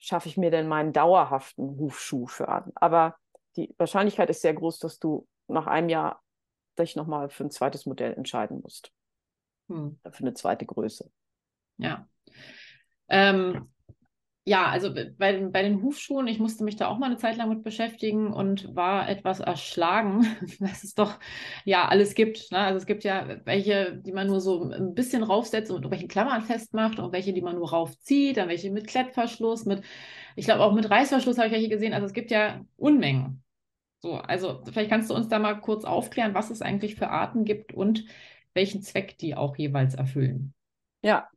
schaffe 0.00 0.28
ich 0.28 0.36
mir 0.36 0.50
denn 0.50 0.66
meinen 0.66 0.92
dauerhaften 0.92 1.78
Hufschuh 1.78 2.26
für 2.26 2.48
an. 2.48 2.72
Aber 2.74 3.16
die 3.54 3.72
Wahrscheinlichkeit 3.78 4.30
ist 4.30 4.42
sehr 4.42 4.52
groß, 4.52 4.80
dass 4.80 4.98
du 4.98 5.28
nach 5.46 5.68
einem 5.68 5.88
Jahr 5.88 6.20
dich 6.76 6.96
nochmal 6.96 7.28
für 7.28 7.44
ein 7.44 7.52
zweites 7.52 7.86
Modell 7.86 8.12
entscheiden 8.14 8.60
musst. 8.62 8.90
Hm. 9.68 10.00
Für 10.10 10.24
eine 10.24 10.34
zweite 10.34 10.66
Größe. 10.66 11.08
Ja. 11.76 12.08
Ähm, 13.06 13.71
ja, 14.44 14.66
also 14.66 14.92
bei, 14.92 15.38
bei 15.38 15.62
den 15.62 15.82
Hufschuhen, 15.82 16.26
ich 16.26 16.40
musste 16.40 16.64
mich 16.64 16.74
da 16.74 16.88
auch 16.88 16.98
mal 16.98 17.06
eine 17.06 17.16
Zeit 17.16 17.36
lang 17.36 17.48
mit 17.48 17.62
beschäftigen 17.62 18.32
und 18.32 18.74
war 18.74 19.08
etwas 19.08 19.38
erschlagen, 19.38 20.26
dass 20.58 20.82
es 20.82 20.94
doch 20.94 21.20
ja 21.64 21.86
alles 21.86 22.14
gibt. 22.14 22.50
Ne? 22.50 22.58
Also 22.58 22.78
es 22.78 22.86
gibt 22.86 23.04
ja 23.04 23.40
welche, 23.44 23.96
die 24.04 24.10
man 24.10 24.26
nur 24.26 24.40
so 24.40 24.68
ein 24.70 24.94
bisschen 24.94 25.22
raufsetzt 25.22 25.70
und 25.70 25.82
mit 25.82 25.92
welchen 25.92 26.08
Klammern 26.08 26.42
festmacht 26.42 26.98
und 26.98 27.12
welche, 27.12 27.32
die 27.32 27.42
man 27.42 27.54
nur 27.54 27.70
raufzieht, 27.70 28.36
dann 28.36 28.48
welche 28.48 28.72
mit 28.72 28.88
Klettverschluss, 28.88 29.64
mit, 29.64 29.84
ich 30.34 30.44
glaube 30.46 30.62
auch 30.62 30.72
mit 30.74 30.90
Reißverschluss 30.90 31.38
habe 31.38 31.48
ich 31.48 31.56
hier 31.56 31.68
gesehen. 31.68 31.94
Also 31.94 32.06
es 32.06 32.12
gibt 32.12 32.32
ja 32.32 32.64
Unmengen. 32.76 33.44
So, 34.00 34.14
also 34.14 34.64
vielleicht 34.72 34.90
kannst 34.90 35.08
du 35.10 35.14
uns 35.14 35.28
da 35.28 35.38
mal 35.38 35.60
kurz 35.60 35.84
aufklären, 35.84 36.34
was 36.34 36.50
es 36.50 36.62
eigentlich 36.62 36.96
für 36.96 37.10
Arten 37.10 37.44
gibt 37.44 37.72
und 37.72 38.06
welchen 38.54 38.82
Zweck 38.82 39.16
die 39.18 39.36
auch 39.36 39.56
jeweils 39.56 39.94
erfüllen. 39.94 40.52
Ja, 41.02 41.28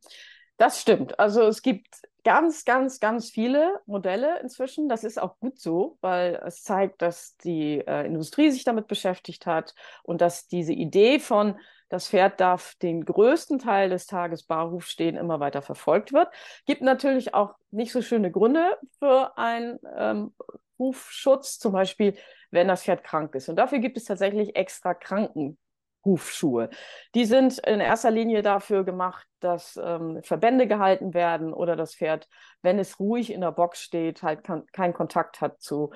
das 0.56 0.80
stimmt. 0.80 1.20
Also 1.20 1.42
es 1.42 1.62
gibt 1.62 1.86
ganz, 2.26 2.64
ganz, 2.64 2.98
ganz 2.98 3.30
viele 3.30 3.80
Modelle 3.86 4.40
inzwischen. 4.40 4.88
Das 4.88 5.04
ist 5.04 5.16
auch 5.16 5.38
gut 5.38 5.60
so, 5.60 5.96
weil 6.00 6.42
es 6.44 6.64
zeigt, 6.64 7.00
dass 7.00 7.36
die 7.36 7.78
äh, 7.86 8.04
Industrie 8.04 8.50
sich 8.50 8.64
damit 8.64 8.88
beschäftigt 8.88 9.46
hat 9.46 9.76
und 10.02 10.20
dass 10.20 10.48
diese 10.48 10.72
Idee 10.72 11.20
von, 11.20 11.56
das 11.88 12.08
Pferd 12.08 12.40
darf 12.40 12.74
den 12.82 13.04
größten 13.04 13.60
Teil 13.60 13.90
des 13.90 14.06
Tages 14.06 14.42
barhof 14.42 14.86
stehen, 14.86 15.14
immer 15.14 15.38
weiter 15.38 15.62
verfolgt 15.62 16.12
wird. 16.12 16.28
Gibt 16.64 16.82
natürlich 16.82 17.32
auch 17.32 17.54
nicht 17.70 17.92
so 17.92 18.02
schöne 18.02 18.32
Gründe 18.32 18.76
für 18.98 19.38
einen 19.38 19.78
ähm, 19.96 20.34
Hufschutz, 20.80 21.60
zum 21.60 21.70
Beispiel, 21.70 22.16
wenn 22.50 22.66
das 22.66 22.82
Pferd 22.82 23.04
krank 23.04 23.36
ist. 23.36 23.48
Und 23.48 23.54
dafür 23.54 23.78
gibt 23.78 23.96
es 23.96 24.04
tatsächlich 24.04 24.56
extra 24.56 24.94
Kranken. 24.94 25.58
Hufschuhe. 26.06 26.70
Die 27.14 27.26
sind 27.26 27.58
in 27.58 27.80
erster 27.80 28.10
Linie 28.10 28.40
dafür 28.40 28.84
gemacht, 28.84 29.26
dass 29.40 29.78
ähm, 29.82 30.20
Verbände 30.22 30.66
gehalten 30.66 31.12
werden 31.12 31.52
oder 31.52 31.76
das 31.76 31.94
Pferd, 31.94 32.28
wenn 32.62 32.78
es 32.78 32.98
ruhig 32.98 33.30
in 33.30 33.42
der 33.42 33.52
Box 33.52 33.82
steht, 33.82 34.22
halt 34.22 34.42
keinen 34.72 34.94
Kontakt 34.94 35.42
hat 35.42 35.60
zu 35.60 35.90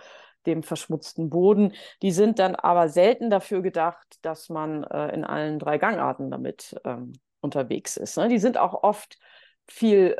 dem 0.46 0.62
verschmutzten 0.62 1.31
Boden. 1.31 1.73
Die 2.03 2.12
sind 2.12 2.38
dann 2.38 2.55
aber 2.55 2.88
selten 2.88 3.31
dafür 3.31 3.62
gedacht, 3.62 4.18
dass 4.23 4.49
man 4.49 4.85
äh, 4.85 5.14
in 5.14 5.25
allen 5.25 5.59
drei 5.59 5.79
Gangarten 5.79 6.31
damit 6.31 6.75
ähm, 6.85 7.12
unterwegs 7.40 7.96
ist. 7.96 8.16
Ne? 8.16 8.29
Die 8.29 8.38
sind 8.38 8.59
auch 8.59 8.83
oft 8.83 9.18
viel 9.66 10.16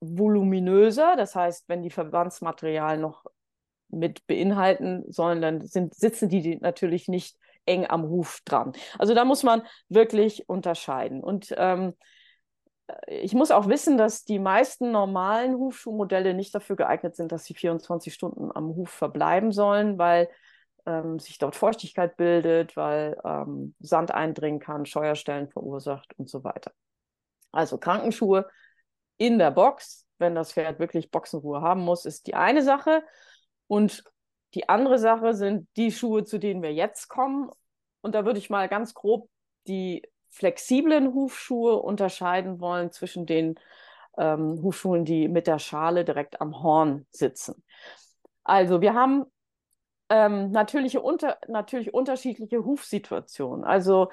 voluminöser. 0.00 1.14
Das 1.16 1.34
heißt, 1.34 1.68
wenn 1.68 1.82
die 1.82 1.90
Verbandsmaterial 1.90 2.98
noch 2.98 3.24
mit 3.88 4.26
beinhalten 4.26 5.04
sollen, 5.10 5.40
dann 5.40 5.64
sind, 5.64 5.94
sitzen 5.94 6.28
die 6.28 6.56
natürlich 6.56 7.08
nicht 7.08 7.36
eng 7.66 7.86
am 7.86 8.08
Huf 8.08 8.40
dran. 8.44 8.72
Also 8.98 9.14
da 9.14 9.24
muss 9.24 9.42
man 9.42 9.62
wirklich 9.88 10.48
unterscheiden. 10.48 11.22
Und 11.22 11.54
ähm, 11.56 11.94
ich 13.06 13.34
muss 13.34 13.50
auch 13.50 13.68
wissen, 13.68 13.98
dass 13.98 14.24
die 14.24 14.38
meisten 14.38 14.92
normalen 14.92 15.56
Hufschuhmodelle 15.56 16.34
nicht 16.34 16.54
dafür 16.54 16.76
geeignet 16.76 17.16
sind, 17.16 17.32
dass 17.32 17.44
sie 17.44 17.54
24 17.54 18.14
Stunden 18.14 18.50
am 18.54 18.68
Huf 18.76 18.90
verbleiben 18.90 19.50
sollen, 19.52 19.98
weil 19.98 20.28
ähm, 20.86 21.18
sich 21.18 21.38
dort 21.38 21.56
Feuchtigkeit 21.56 22.16
bildet, 22.16 22.76
weil 22.76 23.18
ähm, 23.24 23.74
Sand 23.80 24.12
eindringen 24.12 24.60
kann, 24.60 24.86
Scheuerstellen 24.86 25.48
verursacht 25.48 26.16
und 26.16 26.30
so 26.30 26.44
weiter. 26.44 26.72
Also 27.50 27.78
Krankenschuhe 27.78 28.46
in 29.16 29.38
der 29.38 29.50
Box, 29.50 30.06
wenn 30.18 30.34
das 30.34 30.52
Pferd 30.52 30.78
wirklich 30.78 31.10
Boxenruhe 31.10 31.60
haben 31.60 31.82
muss, 31.82 32.04
ist 32.04 32.26
die 32.26 32.34
eine 32.34 32.62
Sache. 32.62 33.02
Und 33.66 34.04
die 34.54 34.68
andere 34.68 34.98
Sache 34.98 35.34
sind 35.34 35.68
die 35.76 35.92
Schuhe, 35.92 36.24
zu 36.24 36.38
denen 36.38 36.62
wir 36.62 36.72
jetzt 36.72 37.08
kommen. 37.08 37.50
Und 38.00 38.14
da 38.14 38.24
würde 38.24 38.38
ich 38.38 38.50
mal 38.50 38.68
ganz 38.68 38.94
grob 38.94 39.28
die 39.66 40.02
flexiblen 40.30 41.14
Hufschuhe 41.14 41.76
unterscheiden 41.76 42.60
wollen 42.60 42.92
zwischen 42.92 43.26
den 43.26 43.58
ähm, 44.16 44.62
Hufschuhen, 44.62 45.04
die 45.04 45.28
mit 45.28 45.46
der 45.46 45.58
Schale 45.58 46.04
direkt 46.04 46.40
am 46.40 46.62
Horn 46.62 47.06
sitzen. 47.10 47.62
Also 48.44 48.80
wir 48.80 48.94
haben 48.94 49.24
ähm, 50.08 50.50
natürliche 50.50 51.00
unter, 51.00 51.38
natürlich 51.48 51.92
unterschiedliche 51.92 52.64
Hufsituationen. 52.64 53.64
Also 53.64 54.10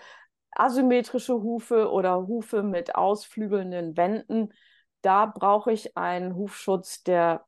asymmetrische 0.52 1.34
Hufe 1.34 1.92
oder 1.92 2.28
Hufe 2.28 2.64
mit 2.64 2.96
ausflügelnden 2.96 3.98
Wänden. 3.98 4.54
Da 5.02 5.26
brauche 5.26 5.72
ich 5.72 5.98
einen 5.98 6.36
Hufschutz, 6.36 7.04
der 7.04 7.46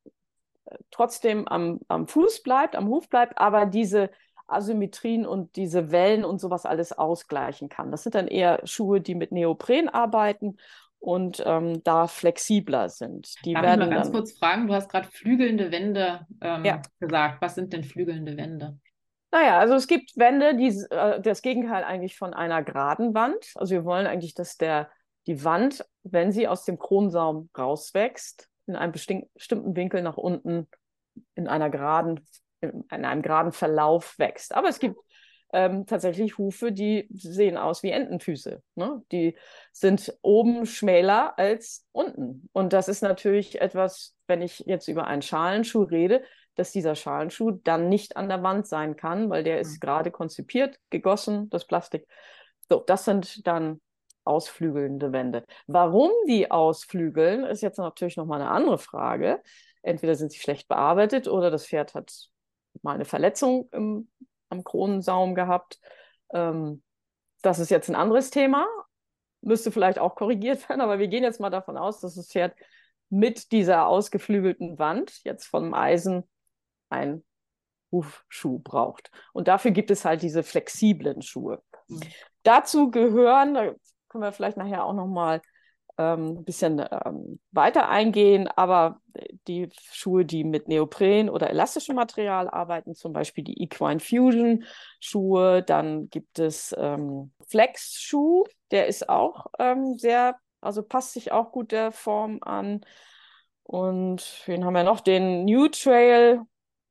trotzdem 0.92 1.48
am, 1.48 1.80
am 1.88 2.08
Fuß 2.08 2.44
bleibt, 2.44 2.76
am 2.76 2.88
Huf 2.88 3.10
bleibt, 3.10 3.38
aber 3.38 3.66
diese 3.66 4.10
Asymmetrien 4.48 5.26
und 5.26 5.56
diese 5.56 5.92
Wellen 5.92 6.24
und 6.24 6.40
sowas 6.40 6.66
alles 6.66 6.94
ausgleichen 6.94 7.70
kann. 7.70 7.92
Das 7.92 8.04
sind 8.04 8.16
dann 8.16 8.28
eher 8.28 8.62
Schuhe, 8.66 9.02
die 9.02 9.16
mit 9.16 9.32
Neopren 9.32 9.90
arbeiten 9.90 10.58
und 11.00 11.42
ähm, 11.46 11.84
da 11.84 12.08
flexibler 12.08 12.90
sind. 12.90 13.34
Die 13.46 13.54
Darf 13.54 13.64
werden 13.64 13.82
ich 13.82 13.88
mal 13.90 13.96
ganz 13.96 14.08
dann, 14.08 14.16
kurz 14.16 14.38
fragen? 14.38 14.68
Du 14.68 14.74
hast 14.74 14.90
gerade 14.90 15.08
flügelnde 15.08 15.72
Wände 15.72 16.26
ähm, 16.42 16.66
ja. 16.66 16.82
gesagt. 17.00 17.42
Was 17.42 17.56
sind 17.56 17.74
denn 17.74 17.84
flügelnde 17.84 18.38
Wände? 18.38 18.78
Naja, 19.32 19.60
also 19.60 19.76
es 19.76 19.88
gibt 19.88 20.18
Wände, 20.18 20.56
die 20.56 20.68
äh, 20.90 21.22
das 21.22 21.42
Gegenteil 21.42 21.84
eigentlich 21.84 22.18
von 22.18 22.34
einer 22.34 22.64
geraden 22.64 23.14
Wand. 23.14 23.52
Also 23.56 23.76
wir 23.76 23.86
wollen 23.86 24.08
eigentlich, 24.08 24.34
dass 24.34 24.58
der, 24.58 24.90
die 25.28 25.44
Wand, 25.44 25.86
wenn 26.04 26.32
sie 26.32 26.48
aus 26.48 26.66
dem 26.66 26.80
Kronsaum 26.80 27.50
rauswächst, 27.58 28.50
in 28.68 28.76
einem 28.76 28.92
bestimmten 28.92 29.76
Winkel 29.76 30.02
nach 30.02 30.18
unten 30.18 30.68
in 31.36 31.48
einer 31.48 31.70
geraden, 31.70 32.26
in 32.62 32.86
einem 32.90 33.22
geraden 33.22 33.52
Verlauf 33.52 34.18
wächst. 34.18 34.54
Aber 34.54 34.68
es 34.68 34.80
gibt 34.80 34.98
ähm, 35.54 35.86
tatsächlich 35.86 36.38
Hufe, 36.38 36.72
die 36.72 37.08
sehen 37.14 37.58
aus 37.58 37.84
wie 37.84 37.92
Entenfüße. 37.92 38.62
Ne? 38.76 39.04
Die 39.12 39.38
sind 39.72 40.14
oben 40.22 40.66
schmäler 40.66 41.38
als 41.38 41.86
unten. 41.92 42.50
Und 42.52 42.74
das 42.74 42.88
ist 42.90 43.02
natürlich 43.02 43.62
etwas, 43.62 44.16
wenn 44.28 44.42
ich 44.42 44.60
jetzt 44.66 44.88
über 44.88 45.08
einen 45.08 45.22
Schalenschuh 45.22 45.84
rede, 45.84 46.24
dass 46.56 46.72
dieser 46.72 46.96
Schalenschuh 46.96 47.52
dann 47.52 47.90
nicht 47.90 48.18
an 48.18 48.28
der 48.28 48.44
Wand 48.44 48.68
sein 48.68 48.96
kann, 48.96 49.30
weil 49.30 49.44
der 49.44 49.60
ist 49.60 49.76
mhm. 49.76 49.80
gerade 49.80 50.12
konzipiert, 50.12 50.80
gegossen, 50.90 51.50
das 51.50 51.66
Plastik. 51.66 52.06
So, 52.68 52.84
das 52.86 53.06
sind 53.06 53.46
dann 53.46 53.80
ausflügelnde 54.26 55.12
Wände. 55.12 55.46
Warum 55.68 56.12
die 56.28 56.52
ausflügeln, 56.52 57.44
ist 57.44 57.62
jetzt 57.62 57.78
natürlich 57.78 58.18
nochmal 58.18 58.42
eine 58.42 58.52
andere 58.52 58.78
Frage. 58.78 59.42
Entweder 59.82 60.16
sind 60.16 60.32
sie 60.32 60.40
schlecht 60.40 60.68
bearbeitet 60.68 61.28
oder 61.28 61.52
das 61.52 61.68
Pferd 61.68 61.94
hat 61.94 62.12
mal 62.82 62.96
eine 62.96 63.06
Verletzung 63.06 63.70
im, 63.72 64.10
am 64.50 64.64
Kronensaum 64.64 65.36
gehabt. 65.36 65.80
Ähm, 66.34 66.84
das 67.42 67.60
ist 67.60 67.70
jetzt 67.70 67.90
ein 67.90 67.96
anderes 67.96 68.32
Thema. 68.32 68.68
Müsste 69.42 69.72
vielleicht 69.72 70.00
auch 70.00 70.16
korrigiert 70.16 70.68
werden, 70.68 70.82
aber 70.82 71.00
wir 71.00 71.08
gehen 71.08 71.24
jetzt 71.24 71.40
mal 71.40 71.52
davon 71.52 71.78
aus, 71.78 72.02
dass 72.02 72.16
das 72.16 72.32
Pferd 72.32 72.56
mit 73.10 73.52
dieser 73.52 73.88
ausgeflügelten 73.88 74.80
Wand 74.80 75.24
jetzt 75.24 75.46
vom 75.46 75.74
Eisen 75.74 76.24
ein 76.90 77.24
Hufschuh 77.92 78.60
braucht. 78.60 79.12
Und 79.34 79.48
dafür 79.48 79.72
gibt 79.72 79.92
es 79.92 80.06
halt 80.06 80.22
diese 80.22 80.44
flexiblen 80.44 81.22
Schuhe. 81.22 81.62
Mhm. 81.88 82.02
Dazu 82.44 82.92
gehören, 82.92 83.76
können 84.16 84.24
wir 84.24 84.32
vielleicht 84.32 84.56
nachher 84.56 84.86
auch 84.86 84.94
noch 84.94 85.08
mal 85.08 85.42
ähm, 85.98 86.38
ein 86.38 86.46
bisschen 86.46 86.80
ähm, 86.80 87.40
weiter 87.52 87.90
eingehen. 87.90 88.48
Aber 88.48 89.02
die 89.50 89.70
Schuhe, 89.92 90.24
die 90.24 90.46
mit 90.46 90.70
Neopren 90.70 91.30
oder 91.30 91.50
elastischem 91.50 91.98
Material 91.98 92.50
arbeiten, 92.50 92.96
zum 92.96 93.12
Beispiel 93.12 93.44
die 93.44 93.62
Equine 93.62 94.00
Fusion 94.00 94.64
Schuhe, 95.02 95.64
dann 95.64 96.10
gibt 96.10 96.40
es 96.40 96.74
ähm, 96.78 97.34
Flex 97.46 98.00
Schuh, 98.00 98.46
der 98.72 98.88
ist 98.88 99.10
auch 99.10 99.48
ähm, 99.60 99.98
sehr, 99.98 100.38
also 100.62 100.82
passt 100.82 101.12
sich 101.12 101.34
auch 101.34 101.52
gut 101.52 101.74
der 101.74 101.92
Form 101.92 102.40
an. 102.42 102.86
Und 103.64 104.44
wen 104.46 104.64
haben 104.64 104.76
wir 104.76 104.84
noch? 104.84 105.02
Den 105.02 105.44
New 105.44 105.68
Trail, 105.68 106.40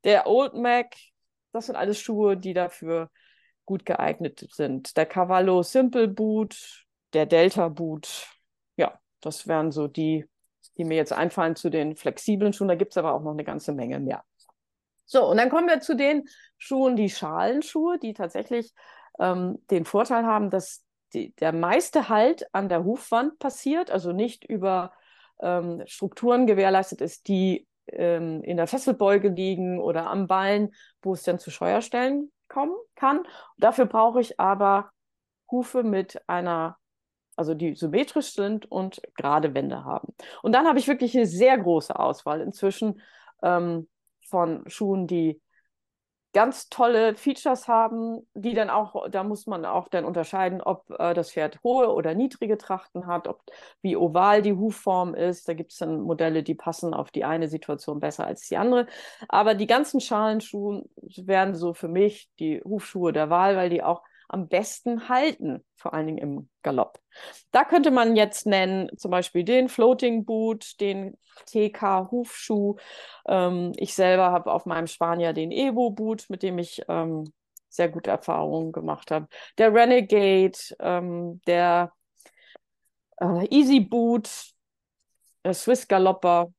der 0.04 0.26
Old 0.26 0.52
Mac. 0.52 0.94
Das 1.52 1.66
sind 1.66 1.76
alles 1.76 1.98
Schuhe, 1.98 2.36
die 2.36 2.52
dafür 2.52 3.10
gut 3.64 3.86
geeignet 3.86 4.46
sind. 4.50 4.96
Der 4.96 5.06
Cavallo 5.06 5.62
Simple 5.62 6.08
Boot, 6.08 6.83
der 7.14 7.26
Delta-Boot. 7.26 8.28
Ja, 8.76 8.98
das 9.20 9.46
wären 9.46 9.72
so 9.72 9.86
die, 9.86 10.26
die 10.76 10.84
mir 10.84 10.96
jetzt 10.96 11.12
einfallen 11.12 11.56
zu 11.56 11.70
den 11.70 11.96
flexiblen 11.96 12.52
Schuhen. 12.52 12.68
Da 12.68 12.74
gibt 12.74 12.92
es 12.92 12.98
aber 12.98 13.12
auch 13.12 13.22
noch 13.22 13.32
eine 13.32 13.44
ganze 13.44 13.72
Menge 13.72 14.00
mehr. 14.00 14.24
So, 15.06 15.26
und 15.26 15.36
dann 15.36 15.50
kommen 15.50 15.68
wir 15.68 15.80
zu 15.80 15.96
den 15.96 16.24
Schuhen, 16.58 16.96
die 16.96 17.10
Schalenschuhe, 17.10 17.98
die 17.98 18.14
tatsächlich 18.14 18.72
ähm, 19.18 19.58
den 19.70 19.84
Vorteil 19.84 20.24
haben, 20.24 20.50
dass 20.50 20.82
die, 21.12 21.34
der 21.36 21.52
meiste 21.52 22.08
Halt 22.08 22.46
an 22.52 22.68
der 22.68 22.84
Hufwand 22.84 23.38
passiert, 23.38 23.90
also 23.90 24.12
nicht 24.12 24.44
über 24.44 24.92
ähm, 25.40 25.82
Strukturen 25.86 26.46
gewährleistet 26.46 27.00
ist, 27.00 27.28
die 27.28 27.66
ähm, 27.86 28.42
in 28.42 28.56
der 28.56 28.66
Fesselbeuge 28.66 29.28
liegen 29.28 29.80
oder 29.80 30.06
am 30.06 30.26
Ballen, 30.26 30.74
wo 31.02 31.12
es 31.12 31.22
dann 31.22 31.38
zu 31.38 31.50
Scheuerstellen 31.50 32.32
kommen 32.48 32.74
kann. 32.94 33.22
Dafür 33.58 33.86
brauche 33.86 34.20
ich 34.20 34.40
aber 34.40 34.90
Hufe 35.50 35.82
mit 35.82 36.22
einer, 36.28 36.78
also 37.36 37.54
die 37.54 37.74
symmetrisch 37.74 38.32
sind 38.32 38.70
und 38.70 39.00
gerade 39.16 39.54
Wände 39.54 39.84
haben. 39.84 40.14
Und 40.42 40.52
dann 40.52 40.66
habe 40.66 40.78
ich 40.78 40.88
wirklich 40.88 41.16
eine 41.16 41.26
sehr 41.26 41.58
große 41.58 41.98
Auswahl 41.98 42.40
inzwischen 42.40 43.00
ähm, 43.42 43.88
von 44.28 44.68
Schuhen, 44.68 45.06
die 45.06 45.40
ganz 46.34 46.68
tolle 46.68 47.14
Features 47.14 47.68
haben, 47.68 48.26
die 48.34 48.54
dann 48.54 48.68
auch, 48.68 49.08
da 49.08 49.22
muss 49.22 49.46
man 49.46 49.64
auch 49.64 49.88
dann 49.88 50.04
unterscheiden, 50.04 50.60
ob 50.60 50.90
äh, 50.98 51.14
das 51.14 51.30
Pferd 51.30 51.62
hohe 51.62 51.94
oder 51.94 52.14
niedrige 52.14 52.58
Trachten 52.58 53.06
hat, 53.06 53.28
ob 53.28 53.42
wie 53.82 53.96
oval 53.96 54.42
die 54.42 54.52
Hufform 54.52 55.14
ist. 55.14 55.48
Da 55.48 55.54
gibt 55.54 55.72
es 55.72 55.78
dann 55.78 56.00
Modelle, 56.00 56.42
die 56.42 56.56
passen 56.56 56.92
auf 56.92 57.12
die 57.12 57.24
eine 57.24 57.48
Situation 57.48 58.00
besser 58.00 58.26
als 58.26 58.48
die 58.48 58.56
andere. 58.56 58.86
Aber 59.28 59.54
die 59.54 59.68
ganzen 59.68 60.00
Schalenschuhe 60.00 60.84
werden 61.16 61.54
so 61.54 61.72
für 61.72 61.88
mich 61.88 62.28
die 62.40 62.60
Hufschuhe 62.64 63.12
der 63.12 63.30
Wahl, 63.30 63.56
weil 63.56 63.70
die 63.70 63.84
auch 63.84 64.02
am 64.28 64.48
besten 64.48 65.08
halten, 65.08 65.64
vor 65.76 65.94
allen 65.94 66.06
Dingen 66.06 66.18
im 66.18 66.48
Galopp. 66.62 67.00
Da 67.50 67.64
könnte 67.64 67.90
man 67.90 68.16
jetzt 68.16 68.46
nennen, 68.46 68.88
zum 68.96 69.10
Beispiel 69.10 69.44
den 69.44 69.68
Floating 69.68 70.24
Boot, 70.24 70.80
den 70.80 71.16
TK 71.46 72.10
Hufschuh. 72.10 72.76
Ähm, 73.26 73.72
ich 73.76 73.94
selber 73.94 74.32
habe 74.32 74.52
auf 74.52 74.66
meinem 74.66 74.86
Spanier 74.86 75.32
den 75.32 75.50
Evo 75.50 75.90
Boot, 75.90 76.26
mit 76.28 76.42
dem 76.42 76.58
ich 76.58 76.82
ähm, 76.88 77.32
sehr 77.68 77.88
gute 77.88 78.10
Erfahrungen 78.10 78.72
gemacht 78.72 79.10
habe. 79.10 79.26
Der 79.58 79.74
Renegade, 79.74 80.58
ähm, 80.80 81.40
der 81.46 81.92
äh, 83.18 83.46
Easy 83.50 83.80
Boot, 83.80 84.54
der 85.44 85.54
Swiss 85.54 85.86
Galopper. 85.86 86.52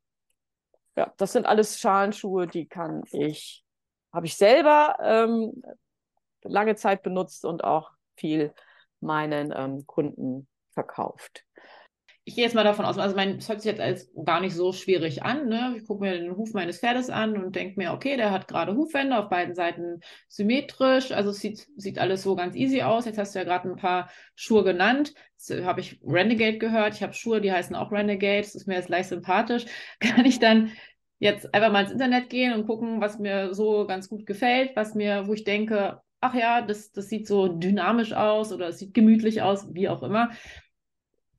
Ja, 0.98 1.14
das 1.18 1.34
sind 1.34 1.46
alles 1.46 1.80
Schalenschuhe, 1.80 2.48
die 2.48 2.68
kann 2.68 3.04
ich, 3.12 3.64
habe 4.14 4.28
ich 4.28 4.38
selber 4.38 4.98
ähm, 5.02 5.62
lange 6.48 6.76
Zeit 6.76 7.04
benutzt 7.04 7.46
und 7.46 7.64
auch 7.64 7.92
viel 8.16 8.54
meinen 9.02 9.54
ähm, 9.56 9.86
Kunden 9.86 10.48
verkauft. 10.74 11.46
Ich 12.28 12.34
gehe 12.34 12.44
jetzt 12.44 12.56
mal 12.56 12.64
davon 12.64 12.86
aus, 12.86 12.98
also 12.98 13.16
mein, 13.16 13.38
das 13.38 13.50
hört 13.50 13.62
sich 13.62 13.70
jetzt 13.70 13.80
als 13.80 14.12
gar 14.26 14.42
nicht 14.42 14.56
so 14.56 14.74
schwierig 14.74 15.22
an. 15.22 15.48
Ne? 15.48 15.76
Ich 15.78 15.86
gucke 15.86 16.02
mir 16.02 16.18
den 16.18 16.36
Huf 16.36 16.54
meines 16.54 16.80
Pferdes 16.80 17.12
an 17.12 17.38
und 17.38 17.56
denke 17.56 17.80
mir, 17.80 17.94
okay, 17.94 18.18
der 18.18 18.32
hat 18.32 18.48
gerade 18.48 18.76
Hufwände 18.76 19.16
auf 19.16 19.30
beiden 19.30 19.54
Seiten 19.54 20.00
symmetrisch. 20.28 21.12
Also 21.12 21.30
es 21.30 21.40
sieht, 21.40 21.68
sieht 21.78 22.00
alles 22.00 22.24
so 22.24 22.36
ganz 22.36 22.56
easy 22.56 22.82
aus. 22.82 23.06
Jetzt 23.06 23.20
hast 23.20 23.36
du 23.36 23.40
ja 23.40 23.46
gerade 23.46 23.70
ein 23.70 23.76
paar 23.76 24.10
Schuhe 24.34 24.64
genannt. 24.64 25.14
habe 25.62 25.82
ich 25.82 26.00
Renegade 26.04 26.58
gehört. 26.58 26.96
Ich 26.96 27.04
habe 27.04 27.14
Schuhe, 27.14 27.42
die 27.42 27.52
heißen 27.52 27.76
auch 27.76 27.92
Renegade. 27.92 28.42
Das 28.42 28.56
ist 28.56 28.66
mir 28.66 28.74
jetzt 28.74 28.90
leicht 28.90 29.10
sympathisch. 29.10 29.66
Kann 30.00 30.26
ich 30.26 30.40
dann 30.40 30.72
jetzt 31.20 31.54
einfach 31.54 31.72
mal 31.72 31.84
ins 31.84 31.92
Internet 31.92 32.32
gehen 32.32 32.54
und 32.54 32.66
gucken, 32.66 33.02
was 33.02 33.20
mir 33.20 33.54
so 33.54 33.86
ganz 33.86 34.10
gut 34.10 34.26
gefällt, 34.26 34.76
was 34.76 34.96
mir, 34.96 35.28
wo 35.28 35.34
ich 35.34 35.44
denke, 35.44 36.02
ach 36.22 36.34
ja, 36.34 36.62
das, 36.62 36.92
das 36.92 37.08
sieht 37.08 37.28
so 37.28 37.48
dynamisch 37.48 38.14
aus 38.14 38.52
oder 38.52 38.70
es 38.70 38.80
sieht 38.80 38.94
gemütlich 38.94 39.42
aus, 39.42 39.74
wie 39.74 39.90
auch 39.90 40.04
immer. 40.04 40.32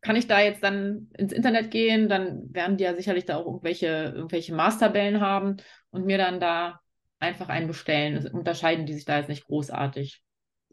Kann 0.00 0.16
ich 0.16 0.28
da 0.28 0.40
jetzt 0.40 0.62
dann 0.62 1.10
ins 1.16 1.32
Internet 1.32 1.70
gehen, 1.70 2.08
dann 2.08 2.54
werden 2.54 2.76
die 2.76 2.84
ja 2.84 2.94
sicherlich 2.94 3.24
da 3.24 3.36
auch 3.36 3.46
irgendwelche, 3.46 4.12
irgendwelche 4.14 4.54
Maßtabellen 4.54 5.20
haben 5.20 5.56
und 5.90 6.06
mir 6.06 6.18
dann 6.18 6.38
da 6.38 6.80
einfach 7.18 7.48
einen 7.48 7.66
bestellen. 7.66 8.26
Unterscheiden 8.32 8.86
die 8.86 8.94
sich 8.94 9.04
da 9.04 9.18
jetzt 9.18 9.28
nicht 9.28 9.46
großartig? 9.46 10.22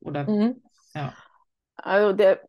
Oder 0.01 0.29
mhm. 0.29 0.61
ja. 0.93 1.15
Also 1.75 2.13
der, 2.13 2.41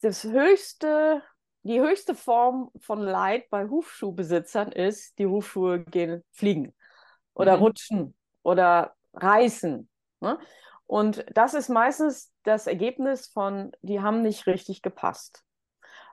das 0.00 0.24
höchste, 0.24 1.22
die 1.62 1.80
höchste 1.80 2.14
Form 2.14 2.70
von 2.78 3.00
Leid 3.00 3.50
bei 3.50 3.68
Hufschuhbesitzern 3.68 4.70
ist, 4.70 5.18
die 5.18 5.26
Hufschuhe 5.26 5.84
gehen 5.84 6.22
fliegen 6.30 6.74
oder 7.34 7.56
mhm. 7.56 7.62
rutschen 7.62 8.14
oder 8.42 8.94
reißen. 9.14 9.88
Ne? 10.20 10.38
Und 10.88 11.24
das 11.34 11.52
ist 11.52 11.68
meistens 11.68 12.32
das 12.44 12.66
Ergebnis 12.66 13.28
von, 13.28 13.72
die 13.82 14.00
haben 14.00 14.22
nicht 14.22 14.46
richtig 14.46 14.80
gepasst. 14.80 15.44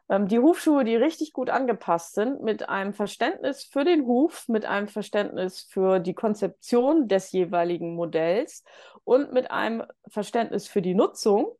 Ähm, 0.09 0.27
die 0.27 0.39
Hufschuhe, 0.39 0.83
die 0.83 0.97
richtig 0.97 1.31
gut 1.31 1.49
angepasst 1.49 2.13
sind, 2.13 2.41
mit 2.41 2.67
einem 2.67 2.93
Verständnis 2.93 3.63
für 3.63 3.85
den 3.85 4.05
Huf, 4.05 4.49
mit 4.49 4.65
einem 4.65 4.89
Verständnis 4.89 5.61
für 5.61 5.99
die 5.99 6.13
Konzeption 6.13 7.07
des 7.07 7.31
jeweiligen 7.31 7.95
Modells 7.95 8.65
und 9.05 9.31
mit 9.31 9.49
einem 9.49 9.83
Verständnis 10.09 10.67
für 10.67 10.81
die 10.81 10.93
Nutzung, 10.93 11.57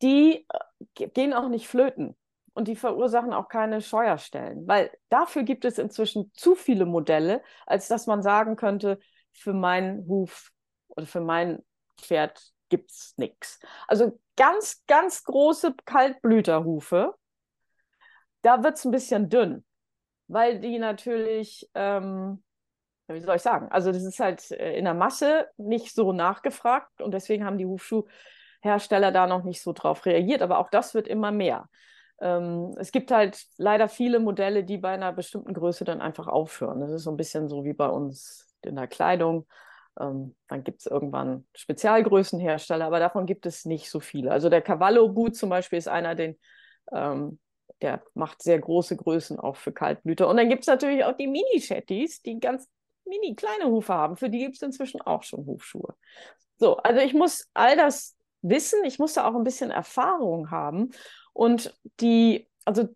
die 0.00 0.46
äh, 0.94 1.08
gehen 1.08 1.34
auch 1.34 1.48
nicht 1.48 1.66
flöten 1.66 2.16
und 2.54 2.68
die 2.68 2.76
verursachen 2.76 3.32
auch 3.32 3.48
keine 3.48 3.80
Scheuerstellen, 3.80 4.68
weil 4.68 4.92
dafür 5.08 5.42
gibt 5.42 5.64
es 5.64 5.78
inzwischen 5.78 6.30
zu 6.34 6.54
viele 6.54 6.86
Modelle, 6.86 7.42
als 7.66 7.88
dass 7.88 8.06
man 8.06 8.22
sagen 8.22 8.54
könnte, 8.54 9.00
für 9.32 9.54
meinen 9.54 10.06
Huf 10.06 10.52
oder 10.86 11.06
für 11.06 11.20
mein 11.20 11.64
Pferd 11.98 12.52
gibt 12.68 12.90
es 12.90 13.14
nichts. 13.16 13.60
Also 13.86 14.18
ganz, 14.36 14.82
ganz 14.86 15.24
große 15.24 15.74
Kaltblüterhufe, 15.84 17.14
da 18.42 18.62
wird 18.62 18.76
es 18.76 18.84
ein 18.84 18.90
bisschen 18.90 19.28
dünn, 19.28 19.64
weil 20.28 20.60
die 20.60 20.78
natürlich, 20.78 21.68
ähm, 21.74 22.42
wie 23.08 23.20
soll 23.20 23.36
ich 23.36 23.42
sagen, 23.42 23.68
also 23.70 23.92
das 23.92 24.04
ist 24.04 24.20
halt 24.20 24.50
äh, 24.50 24.76
in 24.76 24.84
der 24.84 24.94
Masse 24.94 25.48
nicht 25.56 25.94
so 25.94 26.12
nachgefragt 26.12 27.00
und 27.00 27.12
deswegen 27.12 27.44
haben 27.44 27.58
die 27.58 27.66
Hufschuhhersteller 27.66 29.12
da 29.12 29.26
noch 29.26 29.44
nicht 29.44 29.62
so 29.62 29.72
drauf 29.72 30.06
reagiert, 30.06 30.42
aber 30.42 30.58
auch 30.58 30.70
das 30.70 30.94
wird 30.94 31.08
immer 31.08 31.32
mehr. 31.32 31.68
Ähm, 32.20 32.74
es 32.78 32.92
gibt 32.92 33.10
halt 33.10 33.44
leider 33.58 33.88
viele 33.88 34.20
Modelle, 34.20 34.64
die 34.64 34.78
bei 34.78 34.90
einer 34.90 35.12
bestimmten 35.12 35.52
Größe 35.54 35.84
dann 35.84 36.00
einfach 36.00 36.28
aufhören. 36.28 36.80
Das 36.80 36.90
ist 36.90 37.02
so 37.02 37.10
ein 37.10 37.16
bisschen 37.16 37.48
so 37.48 37.64
wie 37.64 37.74
bei 37.74 37.88
uns 37.88 38.48
in 38.62 38.76
der 38.76 38.88
Kleidung. 38.88 39.46
Ähm, 39.98 40.34
dann 40.48 40.64
gibt 40.64 40.80
es 40.80 40.86
irgendwann 40.86 41.46
Spezialgrößenhersteller, 41.54 42.84
aber 42.84 42.98
davon 42.98 43.26
gibt 43.26 43.46
es 43.46 43.64
nicht 43.64 43.90
so 43.90 44.00
viele. 44.00 44.30
Also 44.30 44.48
der 44.48 44.62
Cavallo 44.62 45.08
Boot 45.08 45.36
zum 45.36 45.50
Beispiel 45.50 45.78
ist 45.78 45.88
einer, 45.88 46.14
den, 46.14 46.38
ähm, 46.92 47.38
der 47.82 48.02
macht 48.14 48.42
sehr 48.42 48.58
große 48.58 48.96
Größen 48.96 49.38
auch 49.38 49.56
für 49.56 49.72
Kaltblüter. 49.72 50.28
Und 50.28 50.36
dann 50.36 50.48
gibt 50.48 50.62
es 50.62 50.66
natürlich 50.66 51.04
auch 51.04 51.16
die 51.16 51.26
Mini-Shetties, 51.26 52.22
die 52.22 52.38
ganz 52.40 52.68
mini 53.04 53.34
kleine 53.34 53.66
Hufe 53.66 53.94
haben. 53.94 54.16
Für 54.16 54.30
die 54.30 54.38
gibt 54.38 54.56
es 54.56 54.62
inzwischen 54.62 55.00
auch 55.00 55.22
schon 55.22 55.46
Hufschuhe. 55.46 55.94
So, 56.58 56.76
also 56.78 57.00
ich 57.00 57.14
muss 57.14 57.48
all 57.54 57.76
das 57.76 58.16
wissen, 58.42 58.84
ich 58.84 58.98
muss 58.98 59.14
da 59.14 59.28
auch 59.28 59.34
ein 59.34 59.44
bisschen 59.44 59.70
Erfahrung 59.70 60.50
haben. 60.50 60.90
Und 61.32 61.76
die, 62.00 62.48
also 62.64 62.88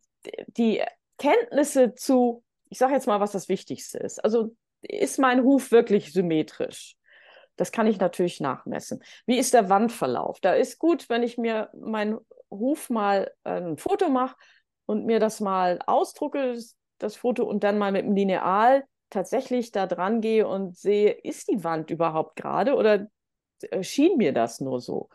die 0.49 0.83
Kenntnisse 1.19 1.95
zu, 1.95 2.43
ich 2.69 2.79
sage 2.79 2.95
jetzt 2.95 3.07
mal, 3.07 3.21
was 3.21 3.33
das 3.33 3.49
Wichtigste 3.49 3.99
ist. 3.99 4.23
Also 4.25 4.57
ist 4.83 5.19
mein 5.19 5.43
Huf 5.43 5.71
wirklich 5.71 6.13
symmetrisch? 6.13 6.97
Das 7.57 7.73
kann 7.73 7.87
ich 7.87 7.99
natürlich 7.99 8.41
nachmessen. 8.41 9.03
Wie 9.27 9.39
ist 9.39 9.53
der 9.53 9.69
Wandverlauf? 9.69 10.41
Da 10.41 10.55
ist 10.55 10.79
gut, 10.79 11.09
wenn 11.09 11.23
ich 11.23 11.37
mir 11.37 11.71
meinen 11.75 12.19
Huf 12.51 12.91
mal 12.91 13.31
äh, 13.45 13.61
ein 13.61 13.77
Foto 13.77 14.09
mache 14.09 14.37
und 14.87 15.05
mir 15.05 15.21
das 15.21 15.41
mal 15.41 15.79
ausdrucke, 15.87 16.57
das 16.99 17.17
Foto, 17.17 17.45
und 17.45 17.63
dann 17.63 17.79
mal 17.79 17.93
mit 17.93 18.05
dem 18.05 18.15
Lineal 18.15 18.85
tatsächlich 19.11 19.73
da 19.73 19.87
dran 19.87 20.21
gehe 20.21 20.47
und 20.47 20.77
sehe, 20.77 21.11
ist 21.11 21.49
die 21.51 21.63
Wand 21.63 21.91
überhaupt 21.91 22.37
gerade 22.37 22.75
oder 22.75 23.09
äh, 23.71 23.83
schien 23.83 24.17
mir 24.17 24.33
das 24.33 24.61
nur 24.61 24.81
so? 24.81 25.09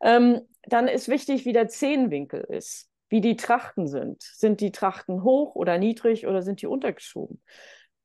Ähm, 0.00 0.42
dann 0.64 0.88
ist 0.88 1.08
wichtig, 1.08 1.44
wie 1.44 1.52
der 1.52 1.68
Zehenwinkel 1.68 2.40
ist, 2.42 2.90
wie 3.08 3.20
die 3.20 3.36
Trachten 3.36 3.86
sind. 3.86 4.22
Sind 4.22 4.60
die 4.60 4.72
Trachten 4.72 5.22
hoch 5.22 5.54
oder 5.54 5.78
niedrig 5.78 6.26
oder 6.26 6.42
sind 6.42 6.62
die 6.62 6.66
untergeschoben? 6.66 7.42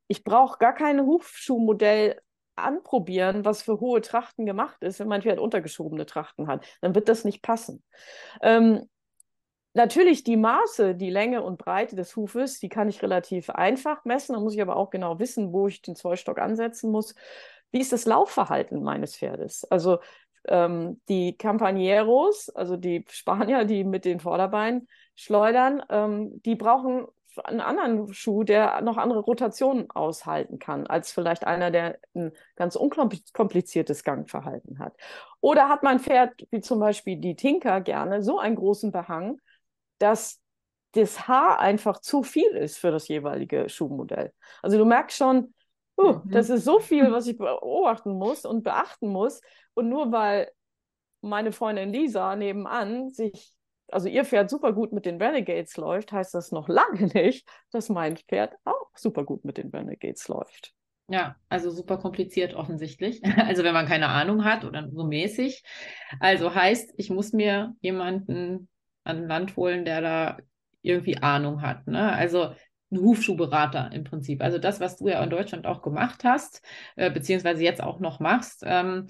Ich 0.08 0.24
brauche 0.24 0.58
gar 0.60 0.74
kein 0.74 1.06
Hufschuhmodell 1.06 2.20
anprobieren, 2.56 3.44
was 3.46 3.62
für 3.62 3.80
hohe 3.80 4.02
Trachten 4.02 4.46
gemacht 4.46 4.82
ist, 4.82 5.00
wenn 5.00 5.08
mein 5.08 5.22
Pferd 5.22 5.40
untergeschobene 5.40 6.06
Trachten 6.06 6.48
hat. 6.48 6.66
Dann 6.82 6.96
wird 6.96 7.10
das 7.10 7.26
nicht 7.26 7.42
passen. 7.42 7.84
Ähm, 8.42 8.90
natürlich 9.74 10.24
die 10.24 10.38
Maße, 10.38 10.96
die 10.96 11.10
Länge 11.10 11.44
und 11.44 11.58
Breite 11.58 11.96
des 11.96 12.16
Hufes, 12.16 12.60
die 12.60 12.70
kann 12.70 12.88
ich 12.88 13.04
relativ 13.04 13.50
einfach 13.50 14.06
messen. 14.06 14.34
Da 14.34 14.40
muss 14.40 14.56
ich 14.56 14.62
aber 14.62 14.78
auch 14.78 14.90
genau 14.90 15.20
wissen, 15.20 15.52
wo 15.52 15.68
ich 15.68 15.82
den 15.82 15.96
Zollstock 15.96 16.40
ansetzen 16.40 16.92
muss. 16.92 17.14
Wie 17.72 17.82
ist 17.82 17.92
das 17.92 18.06
Laufverhalten 18.06 18.82
meines 18.82 19.18
Pferdes? 19.18 19.66
Also 19.66 20.00
ähm, 20.48 21.02
die 21.10 21.38
Campaneros, 21.38 22.50
also 22.50 22.78
die 22.78 23.06
Spanier, 23.10 23.66
die 23.66 23.84
mit 23.84 24.06
den 24.06 24.20
Vorderbeinen 24.22 24.88
schleudern, 25.16 25.84
ähm, 25.90 26.42
die 26.44 26.56
brauchen 26.56 27.08
einen 27.44 27.62
anderen 27.62 28.14
Schuh, 28.14 28.44
der 28.44 28.82
noch 28.82 28.98
andere 28.98 29.20
Rotationen 29.20 29.90
aushalten 29.92 30.60
kann, 30.60 30.88
als 30.88 31.12
vielleicht 31.12 31.46
einer, 31.46 31.72
der 31.72 32.00
ein 32.14 32.32
ganz 32.56 32.76
unkompliziertes 32.76 34.04
Gangverhalten 34.04 34.80
hat. 34.80 34.96
Oder 35.42 35.70
hat 35.70 35.84
mein 35.84 36.00
Pferd, 36.00 36.34
wie 36.52 36.62
zum 36.62 36.80
Beispiel 36.80 37.18
die 37.18 37.36
Tinker, 37.36 37.82
gerne 37.82 38.24
so 38.24 38.40
einen 38.40 38.56
großen 38.56 38.92
Behang, 38.92 39.40
dass 40.00 40.42
das 40.94 41.28
Haar 41.28 41.60
einfach 41.60 42.00
zu 42.00 42.24
viel 42.24 42.50
ist 42.52 42.78
für 42.78 42.92
das 42.92 43.08
jeweilige 43.08 43.70
Schuhmodell. 43.70 44.32
Also 44.62 44.78
du 44.78 44.86
merkst 44.86 45.18
schon, 45.18 45.54
uh, 45.98 46.14
mhm. 46.14 46.32
das 46.32 46.50
ist 46.50 46.64
so 46.64 46.80
viel, 46.80 47.12
was 47.12 47.28
ich 47.28 47.38
beobachten 47.38 48.14
muss 48.14 48.46
und 48.46 48.64
beachten 48.64 49.10
muss. 49.10 49.42
Und 49.74 49.90
nur 49.90 50.12
weil 50.12 50.52
meine 51.22 51.52
Freundin 51.52 51.92
Lisa 51.92 52.36
nebenan 52.36 53.10
sich 53.10 53.55
also 53.92 54.08
ihr 54.08 54.26
Pferd 54.26 54.50
super 54.50 54.74
gut 54.74 54.92
mit 54.92 55.06
den 55.06 55.22
Renegades 55.22 55.78
läuft, 55.78 56.12
heißt 56.12 56.34
das 56.34 56.52
noch 56.52 56.68
lange 56.68 57.08
nicht, 57.14 57.48
dass 57.72 57.90
mein 57.90 58.18
Pferd 58.18 58.56
auch 58.66 58.90
super 58.96 59.24
gut 59.24 59.46
mit 59.46 59.58
den 59.58 59.70
Renegades 59.70 60.28
läuft. 60.28 60.74
Ja, 61.08 61.36
also 61.50 61.70
super 61.70 61.98
kompliziert 61.98 62.56
offensichtlich. 62.56 63.22
Also 63.38 63.64
wenn 63.64 63.74
man 63.74 63.86
keine 63.86 64.08
Ahnung 64.08 64.44
hat 64.44 64.66
oder 64.66 64.90
so 64.90 65.04
mäßig. 65.06 65.64
Also 66.20 66.54
heißt, 66.54 66.94
ich 66.98 67.10
muss 67.10 67.32
mir 67.32 67.76
jemanden 67.82 68.68
an 69.04 69.28
Land 69.28 69.56
holen, 69.56 69.86
der 69.86 70.02
da 70.02 70.38
irgendwie 70.82 71.18
Ahnung 71.18 71.62
hat. 71.62 71.88
Ne? 71.88 72.12
Also 72.12 72.56
ein 72.92 73.00
Hufschuhberater 73.00 73.92
im 73.92 74.04
Prinzip. 74.04 74.42
Also 74.42 74.58
das, 74.58 74.80
was 74.80 74.98
du 74.98 75.08
ja 75.08 75.24
in 75.24 75.30
Deutschland 75.30 75.68
auch 75.68 75.82
gemacht 75.82 76.24
hast, 76.24 76.62
äh, 76.96 77.12
beziehungsweise 77.12 77.64
jetzt 77.64 77.82
auch 77.82 78.00
noch 78.00 78.20
machst. 78.20 78.64
Ähm, 78.66 79.08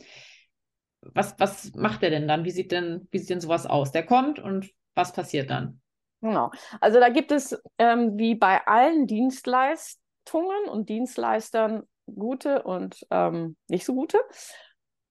was, 1.14 1.36
was 1.40 1.74
macht 1.76 2.02
der 2.02 2.10
denn 2.10 2.28
dann? 2.28 2.44
Wie 2.44 2.52
sieht 2.52 2.72
denn, 2.72 3.08
wie 3.12 3.20
sieht 3.20 3.30
denn 3.30 3.42
sowas 3.42 3.66
aus? 3.66 3.92
Der 3.92 4.06
kommt 4.06 4.40
und 4.40 4.70
was 4.96 5.14
passiert 5.14 5.50
dann? 5.50 5.82
Genau. 6.22 6.52
Also 6.82 7.00
da 7.00 7.10
gibt 7.10 7.32
es 7.32 7.62
ähm, 7.78 8.18
wie 8.18 8.36
bei 8.36 8.66
allen 8.66 9.08
Dienstleistungen 9.08 10.70
und 10.70 10.90
Dienstleistern 10.90 11.84
gute 12.08 12.64
und 12.64 13.06
ähm, 13.12 13.58
nicht 13.68 13.86
so 13.86 13.94
gute. 13.94 14.20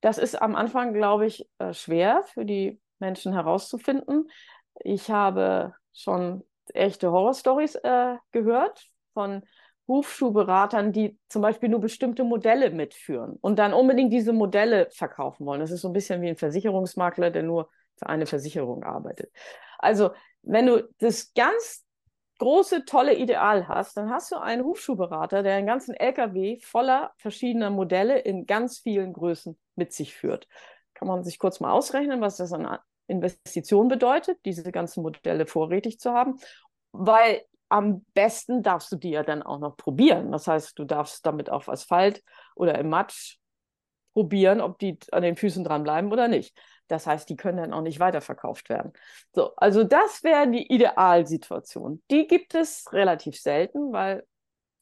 Das 0.00 0.18
ist 0.18 0.40
am 0.40 0.54
Anfang, 0.54 0.92
glaube 0.92 1.26
ich, 1.26 1.48
äh, 1.58 1.72
schwer 1.72 2.22
für 2.24 2.44
die 2.44 2.80
Menschen 2.98 3.32
herauszufinden. 3.32 4.28
Ich 4.80 5.10
habe 5.10 5.74
schon 5.92 6.44
echte 6.72 7.10
Horrorstories 7.10 7.76
äh, 7.76 8.16
gehört 8.32 8.88
von 9.12 9.44
Hufschuhberatern, 9.86 10.92
die 10.92 11.18
zum 11.28 11.42
Beispiel 11.42 11.68
nur 11.68 11.80
bestimmte 11.80 12.24
Modelle 12.24 12.70
mitführen 12.70 13.36
und 13.40 13.58
dann 13.58 13.74
unbedingt 13.74 14.12
diese 14.12 14.32
Modelle 14.32 14.88
verkaufen 14.90 15.44
wollen. 15.46 15.60
Das 15.60 15.70
ist 15.70 15.82
so 15.82 15.88
ein 15.88 15.92
bisschen 15.92 16.22
wie 16.22 16.28
ein 16.28 16.36
Versicherungsmakler, 16.36 17.30
der 17.30 17.42
nur 17.42 17.68
für 17.96 18.08
eine 18.08 18.26
Versicherung 18.26 18.82
arbeitet. 18.82 19.30
Also, 19.78 20.10
wenn 20.42 20.66
du 20.66 20.88
das 20.98 21.32
ganz 21.34 21.84
große, 22.38 22.84
tolle 22.84 23.14
Ideal 23.14 23.68
hast, 23.68 23.96
dann 23.96 24.10
hast 24.10 24.32
du 24.32 24.36
einen 24.36 24.64
Hufschuhberater, 24.64 25.42
der 25.42 25.56
einen 25.56 25.66
ganzen 25.66 25.94
LKW 25.94 26.58
voller 26.60 27.12
verschiedener 27.16 27.70
Modelle 27.70 28.18
in 28.18 28.46
ganz 28.46 28.78
vielen 28.78 29.12
Größen 29.12 29.58
mit 29.76 29.92
sich 29.92 30.14
führt. 30.14 30.48
Kann 30.94 31.08
man 31.08 31.24
sich 31.24 31.38
kurz 31.38 31.60
mal 31.60 31.70
ausrechnen, 31.70 32.20
was 32.20 32.36
das 32.36 32.52
an 32.52 32.78
Investition 33.06 33.88
bedeutet, 33.88 34.38
diese 34.44 34.72
ganzen 34.72 35.02
Modelle 35.02 35.46
vorrätig 35.46 36.00
zu 36.00 36.12
haben, 36.12 36.38
weil 36.92 37.42
am 37.74 38.04
besten 38.14 38.62
darfst 38.62 38.92
du 38.92 38.96
die 38.96 39.10
ja 39.10 39.24
dann 39.24 39.42
auch 39.42 39.58
noch 39.58 39.76
probieren. 39.76 40.30
Das 40.30 40.46
heißt, 40.46 40.78
du 40.78 40.84
darfst 40.84 41.26
damit 41.26 41.50
auf 41.50 41.68
Asphalt 41.68 42.22
oder 42.54 42.78
im 42.78 42.88
Matsch 42.88 43.38
probieren, 44.12 44.60
ob 44.60 44.78
die 44.78 44.96
an 45.10 45.24
den 45.24 45.34
Füßen 45.34 45.64
dranbleiben 45.64 46.12
oder 46.12 46.28
nicht. 46.28 46.56
Das 46.86 47.08
heißt, 47.08 47.28
die 47.28 47.34
können 47.34 47.58
dann 47.58 47.72
auch 47.72 47.80
nicht 47.80 47.98
weiterverkauft 47.98 48.68
werden. 48.68 48.92
So, 49.32 49.56
also 49.56 49.82
das 49.82 50.22
wäre 50.22 50.48
die 50.48 50.72
Idealsituation. 50.72 52.00
Die 52.12 52.28
gibt 52.28 52.54
es 52.54 52.92
relativ 52.92 53.40
selten, 53.40 53.92
weil 53.92 54.24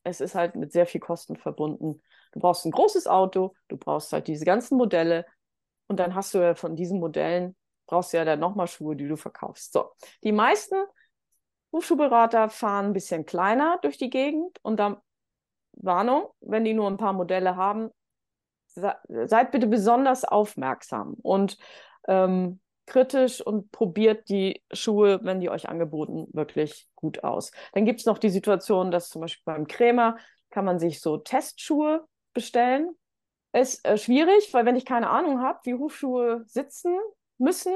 es 0.05 0.21
ist 0.21 0.35
halt 0.35 0.55
mit 0.55 0.73
sehr 0.73 0.85
viel 0.85 1.01
Kosten 1.01 1.37
verbunden. 1.37 2.03
Du 2.33 2.41
brauchst 2.41 2.67
ein 2.67 2.73
großes 2.73 3.07
Auto, 3.07 3.55
du 3.69 3.79
brauchst 3.79 4.13
halt 4.13 4.27
diese 4.27 4.45
ganzen 4.45 4.77
Modelle 4.77 5.25
und 5.87 5.99
dann 5.99 6.15
hast 6.15 6.35
du 6.35 6.41
ja 6.41 6.55
von 6.55 6.77
diesen 6.77 7.01
Modellen 7.01 7.57
brauchst 7.87 8.13
du 8.13 8.19
ja 8.19 8.27
dann 8.27 8.41
nochmal 8.41 8.67
Schuhe, 8.67 8.97
die 8.97 9.09
du 9.09 9.17
verkaufst. 9.17 9.73
So, 9.73 9.93
die 10.23 10.33
meisten 10.33 10.77
Hufschuhberater 11.73 12.49
fahren 12.51 12.87
ein 12.87 12.93
bisschen 12.93 13.25
kleiner 13.25 13.79
durch 13.83 13.99
die 13.99 14.11
Gegend 14.11 14.59
und 14.63 14.79
dann 14.79 14.99
Warnung, 15.73 16.29
wenn 16.41 16.65
die 16.65 16.75
nur 16.75 16.89
ein 16.89 16.99
paar 16.99 17.15
Modelle 17.15 17.57
haben, 17.57 17.91
seid 18.67 19.53
bitte 19.53 19.67
besonders 19.67 20.25
aufmerksam 20.25 21.15
und 21.23 21.59
ähm, 22.09 22.61
kritisch 22.87 23.41
und 23.41 23.71
probiert 23.71 24.29
die 24.29 24.63
Schuhe, 24.73 25.21
wenn 25.23 25.41
die 25.41 25.51
euch 25.51 25.69
angeboten, 25.69 26.27
wirklich 26.33 26.89
gut 26.95 27.23
aus. 27.25 27.53
Dann 27.73 27.85
gibt 27.85 28.01
es 28.01 28.07
noch 28.07 28.19
die 28.19 28.31
Situation, 28.31 28.91
dass 28.91 29.09
zum 29.09 29.23
Beispiel 29.23 29.43
beim 29.45 29.67
Krämer 29.67 30.17
kann 30.51 30.65
man 30.65 30.79
sich 30.79 31.01
so 31.01 31.17
Testschuhe 31.17 32.05
bestellen. 32.35 32.91
Ist 33.53 33.87
äh, 33.87 33.99
schwierig, 33.99 34.53
weil 34.53 34.67
wenn 34.67 34.77
ich 34.77 34.85
keine 34.85 35.11
Ahnung 35.11 35.41
habe, 35.41 35.61
wie 35.65 35.75
Hufschuhe 35.75 36.43
sitzen 36.47 36.99
müssen, 37.39 37.75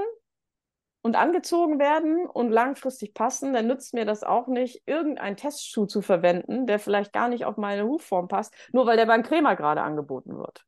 und 1.06 1.14
angezogen 1.14 1.78
werden 1.78 2.26
und 2.26 2.50
langfristig 2.50 3.14
passen, 3.14 3.52
dann 3.52 3.68
nützt 3.68 3.94
mir 3.94 4.04
das 4.04 4.24
auch 4.24 4.48
nicht, 4.48 4.82
irgendeinen 4.86 5.36
Testschuh 5.36 5.86
zu 5.86 6.02
verwenden, 6.02 6.66
der 6.66 6.80
vielleicht 6.80 7.12
gar 7.12 7.28
nicht 7.28 7.44
auf 7.44 7.56
meine 7.56 7.86
Hufform 7.86 8.26
passt, 8.26 8.52
nur 8.72 8.86
weil 8.86 8.96
der 8.96 9.06
beim 9.06 9.22
Krämer 9.22 9.54
gerade 9.54 9.82
angeboten 9.82 10.36
wird. 10.36 10.66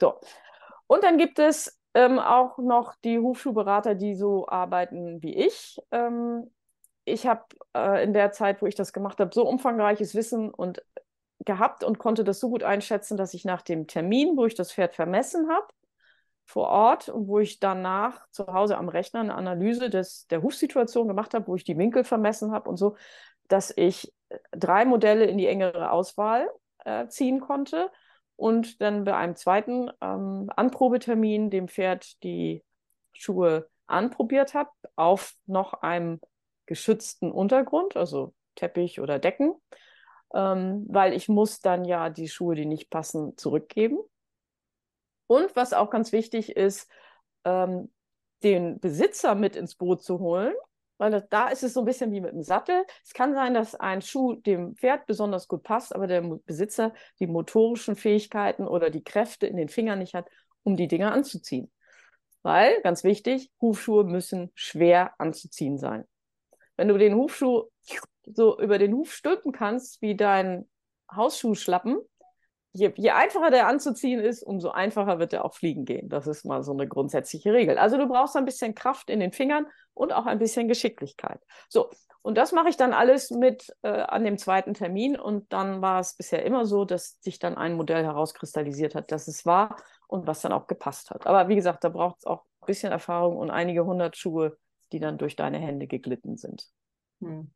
So. 0.00 0.18
Und 0.86 1.04
dann 1.04 1.18
gibt 1.18 1.38
es 1.38 1.78
ähm, 1.92 2.18
auch 2.18 2.56
noch 2.56 2.94
die 3.04 3.18
Hufschuhberater, 3.18 3.94
die 3.94 4.14
so 4.14 4.48
arbeiten 4.48 5.22
wie 5.22 5.36
ich. 5.36 5.78
Ähm, 5.90 6.50
ich 7.04 7.26
habe 7.26 7.44
äh, 7.76 8.02
in 8.02 8.14
der 8.14 8.32
Zeit, 8.32 8.62
wo 8.62 8.66
ich 8.66 8.76
das 8.76 8.94
gemacht 8.94 9.20
habe, 9.20 9.30
so 9.34 9.46
umfangreiches 9.46 10.14
Wissen 10.14 10.48
und 10.48 10.82
gehabt 11.44 11.84
und 11.84 11.98
konnte 11.98 12.24
das 12.24 12.40
so 12.40 12.48
gut 12.48 12.62
einschätzen, 12.62 13.18
dass 13.18 13.34
ich 13.34 13.44
nach 13.44 13.60
dem 13.60 13.86
Termin, 13.86 14.38
wo 14.38 14.46
ich 14.46 14.54
das 14.54 14.72
Pferd 14.72 14.94
vermessen 14.94 15.50
habe, 15.50 15.66
vor 16.50 16.68
Ort 16.68 17.08
und 17.08 17.28
wo 17.28 17.38
ich 17.38 17.60
danach 17.60 18.28
zu 18.30 18.48
Hause 18.48 18.76
am 18.76 18.88
Rechner 18.88 19.20
eine 19.20 19.36
Analyse 19.36 19.88
des, 19.88 20.26
der 20.26 20.42
Hufsituation 20.42 21.06
gemacht 21.06 21.32
habe, 21.32 21.46
wo 21.46 21.54
ich 21.54 21.62
die 21.62 21.78
Winkel 21.78 22.02
vermessen 22.02 22.50
habe 22.50 22.68
und 22.68 22.76
so, 22.76 22.96
dass 23.46 23.72
ich 23.76 24.12
äh, 24.30 24.38
drei 24.50 24.84
Modelle 24.84 25.26
in 25.26 25.38
die 25.38 25.46
engere 25.46 25.92
Auswahl 25.92 26.50
äh, 26.84 27.06
ziehen 27.06 27.40
konnte 27.40 27.88
und 28.34 28.80
dann 28.80 29.04
bei 29.04 29.16
einem 29.16 29.36
zweiten 29.36 29.90
ähm, 30.00 30.50
Anprobetermin 30.56 31.50
dem 31.50 31.68
Pferd 31.68 32.20
die 32.24 32.64
Schuhe 33.12 33.68
anprobiert 33.86 34.54
habe 34.54 34.70
auf 34.96 35.34
noch 35.46 35.74
einem 35.74 36.20
geschützten 36.66 37.30
Untergrund, 37.30 37.96
also 37.96 38.34
Teppich 38.56 39.00
oder 39.00 39.20
Decken, 39.20 39.54
ähm, 40.34 40.84
weil 40.88 41.12
ich 41.12 41.28
muss 41.28 41.60
dann 41.60 41.84
ja 41.84 42.10
die 42.10 42.28
Schuhe, 42.28 42.56
die 42.56 42.66
nicht 42.66 42.90
passen, 42.90 43.36
zurückgeben. 43.36 43.98
Und 45.30 45.54
was 45.54 45.72
auch 45.72 45.90
ganz 45.90 46.10
wichtig 46.10 46.56
ist, 46.56 46.90
ähm, 47.44 47.88
den 48.42 48.80
Besitzer 48.80 49.36
mit 49.36 49.54
ins 49.54 49.76
Boot 49.76 50.02
zu 50.02 50.18
holen, 50.18 50.52
weil 50.98 51.24
da 51.30 51.50
ist 51.50 51.62
es 51.62 51.72
so 51.72 51.82
ein 51.82 51.86
bisschen 51.86 52.10
wie 52.10 52.20
mit 52.20 52.32
dem 52.32 52.42
Sattel. 52.42 52.84
Es 53.04 53.14
kann 53.14 53.32
sein, 53.32 53.54
dass 53.54 53.76
ein 53.76 54.02
Schuh 54.02 54.34
dem 54.34 54.74
Pferd 54.74 55.06
besonders 55.06 55.46
gut 55.46 55.62
passt, 55.62 55.94
aber 55.94 56.08
der 56.08 56.22
Besitzer 56.22 56.92
die 57.20 57.28
motorischen 57.28 57.94
Fähigkeiten 57.94 58.66
oder 58.66 58.90
die 58.90 59.04
Kräfte 59.04 59.46
in 59.46 59.56
den 59.56 59.68
Fingern 59.68 60.00
nicht 60.00 60.14
hat, 60.14 60.26
um 60.64 60.76
die 60.76 60.88
Dinger 60.88 61.12
anzuziehen. 61.12 61.70
Weil, 62.42 62.82
ganz 62.82 63.04
wichtig, 63.04 63.52
Hufschuhe 63.60 64.02
müssen 64.02 64.50
schwer 64.56 65.14
anzuziehen 65.18 65.78
sein. 65.78 66.08
Wenn 66.76 66.88
du 66.88 66.98
den 66.98 67.14
Hufschuh 67.14 67.66
so 68.24 68.58
über 68.58 68.78
den 68.78 68.94
Huf 68.94 69.12
stülpen 69.12 69.52
kannst, 69.52 70.02
wie 70.02 70.16
dein 70.16 70.68
Hausschuhschlappen, 71.08 72.00
je, 72.72 72.92
je 72.96 73.10
einfacher 73.10 73.50
der 73.50 73.66
anzuziehen 73.66 74.20
ist, 74.20 74.42
umso 74.42 74.70
einfacher 74.70 75.18
wird 75.18 75.32
er 75.32 75.44
auch 75.44 75.54
fliegen 75.54 75.84
gehen. 75.84 76.08
Das 76.08 76.26
ist 76.26 76.44
mal 76.44 76.62
so 76.62 76.72
eine 76.72 76.86
grundsätzliche 76.86 77.52
Regel. 77.52 77.78
Also 77.78 77.96
du 77.96 78.06
brauchst 78.06 78.36
ein 78.36 78.44
bisschen 78.44 78.74
Kraft 78.74 79.10
in 79.10 79.20
den 79.20 79.32
Fingern 79.32 79.66
und 79.94 80.12
auch 80.12 80.26
ein 80.26 80.38
bisschen 80.38 80.68
Geschicklichkeit. 80.68 81.40
So, 81.68 81.90
und 82.22 82.36
das 82.36 82.52
mache 82.52 82.68
ich 82.68 82.76
dann 82.76 82.92
alles 82.92 83.30
mit 83.30 83.74
äh, 83.82 83.88
an 83.88 84.24
dem 84.24 84.36
zweiten 84.36 84.74
Termin. 84.74 85.18
Und 85.18 85.52
dann 85.52 85.80
war 85.80 86.00
es 86.00 86.14
bisher 86.14 86.44
immer 86.44 86.66
so, 86.66 86.84
dass 86.84 87.18
sich 87.20 87.38
dann 87.38 87.56
ein 87.56 87.74
Modell 87.74 88.04
herauskristallisiert 88.04 88.94
hat, 88.94 89.10
dass 89.10 89.26
es 89.26 89.46
war 89.46 89.76
und 90.06 90.26
was 90.26 90.42
dann 90.42 90.52
auch 90.52 90.66
gepasst 90.66 91.10
hat. 91.10 91.26
Aber 91.26 91.48
wie 91.48 91.56
gesagt, 91.56 91.82
da 91.84 91.88
braucht 91.88 92.18
es 92.18 92.26
auch 92.26 92.44
ein 92.60 92.66
bisschen 92.66 92.92
Erfahrung 92.92 93.36
und 93.36 93.50
einige 93.50 93.84
hundert 93.86 94.16
Schuhe, 94.16 94.58
die 94.92 95.00
dann 95.00 95.18
durch 95.18 95.34
deine 95.34 95.58
Hände 95.58 95.86
geglitten 95.86 96.36
sind. 96.36 96.68
Hm. 97.20 97.50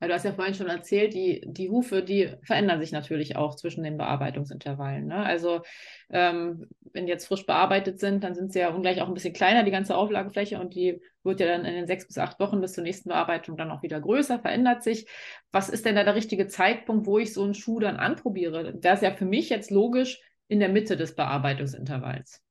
Ja, 0.00 0.08
du 0.08 0.14
hast 0.14 0.24
ja 0.24 0.32
vorhin 0.32 0.54
schon 0.54 0.68
erzählt, 0.68 1.14
die, 1.14 1.42
die 1.46 1.70
Hufe, 1.70 2.02
die 2.02 2.34
verändern 2.42 2.80
sich 2.80 2.92
natürlich 2.92 3.36
auch 3.36 3.54
zwischen 3.54 3.82
den 3.84 3.96
Bearbeitungsintervallen. 3.96 5.06
Ne? 5.06 5.16
Also 5.16 5.62
ähm, 6.10 6.66
wenn 6.92 7.06
die 7.06 7.12
jetzt 7.12 7.26
frisch 7.26 7.46
bearbeitet 7.46 8.00
sind, 8.00 8.24
dann 8.24 8.34
sind 8.34 8.52
sie 8.52 8.60
ja 8.60 8.70
ungleich 8.70 9.00
auch 9.00 9.08
ein 9.08 9.14
bisschen 9.14 9.32
kleiner, 9.32 9.64
die 9.64 9.70
ganze 9.70 9.96
Auflagefläche, 9.96 10.58
und 10.58 10.74
die 10.74 11.00
wird 11.22 11.40
ja 11.40 11.46
dann 11.46 11.64
in 11.64 11.74
den 11.74 11.86
sechs 11.86 12.06
bis 12.06 12.18
acht 12.18 12.40
Wochen 12.40 12.60
bis 12.60 12.72
zur 12.72 12.84
nächsten 12.84 13.10
Bearbeitung 13.10 13.56
dann 13.56 13.70
auch 13.70 13.82
wieder 13.82 14.00
größer, 14.00 14.38
verändert 14.38 14.82
sich. 14.82 15.06
Was 15.52 15.68
ist 15.68 15.84
denn 15.84 15.96
da 15.96 16.04
der 16.04 16.14
richtige 16.14 16.46
Zeitpunkt, 16.46 17.06
wo 17.06 17.18
ich 17.18 17.32
so 17.32 17.44
einen 17.44 17.54
Schuh 17.54 17.80
dann 17.80 17.96
anprobiere? 17.96 18.74
Das 18.74 18.96
ist 18.96 19.02
ja 19.02 19.14
für 19.14 19.26
mich 19.26 19.50
jetzt 19.50 19.70
logisch 19.70 20.20
in 20.48 20.60
der 20.60 20.70
Mitte 20.70 20.96
des 20.96 21.14
Bearbeitungsintervalls. 21.14 22.42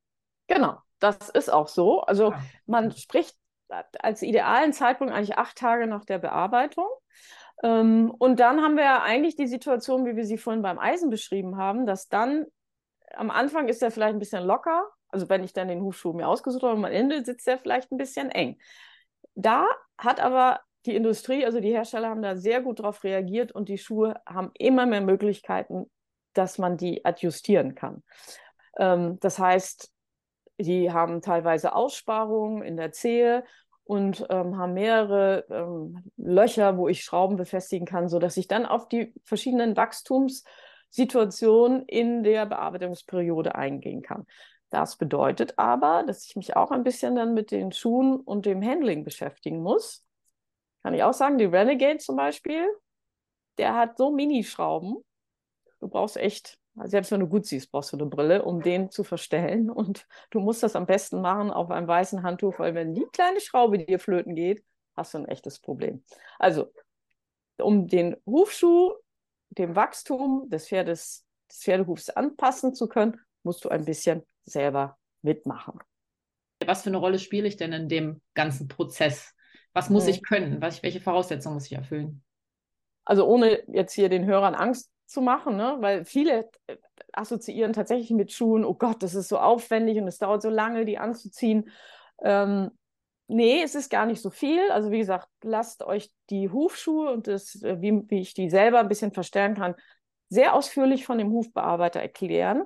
Genau, 0.47 0.77
das 0.99 1.29
ist 1.29 1.51
auch 1.51 1.67
so. 1.67 2.01
Also 2.01 2.31
ja. 2.31 2.41
man 2.65 2.91
spricht 2.91 3.35
als 3.99 4.21
idealen 4.21 4.73
Zeitpunkt 4.73 5.13
eigentlich 5.13 5.37
acht 5.37 5.57
Tage 5.57 5.87
nach 5.87 6.05
der 6.05 6.19
Bearbeitung. 6.19 6.87
Ähm, 7.63 8.11
und 8.17 8.39
dann 8.39 8.61
haben 8.61 8.75
wir 8.75 8.83
ja 8.83 9.01
eigentlich 9.01 9.35
die 9.35 9.47
Situation, 9.47 10.05
wie 10.05 10.15
wir 10.15 10.25
sie 10.25 10.37
vorhin 10.37 10.61
beim 10.61 10.79
Eisen 10.79 11.09
beschrieben 11.09 11.57
haben, 11.57 11.85
dass 11.85 12.07
dann 12.07 12.45
am 13.15 13.31
Anfang 13.31 13.67
ist 13.67 13.81
er 13.81 13.91
vielleicht 13.91 14.15
ein 14.15 14.19
bisschen 14.19 14.43
locker. 14.43 14.87
Also 15.09 15.29
wenn 15.29 15.43
ich 15.43 15.53
dann 15.53 15.69
den 15.69 15.81
Hufschuh 15.81 16.13
mir 16.13 16.27
ausgesucht 16.27 16.63
habe, 16.63 16.73
am 16.73 16.85
Ende 16.85 17.23
sitzt 17.23 17.47
er 17.47 17.57
vielleicht 17.57 17.91
ein 17.91 17.97
bisschen 17.97 18.29
eng. 18.29 18.57
Da 19.35 19.65
hat 19.97 20.19
aber 20.19 20.59
die 20.85 20.95
Industrie, 20.95 21.45
also 21.45 21.59
die 21.59 21.71
Hersteller 21.71 22.09
haben 22.09 22.21
da 22.21 22.35
sehr 22.35 22.61
gut 22.61 22.79
drauf 22.79 23.03
reagiert 23.03 23.51
und 23.51 23.69
die 23.69 23.77
Schuhe 23.77 24.19
haben 24.25 24.51
immer 24.53 24.85
mehr 24.85 25.01
Möglichkeiten, 25.01 25.89
dass 26.33 26.57
man 26.57 26.77
die 26.77 27.03
adjustieren 27.05 27.75
kann. 27.75 28.03
Ähm, 28.77 29.19
das 29.19 29.39
heißt, 29.39 29.91
die 30.57 30.91
haben 30.91 31.21
teilweise 31.21 31.75
Aussparungen 31.75 32.63
in 32.63 32.77
der 32.77 32.91
Zehe 32.91 33.43
und 33.83 34.25
ähm, 34.29 34.57
haben 34.57 34.73
mehrere 34.73 35.45
ähm, 35.49 36.03
Löcher, 36.17 36.77
wo 36.77 36.87
ich 36.87 37.03
Schrauben 37.03 37.37
befestigen 37.37 37.85
kann, 37.85 38.09
sodass 38.09 38.37
ich 38.37 38.47
dann 38.47 38.65
auf 38.65 38.89
die 38.89 39.13
verschiedenen 39.23 39.77
Wachstumssituationen 39.77 41.85
in 41.85 42.23
der 42.23 42.45
Bearbeitungsperiode 42.45 43.55
eingehen 43.55 44.01
kann. 44.01 44.25
Das 44.69 44.97
bedeutet 44.97 45.57
aber, 45.57 46.03
dass 46.05 46.25
ich 46.25 46.35
mich 46.35 46.57
auch 46.57 46.71
ein 46.71 46.83
bisschen 46.83 47.15
dann 47.15 47.33
mit 47.33 47.51
den 47.51 47.71
Schuhen 47.71 48.19
und 48.19 48.45
dem 48.45 48.61
Handling 48.61 49.05
beschäftigen 49.05 49.61
muss. 49.61 50.05
Kann 50.83 50.93
ich 50.93 51.03
auch 51.03 51.13
sagen, 51.13 51.37
die 51.37 51.45
Renegade 51.45 51.99
zum 51.99 52.17
Beispiel, 52.17 52.67
der 53.57 53.75
hat 53.75 53.97
so 53.97 54.11
Minischrauben. 54.11 54.97
Du 55.79 55.87
brauchst 55.87 56.17
echt 56.17 56.59
selbst 56.85 57.11
wenn 57.11 57.21
du 57.21 57.27
gut 57.27 57.45
siehst, 57.45 57.71
brauchst 57.71 57.91
du 57.93 57.97
eine 57.97 58.07
Brille, 58.07 58.43
um 58.43 58.61
den 58.61 58.91
zu 58.91 59.03
verstellen. 59.03 59.69
Und 59.69 60.07
du 60.29 60.39
musst 60.39 60.63
das 60.63 60.75
am 60.75 60.85
besten 60.85 61.21
machen 61.21 61.51
auf 61.51 61.71
einem 61.71 61.87
weißen 61.87 62.23
Handtuch, 62.23 62.59
weil 62.59 62.75
wenn 62.75 62.93
die 62.93 63.05
kleine 63.11 63.39
Schraube 63.39 63.79
dir 63.79 63.99
flöten 63.99 64.35
geht, 64.35 64.63
hast 64.95 65.13
du 65.13 65.19
ein 65.19 65.27
echtes 65.27 65.59
Problem. 65.59 66.03
Also, 66.39 66.71
um 67.59 67.87
den 67.87 68.15
Hufschuh 68.25 68.93
dem 69.49 69.75
Wachstum 69.75 70.49
des 70.49 70.67
Pferdes, 70.67 71.25
des 71.49 71.63
Pferdehufs 71.63 72.09
anpassen 72.09 72.75
zu 72.75 72.87
können, 72.87 73.19
musst 73.43 73.63
du 73.65 73.69
ein 73.69 73.85
bisschen 73.85 74.23
selber 74.43 74.97
mitmachen. 75.21 75.79
Was 76.65 76.83
für 76.83 76.89
eine 76.89 76.97
Rolle 76.97 77.19
spiele 77.19 77.47
ich 77.47 77.57
denn 77.57 77.73
in 77.73 77.87
dem 77.87 78.21
ganzen 78.33 78.67
Prozess? 78.67 79.33
Was 79.73 79.89
muss 79.89 80.03
mhm. 80.03 80.09
ich 80.09 80.23
können? 80.23 80.61
Was, 80.61 80.83
welche 80.83 81.01
Voraussetzungen 81.01 81.55
muss 81.55 81.65
ich 81.65 81.73
erfüllen? 81.73 82.23
Also 83.05 83.25
ohne 83.25 83.63
jetzt 83.71 83.93
hier 83.93 84.09
den 84.09 84.25
Hörern 84.25 84.55
Angst 84.55 84.91
zu 85.07 85.21
machen, 85.21 85.55
ne? 85.55 85.77
weil 85.79 86.05
viele 86.05 86.49
äh, 86.67 86.77
assoziieren 87.13 87.73
tatsächlich 87.73 88.11
mit 88.11 88.31
Schuhen, 88.31 88.65
oh 88.65 88.73
Gott, 88.73 89.01
das 89.01 89.15
ist 89.15 89.29
so 89.29 89.39
aufwendig 89.39 89.97
und 89.97 90.07
es 90.07 90.19
dauert 90.19 90.41
so 90.41 90.49
lange, 90.49 90.85
die 90.85 90.97
anzuziehen. 90.97 91.69
Ähm, 92.21 92.71
nee, 93.27 93.61
es 93.63 93.75
ist 93.75 93.89
gar 93.89 94.05
nicht 94.05 94.21
so 94.21 94.29
viel. 94.29 94.69
Also 94.71 94.91
wie 94.91 94.99
gesagt, 94.99 95.27
lasst 95.41 95.83
euch 95.83 96.11
die 96.29 96.49
Hufschuhe 96.49 97.11
und 97.11 97.27
das, 97.27 97.61
äh, 97.63 97.81
wie, 97.81 98.03
wie 98.09 98.21
ich 98.21 98.33
die 98.33 98.49
selber 98.49 98.79
ein 98.79 98.89
bisschen 98.89 99.13
verstellen 99.13 99.55
kann, 99.55 99.75
sehr 100.29 100.53
ausführlich 100.53 101.05
von 101.05 101.17
dem 101.17 101.31
Hufbearbeiter 101.31 102.01
erklären. 102.01 102.65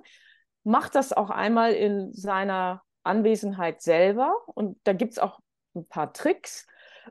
Macht 0.64 0.96
das 0.96 1.14
auch 1.14 1.30
einmal 1.30 1.74
in 1.74 2.12
seiner 2.14 2.84
Anwesenheit 3.04 3.82
selber 3.82 4.36
und 4.48 4.78
da 4.84 4.94
gibt 4.94 5.14
es 5.14 5.20
auch 5.20 5.40
ein 5.76 5.88
paar 5.88 6.12
Tricks. 6.14 6.68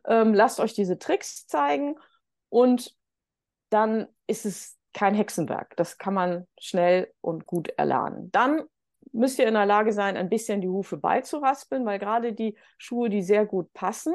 Ähm, 0.07 0.35
lasst 0.35 0.61
euch 0.61 0.75
diese 0.75 0.99
Tricks 0.99 1.47
zeigen 1.47 1.97
und 2.49 2.97
dann 3.71 4.09
ist 4.27 4.45
es 4.45 4.80
kein 4.93 5.15
Hexenwerk. 5.15 5.77
Das 5.77 5.99
kann 5.99 6.15
man 6.15 6.47
schnell 6.59 7.13
und 7.21 7.47
gut 7.47 7.69
erlernen. 7.77 8.31
Dann 8.33 8.63
müsst 9.13 9.39
ihr 9.39 9.49
in 9.49 9.55
der 9.55 9.67
Lage 9.67 9.93
sein, 9.93 10.17
ein 10.17 10.29
bisschen 10.29 10.61
die 10.61 10.69
Hufe 10.69 10.97
beizuraspeln, 10.97 11.85
weil 11.85 11.99
gerade 11.99 12.33
die 12.33 12.57
Schuhe, 12.79 13.11
die 13.11 13.23
sehr 13.23 13.47
gut 13.47 13.73
passen, 13.73 14.15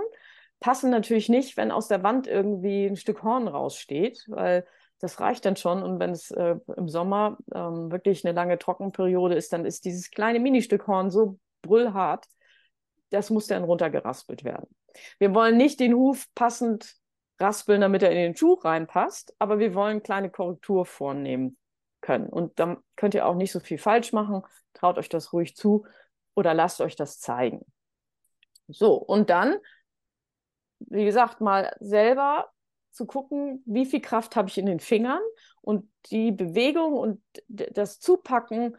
passen 0.59 0.89
natürlich 0.89 1.29
nicht, 1.29 1.57
wenn 1.57 1.71
aus 1.71 1.87
der 1.87 2.03
Wand 2.03 2.27
irgendwie 2.27 2.85
ein 2.85 2.95
Stück 2.95 3.23
Horn 3.23 3.47
raussteht, 3.47 4.23
weil 4.27 4.65
das 4.99 5.19
reicht 5.19 5.45
dann 5.45 5.55
schon. 5.55 5.83
Und 5.83 5.99
wenn 5.99 6.11
es 6.11 6.31
äh, 6.31 6.55
im 6.77 6.87
Sommer 6.87 7.37
ähm, 7.53 7.91
wirklich 7.91 8.25
eine 8.25 8.33
lange 8.33 8.57
Trockenperiode 8.57 9.35
ist, 9.35 9.51
dann 9.53 9.65
ist 9.65 9.85
dieses 9.85 10.11
kleine 10.11 10.39
Ministück 10.39 10.87
Horn 10.87 11.11
so 11.11 11.37
brüllhart, 11.61 12.25
das 13.09 13.29
muss 13.29 13.47
dann 13.47 13.63
runtergeraspelt 13.63 14.43
werden. 14.43 14.67
Wir 15.19 15.33
wollen 15.35 15.57
nicht 15.57 15.79
den 15.79 15.93
Huf 15.93 16.25
passend 16.35 16.95
raspeln, 17.39 17.81
damit 17.81 18.03
er 18.03 18.11
in 18.11 18.17
den 18.17 18.35
Schuh 18.35 18.53
reinpasst, 18.53 19.35
aber 19.39 19.59
wir 19.59 19.73
wollen 19.73 20.03
kleine 20.03 20.29
Korrektur 20.29 20.85
vornehmen 20.85 21.57
können. 22.01 22.27
Und 22.27 22.59
dann 22.59 22.77
könnt 22.95 23.13
ihr 23.13 23.25
auch 23.25 23.35
nicht 23.35 23.51
so 23.51 23.59
viel 23.59 23.77
falsch 23.77 24.13
machen. 24.13 24.43
Traut 24.73 24.97
euch 24.97 25.09
das 25.09 25.33
ruhig 25.33 25.55
zu 25.55 25.85
oder 26.35 26.53
lasst 26.53 26.81
euch 26.81 26.95
das 26.95 27.19
zeigen. 27.19 27.65
So, 28.67 28.93
und 28.93 29.29
dann, 29.29 29.57
wie 30.79 31.05
gesagt, 31.05 31.41
mal 31.41 31.75
selber 31.79 32.49
zu 32.91 33.05
gucken, 33.05 33.61
wie 33.65 33.85
viel 33.85 34.01
Kraft 34.01 34.35
habe 34.35 34.47
ich 34.47 34.57
in 34.57 34.65
den 34.65 34.79
Fingern 34.79 35.21
und 35.61 35.89
die 36.11 36.31
Bewegung 36.31 36.93
und 36.93 37.21
das 37.47 37.99
Zupacken 37.99 38.77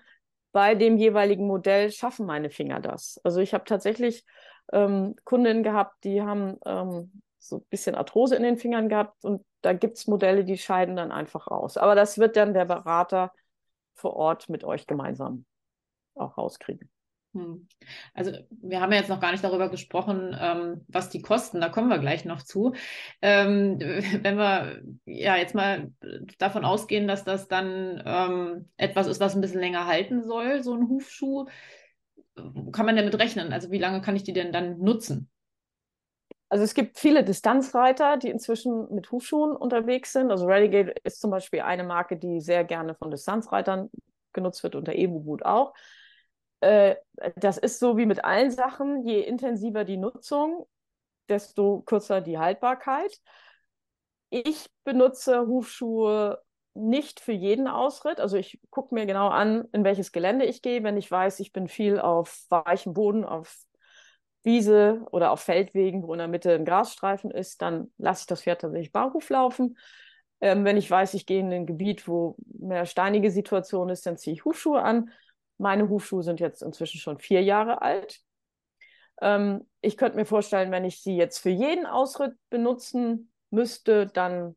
bei 0.53 0.75
dem 0.75 0.97
jeweiligen 0.97 1.47
Modell 1.47 1.91
schaffen 1.91 2.25
meine 2.25 2.49
Finger 2.49 2.81
das. 2.81 3.21
Also 3.25 3.41
ich 3.41 3.53
habe 3.53 3.65
tatsächlich 3.65 4.25
ähm, 4.73 5.15
Kundinnen 5.25 5.63
gehabt, 5.63 6.03
die 6.03 6.23
haben 6.23 6.59
ähm, 6.65 7.23
so 7.39 7.59
ein 7.59 7.67
bisschen 7.71 7.95
Arthrose 7.95 8.37
in 8.37 8.43
den 8.43 8.57
Fingern 8.57 8.89
gehabt 8.89 9.25
und 9.25 9.45
da 9.63 9.73
gibt 9.73 9.99
es 9.99 10.07
Modelle, 10.07 10.45
die 10.45 10.59
scheiden 10.59 10.97
dann 10.97 11.13
einfach 11.13 11.51
raus. 11.51 11.77
Aber 11.77 11.95
das 11.95 12.19
wird 12.19 12.37
dann 12.37 12.55
der 12.55 12.65
Berater 12.65 13.33
vor 13.95 14.15
Ort 14.15 14.49
mit 14.49 14.65
euch 14.65 14.87
gemeinsam 14.87 15.45
auch 16.15 16.39
rauskriegen. 16.39 16.91
Hm. 17.35 17.69
Also 18.15 18.33
wir 18.51 18.81
haben 18.81 18.93
ja 18.93 18.99
jetzt 18.99 19.11
noch 19.11 19.21
gar 19.21 19.33
nicht 19.33 19.45
darüber 19.45 19.69
gesprochen, 19.69 20.37
ähm, 20.39 20.85
was 20.89 21.11
die 21.11 21.21
kosten, 21.21 21.61
da 21.61 21.69
kommen 21.69 21.89
wir 21.89 21.99
gleich 21.99 22.25
noch 22.25 22.43
zu. 22.43 22.75
Ähm, 23.21 23.79
wenn 24.23 24.37
wir 24.37 24.83
ja 25.05 25.37
jetzt 25.37 25.55
mal 25.55 25.93
davon 26.39 26.65
ausgehen, 26.65 27.07
dass 27.07 27.25
das 27.25 27.49
dann 27.49 28.03
ähm, 28.05 28.69
etwas 28.77 29.07
ist, 29.07 29.21
was 29.21 29.35
ein 29.35 29.41
bisschen 29.41 29.61
länger 29.61 29.87
halten 29.87 30.25
soll, 30.25 30.63
so 30.63 30.75
ein 30.75 30.89
Hufschuh, 30.89 31.47
kann 32.73 32.87
man 32.87 32.97
damit 32.97 33.19
rechnen? 33.19 33.53
Also 33.53 33.71
wie 33.71 33.79
lange 33.79 34.01
kann 34.01 34.17
ich 34.17 34.23
die 34.23 34.33
denn 34.33 34.53
dann 34.53 34.79
nutzen? 34.79 35.31
Also 36.49 36.63
es 36.63 36.75
gibt 36.75 36.99
viele 36.99 37.25
Distanzreiter, 37.25 38.17
die 38.19 38.31
inzwischen 38.31 38.93
mit 38.95 39.11
Hufschuhen 39.11 39.57
unterwegs 39.57 40.13
sind. 40.13 40.31
Also 40.31 40.47
Renegade 40.47 40.95
ist 41.03 41.21
zum 41.21 41.31
Beispiel 41.31 41.61
eine 41.63 41.83
Marke, 41.83 42.17
die 42.17 42.41
sehr 42.41 42.65
gerne 42.65 42.95
von 42.95 43.11
Distanzreitern 43.11 43.91
genutzt 44.33 44.63
wird 44.63 44.77
und 44.77 44.87
der 44.87 44.99
Evo 44.99 45.21
Boot 45.21 45.45
auch. 45.45 45.75
Äh, 46.61 46.97
das 47.37 47.59
ist 47.59 47.81
so 47.81 47.97
wie 47.97 48.07
mit 48.07 48.25
allen 48.25 48.51
Sachen, 48.51 49.05
je 49.05 49.21
intensiver 49.21 49.85
die 49.85 49.97
Nutzung, 49.97 50.67
desto 51.29 51.81
kürzer 51.83 52.21
die 52.21 52.39
Haltbarkeit. 52.39 53.21
Ich 54.31 54.69
benutze 54.85 55.47
Hufschuhe 55.47 56.41
nicht 56.75 57.21
für 57.21 57.33
jeden 57.33 57.69
Ausritt. 57.69 58.21
Also 58.21 58.37
ich 58.37 58.61
gucke 58.71 58.95
mir 58.95 59.07
genau 59.07 59.29
an, 59.29 59.67
in 59.73 59.83
welches 59.83 60.13
Gelände 60.13 60.45
ich 60.45 60.63
gehe. 60.63 60.83
Wenn 60.85 60.97
ich 60.97 61.11
weiß, 61.11 61.41
ich 61.41 61.53
bin 61.53 61.69
viel 61.69 61.99
auf 61.99 62.45
weichem 62.51 62.93
Boden, 62.93 63.25
auf 63.25 63.57
Wiese 64.47 65.05
oder 65.11 65.33
auf 65.33 65.41
Feldwegen, 65.41 66.03
wo 66.05 66.15
in 66.15 66.19
der 66.19 66.29
Mitte 66.29 66.55
ein 66.55 66.65
Grasstreifen 66.65 67.31
ist, 67.31 67.61
dann 67.61 67.93
lasse 67.99 68.23
ich 68.23 68.27
das 68.27 68.43
Pferd 68.43 68.63
tatsächlich 68.63 68.93
barhof 68.93 69.29
laufen. 69.29 69.77
Ähm, 70.41 70.65
wenn 70.65 70.77
ich 70.77 70.91
weiß, 70.91 71.15
ich 71.15 71.27
gehe 71.27 71.41
in 71.41 71.53
ein 71.53 71.67
Gebiet, 71.67 72.09
wo 72.09 72.37
mehr 72.59 72.87
steinige 72.87 73.31
Situation 73.31 73.89
ist, 73.89 74.07
dann 74.07 74.17
ziehe 74.17 74.35
ich 74.35 74.45
Hufschuhe 74.45 74.83
an. 74.83 75.11
Meine 75.59 75.89
Hufschuhe 75.89 76.23
sind 76.23 76.41
jetzt 76.41 76.63
inzwischen 76.63 77.01
schon 77.01 77.19
vier 77.19 77.43
Jahre 77.43 77.83
alt. 77.83 78.21
Ähm, 79.21 79.67
ich 79.81 79.97
könnte 79.97 80.17
mir 80.17 80.27
vorstellen, 80.27 80.71
wenn 80.71 80.85
ich 80.85 81.03
sie 81.03 81.17
jetzt 81.17 81.39
für 81.39 81.51
jeden 81.51 81.87
Ausritt 81.87 82.35
benutzen 82.51 83.31
müsste, 83.51 84.07
dann 84.07 84.57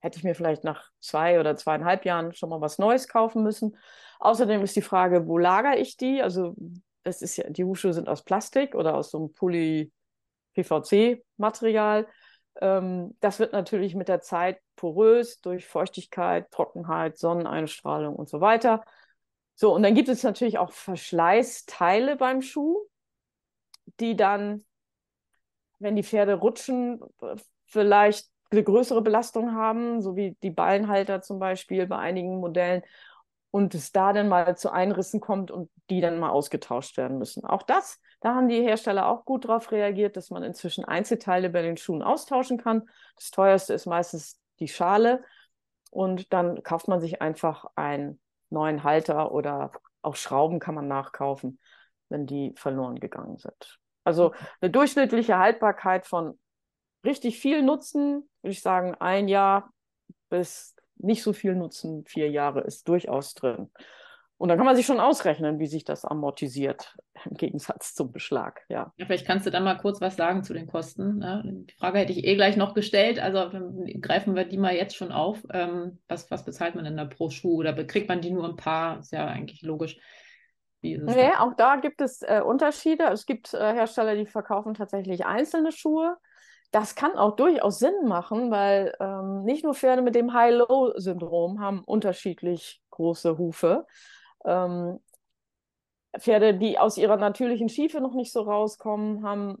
hätte 0.00 0.18
ich 0.18 0.24
mir 0.24 0.34
vielleicht 0.34 0.64
nach 0.64 0.90
zwei 1.00 1.38
oder 1.40 1.56
zweieinhalb 1.56 2.04
Jahren 2.04 2.32
schon 2.34 2.48
mal 2.48 2.60
was 2.60 2.78
Neues 2.78 3.08
kaufen 3.08 3.42
müssen. 3.42 3.76
Außerdem 4.18 4.62
ist 4.62 4.76
die 4.76 4.82
Frage, 4.82 5.26
wo 5.26 5.38
lagere 5.38 5.76
ich 5.76 5.96
die? 5.96 6.22
Also 6.22 6.54
das 7.02 7.22
ist 7.22 7.36
ja, 7.36 7.48
die 7.48 7.64
Hufschuhe 7.64 7.92
sind 7.92 8.08
aus 8.08 8.22
Plastik 8.22 8.74
oder 8.74 8.94
aus 8.94 9.10
so 9.10 9.18
einem 9.18 9.32
Poly-PVC-Material. 9.32 12.06
Ähm, 12.60 13.16
das 13.20 13.38
wird 13.38 13.52
natürlich 13.52 13.94
mit 13.94 14.08
der 14.08 14.20
Zeit 14.20 14.60
porös 14.76 15.40
durch 15.40 15.66
Feuchtigkeit, 15.66 16.50
Trockenheit, 16.50 17.18
Sonneneinstrahlung 17.18 18.16
und 18.16 18.28
so 18.28 18.40
weiter. 18.40 18.84
So, 19.54 19.74
und 19.74 19.82
dann 19.82 19.94
gibt 19.94 20.08
es 20.08 20.22
natürlich 20.22 20.58
auch 20.58 20.72
Verschleißteile 20.72 22.16
beim 22.16 22.42
Schuh, 22.42 22.86
die 24.00 24.16
dann, 24.16 24.64
wenn 25.78 25.96
die 25.96 26.02
Pferde 26.02 26.34
rutschen, 26.34 27.00
vielleicht 27.66 28.28
eine 28.50 28.64
größere 28.64 29.02
Belastung 29.02 29.54
haben, 29.54 30.02
so 30.02 30.16
wie 30.16 30.36
die 30.42 30.50
Ballenhalter 30.50 31.22
zum 31.22 31.38
Beispiel 31.38 31.86
bei 31.86 31.98
einigen 31.98 32.40
Modellen 32.40 32.82
und 33.50 33.74
es 33.74 33.92
da 33.92 34.12
dann 34.12 34.28
mal 34.28 34.56
zu 34.56 34.70
Einrissen 34.70 35.20
kommt 35.20 35.50
und 35.50 35.70
die 35.88 36.00
dann 36.00 36.18
mal 36.18 36.30
ausgetauscht 36.30 36.96
werden 36.96 37.18
müssen. 37.18 37.44
Auch 37.44 37.62
das, 37.62 38.00
da 38.20 38.34
haben 38.34 38.48
die 38.48 38.62
Hersteller 38.62 39.08
auch 39.08 39.24
gut 39.24 39.44
darauf 39.46 39.72
reagiert, 39.72 40.16
dass 40.16 40.30
man 40.30 40.42
inzwischen 40.42 40.84
Einzelteile 40.84 41.50
bei 41.50 41.62
den 41.62 41.76
Schuhen 41.76 42.02
austauschen 42.02 42.58
kann. 42.58 42.88
Das 43.16 43.30
teuerste 43.30 43.74
ist 43.74 43.86
meistens 43.86 44.40
die 44.60 44.68
Schale 44.68 45.24
und 45.90 46.32
dann 46.32 46.62
kauft 46.62 46.86
man 46.86 47.00
sich 47.00 47.20
einfach 47.20 47.64
einen 47.74 48.20
neuen 48.50 48.84
Halter 48.84 49.32
oder 49.32 49.72
auch 50.02 50.16
Schrauben 50.16 50.60
kann 50.60 50.74
man 50.74 50.88
nachkaufen, 50.88 51.58
wenn 52.08 52.26
die 52.26 52.54
verloren 52.56 53.00
gegangen 53.00 53.38
sind. 53.38 53.78
Also 54.04 54.32
eine 54.60 54.70
durchschnittliche 54.70 55.38
Haltbarkeit 55.38 56.06
von 56.06 56.38
richtig 57.04 57.38
viel 57.38 57.62
Nutzen, 57.62 58.28
würde 58.42 58.52
ich 58.52 58.62
sagen, 58.62 58.94
ein 58.94 59.28
Jahr 59.28 59.72
bis 60.28 60.74
nicht 61.02 61.22
so 61.22 61.32
viel 61.32 61.54
nutzen, 61.54 62.04
vier 62.06 62.30
Jahre 62.30 62.62
ist 62.62 62.88
durchaus 62.88 63.34
drin. 63.34 63.70
Und 64.40 64.48
dann 64.48 64.56
kann 64.56 64.64
man 64.64 64.74
sich 64.74 64.86
schon 64.86 65.00
ausrechnen, 65.00 65.58
wie 65.58 65.66
sich 65.66 65.84
das 65.84 66.06
amortisiert 66.06 66.96
im 67.26 67.36
Gegensatz 67.36 67.94
zum 67.94 68.10
Beschlag. 68.10 68.62
Ja. 68.70 68.90
ja 68.96 69.04
vielleicht 69.04 69.26
kannst 69.26 69.44
du 69.44 69.50
da 69.50 69.60
mal 69.60 69.76
kurz 69.76 70.00
was 70.00 70.16
sagen 70.16 70.42
zu 70.42 70.54
den 70.54 70.66
Kosten. 70.66 71.20
Ja, 71.20 71.42
die 71.44 71.74
Frage 71.78 71.98
hätte 71.98 72.12
ich 72.12 72.24
eh 72.24 72.36
gleich 72.36 72.56
noch 72.56 72.72
gestellt. 72.72 73.18
Also 73.18 73.50
greifen 74.00 74.34
wir 74.34 74.46
die 74.46 74.56
mal 74.56 74.74
jetzt 74.74 74.96
schon 74.96 75.12
auf. 75.12 75.44
Ähm, 75.52 75.98
was, 76.08 76.30
was 76.30 76.46
bezahlt 76.46 76.74
man 76.74 76.84
denn 76.84 76.96
da 76.96 77.04
pro 77.04 77.28
Schuh? 77.28 77.56
Oder 77.56 77.74
kriegt 77.84 78.08
man 78.08 78.22
die 78.22 78.30
nur 78.30 78.48
ein 78.48 78.56
paar? 78.56 79.00
Ist 79.00 79.12
ja 79.12 79.26
eigentlich 79.26 79.60
logisch. 79.60 79.98
Nee, 80.80 80.96
da? 80.96 81.40
auch 81.40 81.54
da 81.56 81.76
gibt 81.76 82.00
es 82.00 82.22
äh, 82.22 82.40
Unterschiede. 82.42 83.04
Es 83.12 83.26
gibt 83.26 83.52
äh, 83.52 83.74
Hersteller, 83.74 84.16
die 84.16 84.24
verkaufen 84.24 84.72
tatsächlich 84.72 85.26
einzelne 85.26 85.70
Schuhe. 85.70 86.16
Das 86.70 86.94
kann 86.94 87.16
auch 87.16 87.34
durchaus 87.34 87.78
Sinn 87.80 88.06
machen, 88.06 88.50
weil 88.50 88.94
ähm, 89.00 89.42
nicht 89.44 89.64
nur 89.64 89.74
Pferde 89.74 90.02
mit 90.02 90.14
dem 90.14 90.32
High-Low-Syndrom 90.32 91.60
haben 91.60 91.82
unterschiedlich 91.82 92.80
große 92.90 93.38
Hufe. 93.38 93.86
Ähm, 94.44 95.00
Pferde, 96.18 96.54
die 96.54 96.78
aus 96.78 96.96
ihrer 96.96 97.16
natürlichen 97.16 97.68
Schiefe 97.68 98.00
noch 98.00 98.14
nicht 98.14 98.32
so 98.32 98.42
rauskommen, 98.42 99.24
haben 99.24 99.58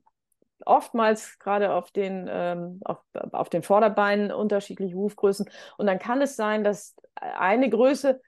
oftmals 0.66 1.38
gerade 1.38 1.72
auf 1.72 1.90
ähm, 1.94 2.80
auf, 2.84 2.98
auf 3.32 3.48
den 3.48 3.62
Vorderbeinen 3.62 4.32
unterschiedliche 4.32 4.94
Hufgrößen. 4.94 5.48
Und 5.78 5.86
dann 5.86 5.98
kann 5.98 6.20
es 6.22 6.36
sein, 6.36 6.64
dass 6.64 6.94
eine 7.14 7.70
Größe, 7.70 8.20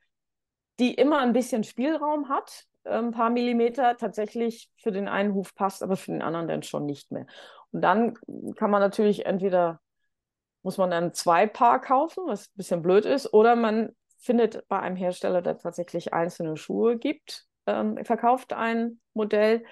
die 0.79 0.95
immer 0.95 1.21
ein 1.21 1.33
bisschen 1.33 1.65
Spielraum 1.65 2.29
hat, 2.29 2.65
ein 2.85 3.13
paar 3.13 3.31
Millimeter, 3.31 3.97
tatsächlich 3.97 4.71
für 4.77 4.91
den 4.91 5.09
einen 5.09 5.35
Huf 5.35 5.55
passt, 5.55 5.83
aber 5.83 5.97
für 5.97 6.11
den 6.11 6.23
anderen 6.23 6.49
dann 6.49 6.63
schon 6.63 6.87
nicht 6.87 7.13
mehr. 7.13 7.27
Und 7.73 7.81
dann 7.81 8.15
kann 8.57 8.71
man 8.71 8.81
natürlich 8.81 9.27
entweder, 9.27 9.81
muss 10.63 10.79
man 10.79 10.91
dann 10.91 11.13
zwei 11.13 11.47
Paar 11.47 11.81
kaufen, 11.81 12.25
was 12.27 12.49
ein 12.49 12.57
bisschen 12.57 12.83
blöd 12.83 13.05
ist, 13.05 13.33
oder 13.33 13.57
man 13.57 13.95
findet 14.19 14.67
bei 14.69 14.79
einem 14.79 14.97
Hersteller, 14.97 15.43
der 15.43 15.59
tatsächlich 15.59 16.13
einzelne 16.13 16.57
Schuhe 16.57 16.97
gibt, 16.97 17.47
ähm, 17.67 18.05
verkauft 18.05 18.53
ein 18.53 19.01
Modell. 19.15 19.65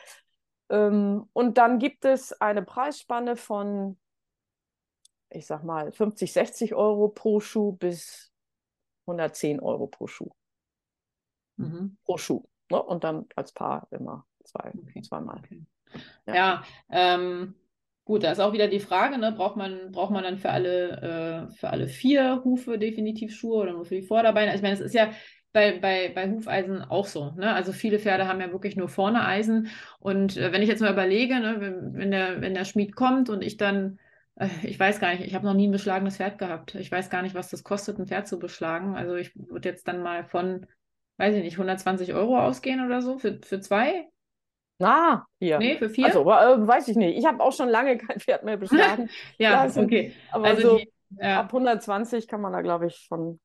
Ähm, 0.69 1.29
und 1.33 1.59
dann 1.59 1.79
gibt 1.79 2.05
es 2.05 2.33
eine 2.41 2.63
Preisspanne 2.63 3.37
von, 3.37 3.99
ich 5.29 5.47
sag 5.47 5.63
mal, 5.63 5.93
50, 5.93 6.33
60 6.33 6.75
Euro 6.75 7.09
pro 7.09 7.39
Schuh 7.39 7.73
bis 7.73 8.33
110 9.07 9.61
Euro 9.61 9.87
pro 9.87 10.07
Schuh. 10.07 10.31
Mhm. 11.57 11.97
Pro 12.05 12.17
Schuh. 12.17 12.43
Ne? 12.71 12.83
Und 12.83 13.05
dann 13.05 13.27
als 13.37 13.53
Paar 13.53 13.87
immer 13.91 14.27
zwei, 14.45 14.73
okay. 14.83 15.03
zweimal. 15.03 15.39
Okay. 15.39 15.65
Ja, 16.27 16.35
ja 16.35 16.65
ähm, 16.89 17.55
gut, 18.05 18.25
da 18.25 18.33
ist 18.33 18.41
auch 18.41 18.53
wieder 18.53 18.69
die 18.69 18.81
Frage, 18.81 19.19
ne? 19.19 19.33
braucht, 19.33 19.57
man, 19.57 19.93
braucht 19.93 20.11
man 20.11 20.25
dann 20.25 20.39
für 20.39 20.51
alle, 20.51 21.49
äh, 21.51 21.55
für 21.55 21.71
alle 21.71 21.89
vier 21.89 22.43
Hufe 22.45 22.79
definitiv 22.79 23.35
Schuhe 23.35 23.63
oder 23.63 23.73
nur 23.73 23.85
für 23.85 23.97
die 23.97 24.03
Vorderbeine? 24.03 24.51
Also 24.51 24.59
ich 24.59 24.63
meine, 24.63 24.75
es 24.75 24.81
ist 24.81 24.95
ja 24.95 25.11
bei, 25.53 25.79
bei, 25.79 26.13
bei 26.15 26.31
Hufeisen 26.31 26.83
auch 26.83 27.07
so. 27.07 27.33
Ne? 27.33 27.53
Also 27.53 27.73
viele 27.73 27.99
Pferde 27.99 28.29
haben 28.29 28.41
ja 28.41 28.53
wirklich 28.53 28.77
nur 28.77 28.89
vorne 28.89 29.25
Eisen. 29.25 29.69
Und 29.99 30.37
äh, 30.37 30.53
wenn 30.53 30.63
ich 30.63 30.69
jetzt 30.69 30.81
mal 30.81 30.93
überlege, 30.93 31.41
ne, 31.41 31.57
wenn, 31.59 31.95
wenn, 31.95 32.11
der, 32.11 32.41
wenn 32.41 32.55
der 32.55 32.65
Schmied 32.65 32.95
kommt 32.95 33.29
und 33.31 33.43
ich 33.43 33.57
dann, 33.57 33.99
äh, 34.37 34.49
ich 34.63 34.79
weiß 34.79 35.01
gar 35.01 35.11
nicht, 35.11 35.25
ich 35.25 35.35
habe 35.35 35.47
noch 35.47 35.55
nie 35.55 35.69
ein 35.69 35.73
beschlagenes 35.73 36.17
Pferd 36.17 36.39
gehabt. 36.39 36.75
Ich 36.77 36.91
weiß 36.91 37.11
gar 37.11 37.23
nicht, 37.23 37.35
was 37.35 37.51
das 37.51 37.65
kostet, 37.65 37.99
ein 37.99 38.07
Pferd 38.07 38.29
zu 38.29 38.39
beschlagen. 38.39 38.97
Also 38.97 39.17
ich 39.17 39.33
würde 39.37 39.69
jetzt 39.69 39.89
dann 39.89 40.03
mal 40.03 40.25
von, 40.25 40.67
weiß 41.17 41.35
ich 41.35 41.43
nicht, 41.43 41.55
120 41.55 42.15
Euro 42.15 42.39
ausgehen 42.39 42.85
oder 42.85 43.03
so 43.03 43.19
für, 43.19 43.41
für 43.43 43.61
zwei. 43.61 44.09
Ah, 44.81 45.25
hier. 45.39 45.59
Nee, 45.59 45.77
für 45.77 45.91
vier? 45.91 46.07
Also, 46.07 46.23
äh, 46.23 46.67
weiß 46.67 46.89
ich 46.89 46.97
nicht. 46.97 47.19
Ich 47.19 47.27
habe 47.27 47.43
auch 47.43 47.53
schon 47.53 47.69
lange 47.69 47.99
kein 47.99 48.19
Pferd 48.19 48.45
mehr 48.45 48.57
beschlagen. 48.59 49.09
ja, 49.39 49.65
lassen. 49.65 49.85
okay. 49.85 50.13
Aber 50.33 50.47
also 50.47 50.71
so 50.71 50.79
die, 50.79 50.91
ja. 51.19 51.41
ab 51.41 51.47
120 51.47 52.27
kann 52.27 52.41
man 52.41 52.53
da, 52.53 52.63
glaube 52.63 52.87
ich, 52.87 53.07
von 53.09 53.39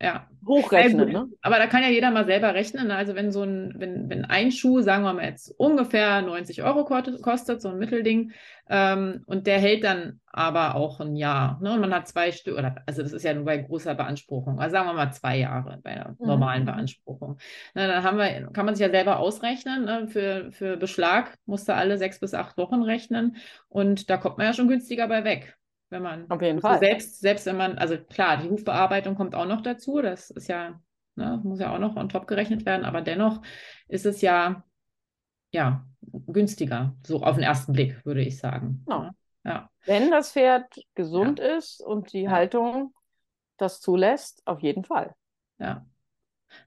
ja. 0.00 0.28
hochrechnen. 0.46 1.08
Ja, 1.08 1.22
ne? 1.24 1.28
Aber 1.40 1.58
da 1.58 1.66
kann 1.66 1.82
ja 1.82 1.88
jeder 1.88 2.10
mal 2.10 2.26
selber 2.26 2.54
rechnen. 2.54 2.88
Ne? 2.88 2.96
Also 2.96 3.14
wenn 3.14 3.32
so 3.32 3.42
ein, 3.42 3.74
wenn, 3.76 4.08
wenn 4.10 4.24
ein 4.24 4.52
Schuh, 4.52 4.80
sagen 4.80 5.04
wir 5.04 5.12
mal 5.12 5.24
jetzt 5.24 5.54
ungefähr 5.58 6.22
90 6.22 6.62
Euro 6.62 6.84
kostet, 6.84 7.62
so 7.62 7.68
ein 7.68 7.78
Mittelding, 7.78 8.32
ähm, 8.68 9.22
und 9.26 9.46
der 9.46 9.58
hält 9.58 9.84
dann 9.84 10.20
aber 10.26 10.74
auch 10.74 11.00
ein 11.00 11.16
Jahr. 11.16 11.58
Ne? 11.62 11.72
Und 11.72 11.80
man 11.80 11.94
hat 11.94 12.08
zwei 12.08 12.32
Stück, 12.32 12.58
oder 12.58 12.76
also 12.86 13.02
das 13.02 13.12
ist 13.12 13.22
ja 13.22 13.34
nur 13.34 13.44
bei 13.44 13.58
großer 13.58 13.94
Beanspruchung, 13.94 14.58
also 14.58 14.72
sagen 14.72 14.88
wir 14.88 14.94
mal 14.94 15.12
zwei 15.12 15.38
Jahre 15.38 15.78
bei 15.82 15.90
einer 15.90 16.16
mhm. 16.18 16.26
normalen 16.26 16.64
Beanspruchung. 16.64 17.38
Ne, 17.74 17.86
dann 17.86 18.02
haben 18.02 18.18
wir, 18.18 18.50
kann 18.52 18.66
man 18.66 18.74
sich 18.74 18.84
ja 18.84 18.90
selber 18.90 19.18
ausrechnen. 19.18 19.84
Ne? 19.84 20.08
Für, 20.08 20.50
für 20.50 20.76
Beschlag 20.76 21.36
musste 21.46 21.74
alle 21.74 21.98
sechs 21.98 22.20
bis 22.20 22.34
acht 22.34 22.56
Wochen 22.56 22.82
rechnen. 22.82 23.36
Und 23.68 24.10
da 24.10 24.16
kommt 24.16 24.38
man 24.38 24.46
ja 24.46 24.52
schon 24.52 24.68
günstiger 24.68 25.08
bei 25.08 25.24
weg 25.24 25.56
wenn 25.94 26.02
man 26.02 26.28
auf 26.28 26.42
jeden 26.42 26.60
Fall 26.60 26.80
selbst 26.80 27.20
selbst 27.20 27.46
wenn 27.46 27.56
man 27.56 27.78
also 27.78 27.96
klar 27.96 28.36
die 28.36 28.50
Hufbearbeitung 28.50 29.14
kommt 29.14 29.36
auch 29.36 29.46
noch 29.46 29.62
dazu 29.62 30.02
das 30.02 30.30
ist 30.30 30.48
ja 30.48 30.80
ne, 31.14 31.40
muss 31.44 31.60
ja 31.60 31.72
auch 31.72 31.78
noch 31.78 31.94
on 31.94 32.08
top 32.08 32.26
gerechnet 32.26 32.66
werden 32.66 32.84
aber 32.84 33.00
dennoch 33.00 33.40
ist 33.86 34.04
es 34.04 34.20
ja 34.20 34.64
ja 35.52 35.86
günstiger 36.26 36.96
so 37.06 37.22
auf 37.22 37.36
den 37.36 37.44
ersten 37.44 37.72
Blick 37.72 38.04
würde 38.04 38.22
ich 38.22 38.38
sagen 38.38 38.84
ja. 38.88 39.12
ja. 39.44 39.70
wenn 39.86 40.10
das 40.10 40.32
Pferd 40.32 40.66
gesund 40.96 41.38
ja. 41.38 41.56
ist 41.56 41.80
und 41.80 42.12
die 42.12 42.22
ja. 42.22 42.32
Haltung 42.32 42.92
das 43.56 43.80
zulässt 43.80 44.42
auf 44.46 44.60
jeden 44.60 44.84
Fall 44.84 45.14
ja 45.58 45.86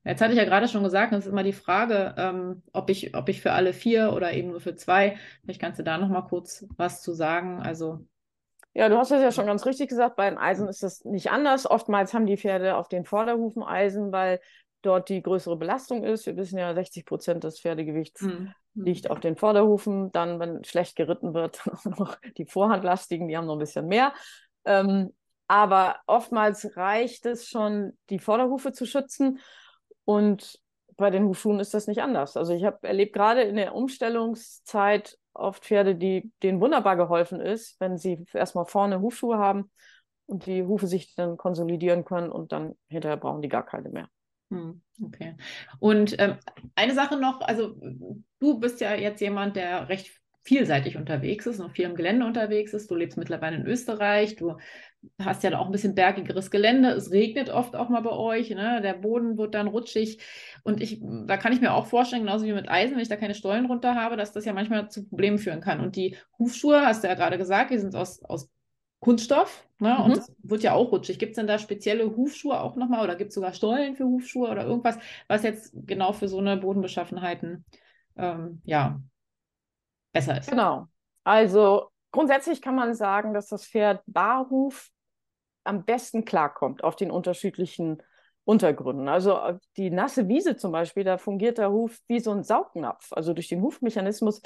Jetzt 0.04 0.22
hatte 0.22 0.34
ich 0.34 0.38
ja 0.38 0.44
gerade 0.44 0.68
schon 0.68 0.84
gesagt, 0.84 1.14
das 1.14 1.26
ist 1.26 1.32
immer 1.32 1.44
die 1.44 1.54
Frage, 1.54 2.14
ähm, 2.18 2.62
ob, 2.74 2.90
ich, 2.90 3.16
ob 3.16 3.30
ich 3.30 3.42
für 3.42 3.54
alle 3.54 3.72
vier 3.72 4.12
oder 4.12 4.34
eben 4.34 4.50
nur 4.50 4.60
für 4.60 4.76
zwei, 4.76 5.18
vielleicht 5.42 5.62
kannst 5.62 5.80
du 5.80 5.84
da 5.84 5.98
noch 5.98 6.10
mal 6.10 6.24
kurz 6.24 6.66
was 6.76 7.02
zu 7.02 7.14
sagen. 7.14 7.62
Also 7.62 8.06
ja, 8.78 8.90
du 8.90 8.98
hast 8.98 9.10
es 9.10 9.24
ja 9.24 9.32
schon 9.32 9.48
ganz 9.48 9.66
richtig 9.66 9.90
gesagt, 9.90 10.18
bei 10.18 10.30
den 10.30 10.38
Eisen 10.38 10.68
ist 10.68 10.84
das 10.84 11.04
nicht 11.04 11.32
anders. 11.32 11.68
Oftmals 11.68 12.14
haben 12.14 12.28
die 12.28 12.38
Pferde 12.38 12.78
auf 12.78 12.88
den 12.88 13.06
Vorderhufen 13.06 13.64
Eisen, 13.64 14.12
weil 14.12 14.40
dort 14.84 15.10
die 15.10 15.24
größere 15.24 15.58
Belastung 15.58 16.04
ist. 16.04 16.28
Wir 16.28 16.38
wissen 16.38 16.60
ja, 16.60 16.76
60 16.76 17.04
Prozent 17.04 17.44
des 17.44 17.60
Pferdegewichts 17.60 18.22
mhm. 18.22 18.54
liegt 18.76 19.10
auf 19.10 19.20
den 19.20 19.36
Vorderhufen. 19.36 20.12
Dann, 20.12 20.40
wenn 20.40 20.64
schlecht 20.64 20.96
geritten 20.96 21.34
wird, 21.34 21.60
noch 21.98 22.18
die 22.38 22.46
Vorhandlastigen, 22.46 23.28
die 23.28 23.36
haben 23.36 23.48
noch 23.48 23.56
ein 23.56 23.60
bisschen 23.60 23.88
mehr. 23.88 24.14
Ähm, 24.64 25.12
aber 25.48 25.96
oftmals 26.06 26.78
reicht 26.78 27.26
es 27.26 27.48
schon, 27.48 27.98
die 28.12 28.20
Vorderhufe 28.20 28.74
zu 28.74 28.86
schützen. 28.86 29.40
Und 30.06 30.60
bei 30.98 31.10
den 31.10 31.26
Hufschuhen 31.26 31.60
ist 31.60 31.74
das 31.74 31.88
nicht 31.88 32.04
anders. 32.04 32.38
Also 32.38 32.54
ich 32.54 32.64
habe 32.64 32.88
erlebt, 32.88 33.14
gerade 33.14 33.42
in 33.42 33.56
der 33.56 33.74
Umstellungszeit 33.74 35.18
oft 35.38 35.64
Pferde, 35.66 35.96
die 35.96 36.32
denen 36.44 36.62
wunderbar 36.62 36.96
geholfen 36.96 37.40
ist, 37.40 37.80
wenn 37.80 37.98
sie 37.98 38.26
erstmal 38.34 38.66
vorne 38.66 39.02
Hufschuhe 39.02 39.38
haben 39.38 39.72
und 40.26 40.46
die 40.46 40.64
Hufe 40.64 40.88
sich 40.88 41.16
dann 41.16 41.38
konsolidieren 41.38 42.06
können 42.06 42.32
und 42.32 42.52
dann 42.52 42.76
hinterher 42.90 43.18
brauchen 43.18 43.42
die 43.42 43.50
gar 43.50 43.66
keine 43.66 43.90
mehr. 43.90 44.10
Hm, 44.52 44.82
okay. 45.04 45.36
Und 45.80 46.16
ähm, 46.20 46.38
eine 46.76 46.94
Sache 46.94 47.18
noch, 47.18 47.42
also 47.42 47.76
du 48.40 48.60
bist 48.60 48.80
ja 48.82 48.96
jetzt 48.96 49.20
jemand, 49.20 49.56
der 49.56 49.90
recht 49.90 50.12
vielseitig 50.48 50.96
unterwegs 50.96 51.46
ist, 51.46 51.60
noch 51.60 51.72
viel 51.72 51.84
im 51.84 51.96
Gelände 51.96 52.26
unterwegs 52.26 52.74
ist. 52.74 52.90
Du 52.90 52.96
lebst 52.96 53.18
mittlerweile 53.18 53.58
in 53.58 53.68
Österreich, 53.68 54.38
du 54.38 54.56
hast 55.20 55.44
ja 55.44 55.60
auch 55.60 55.66
ein 55.66 55.74
bisschen 55.74 55.94
bergigeres 55.94 56.50
Gelände. 56.52 56.92
Es 56.92 57.12
regnet 57.12 57.50
oft 57.50 57.76
auch 57.76 57.90
mal 57.90 58.02
bei 58.02 58.12
euch, 58.12 58.50
ne? 58.52 58.80
der 58.82 58.94
Boden 58.94 59.38
wird 59.38 59.56
dann 59.56 59.68
rutschig. 59.68 60.20
Und 60.64 60.82
ich, 60.82 61.02
da 61.02 61.36
kann 61.36 61.52
ich 61.52 61.60
mir 61.60 61.74
auch 61.74 61.88
vorstellen, 61.88 62.24
genauso 62.24 62.46
wie 62.46 62.54
mit 62.54 62.70
Eisen, 62.70 62.96
wenn 62.96 63.02
ich 63.02 63.10
da 63.10 63.18
keine 63.18 63.36
Stollen 63.36 63.66
runter 63.66 63.96
habe, 63.96 64.16
dass 64.16 64.32
das 64.32 64.46
ja 64.46 64.54
manchmal 64.54 64.90
zu 64.90 65.06
Problemen 65.06 65.38
führen 65.38 65.60
kann. 65.60 65.82
Und 65.82 65.98
die 65.98 66.16
Hufschuhe, 66.40 66.86
hast 66.86 67.04
du 67.04 67.10
ja 67.10 67.16
gerade 67.16 67.38
gesagt, 67.38 67.72
die 67.72 67.78
sind 67.78 67.94
aus, 67.94 68.24
aus 68.24 68.50
Kunststoff 69.00 69.68
ne? 69.80 70.02
und 70.02 70.12
mhm. 70.12 70.16
das 70.16 70.32
wird 70.44 70.64
ja 70.64 70.74
auch 70.74 70.94
rutschig. 70.94 71.20
Gibt 71.20 71.32
es 71.32 71.36
denn 71.36 71.48
da 71.48 71.60
spezielle 71.60 72.16
Hufschuhe 72.16 72.60
auch 72.60 72.78
nochmal 72.78 73.04
oder 73.04 73.18
gibt 73.18 73.30
es 73.30 73.36
sogar 73.36 73.54
Stollen 73.54 73.98
für 73.98 74.06
Hufschuhe 74.06 74.50
oder 74.50 74.66
irgendwas, 74.66 74.98
was 75.28 75.44
jetzt 75.44 75.74
genau 75.86 76.14
für 76.14 76.30
so 76.30 76.40
eine 76.40 76.56
Bodenbeschaffenheiten 76.56 77.66
ähm, 78.16 78.62
ja, 78.64 79.02
besser 80.20 80.40
ist. 80.40 80.50
Genau. 80.50 80.88
Also 81.24 81.90
grundsätzlich 82.12 82.62
kann 82.62 82.76
man 82.76 82.94
sagen, 82.94 83.34
dass 83.34 83.48
das 83.48 83.66
Pferd 83.66 84.02
Barhuf 84.06 84.90
am 85.64 85.84
besten 85.84 86.26
klarkommt 86.26 86.84
auf 86.84 86.96
den 86.96 87.12
unterschiedlichen 87.12 88.02
Untergründen. 88.46 89.10
Also 89.10 89.38
äh, 89.38 89.58
die 89.76 89.90
nasse 89.90 90.28
Wiese 90.30 90.56
zum 90.56 90.72
Beispiel, 90.72 91.04
da 91.04 91.18
fungiert 91.18 91.58
der 91.58 91.72
Huf 91.72 92.00
wie 92.08 92.22
so 92.22 92.32
ein 92.32 92.44
Saugnapf. 92.44 93.12
Also 93.12 93.34
durch 93.34 93.50
den 93.50 93.62
Hufmechanismus 93.62 94.42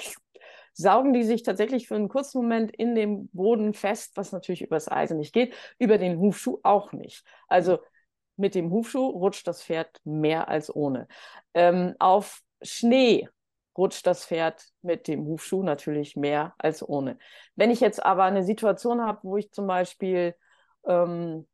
saugen 0.74 1.12
die 1.12 1.22
sich 1.22 1.42
tatsächlich 1.42 1.86
für 1.86 1.94
einen 1.94 2.08
kurzen 2.08 2.38
Moment 2.38 2.74
in 2.74 2.94
dem 2.94 3.28
Boden 3.28 3.74
fest, 3.74 4.12
was 4.16 4.32
natürlich 4.32 4.62
über 4.62 4.76
das 4.76 4.90
Eisen 4.90 5.18
nicht 5.18 5.32
geht, 5.32 5.54
über 5.78 5.98
den 5.98 6.18
Hufschuh 6.18 6.58
auch 6.62 6.92
nicht. 6.92 7.24
Also 7.46 7.78
mit 8.36 8.54
dem 8.54 8.70
Hufschuh 8.70 9.06
rutscht 9.06 9.46
das 9.46 9.62
Pferd 9.62 10.00
mehr 10.04 10.48
als 10.48 10.74
ohne. 10.74 11.06
Ähm, 11.54 11.94
auf 11.98 12.40
Schnee 12.62 13.28
rutscht 13.76 14.06
das 14.06 14.26
Pferd 14.26 14.64
mit 14.82 15.08
dem 15.08 15.26
Hufschuh 15.26 15.62
natürlich 15.62 16.16
mehr 16.16 16.54
als 16.58 16.86
ohne. 16.86 17.18
Wenn 17.56 17.70
ich 17.70 17.80
jetzt 17.80 18.04
aber 18.04 18.24
eine 18.24 18.44
Situation 18.44 19.00
habe, 19.00 19.20
wo 19.22 19.36
ich 19.36 19.52
zum 19.52 19.66
Beispiel, 19.66 20.34
ähm, 20.86 21.46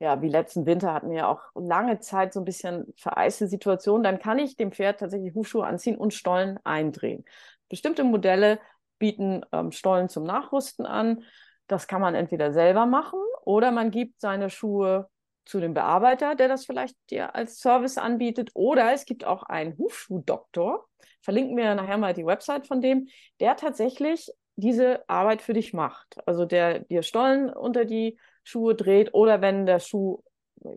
ja, 0.00 0.22
wie 0.22 0.28
letzten 0.28 0.66
Winter 0.66 0.94
hatten 0.94 1.10
wir 1.10 1.18
ja 1.18 1.28
auch 1.28 1.42
lange 1.54 2.00
Zeit 2.00 2.32
so 2.32 2.40
ein 2.40 2.44
bisschen 2.44 2.92
vereiste 2.96 3.48
Situation, 3.48 4.02
dann 4.02 4.18
kann 4.18 4.38
ich 4.38 4.56
dem 4.56 4.72
Pferd 4.72 5.00
tatsächlich 5.00 5.34
Hufschuhe 5.34 5.66
anziehen 5.66 5.96
und 5.96 6.14
Stollen 6.14 6.58
eindrehen. 6.64 7.24
Bestimmte 7.68 8.02
Modelle 8.04 8.58
bieten 8.98 9.42
ähm, 9.52 9.72
Stollen 9.72 10.08
zum 10.08 10.24
Nachrüsten 10.24 10.86
an. 10.86 11.24
Das 11.66 11.86
kann 11.86 12.00
man 12.00 12.14
entweder 12.14 12.52
selber 12.52 12.86
machen 12.86 13.20
oder 13.44 13.70
man 13.70 13.90
gibt 13.90 14.20
seine 14.20 14.50
Schuhe 14.50 15.08
zu 15.50 15.58
dem 15.58 15.74
Bearbeiter, 15.74 16.36
der 16.36 16.46
das 16.46 16.64
vielleicht 16.64 16.96
dir 17.10 17.34
als 17.34 17.58
Service 17.58 17.98
anbietet. 17.98 18.50
Oder 18.54 18.92
es 18.92 19.04
gibt 19.04 19.24
auch 19.24 19.42
einen 19.42 19.76
Hufschuhdoktor, 19.76 20.86
verlinken 21.22 21.56
wir 21.56 21.74
nachher 21.74 21.98
mal 21.98 22.14
die 22.14 22.24
Website 22.24 22.68
von 22.68 22.80
dem, 22.80 23.08
der 23.40 23.56
tatsächlich 23.56 24.30
diese 24.54 25.08
Arbeit 25.08 25.42
für 25.42 25.52
dich 25.52 25.72
macht. 25.72 26.18
Also 26.24 26.44
der 26.44 26.80
dir 26.80 27.02
Stollen 27.02 27.50
unter 27.50 27.84
die 27.84 28.16
Schuhe 28.44 28.76
dreht 28.76 29.12
oder 29.12 29.40
wenn 29.40 29.66
der 29.66 29.80
Schuh 29.80 30.22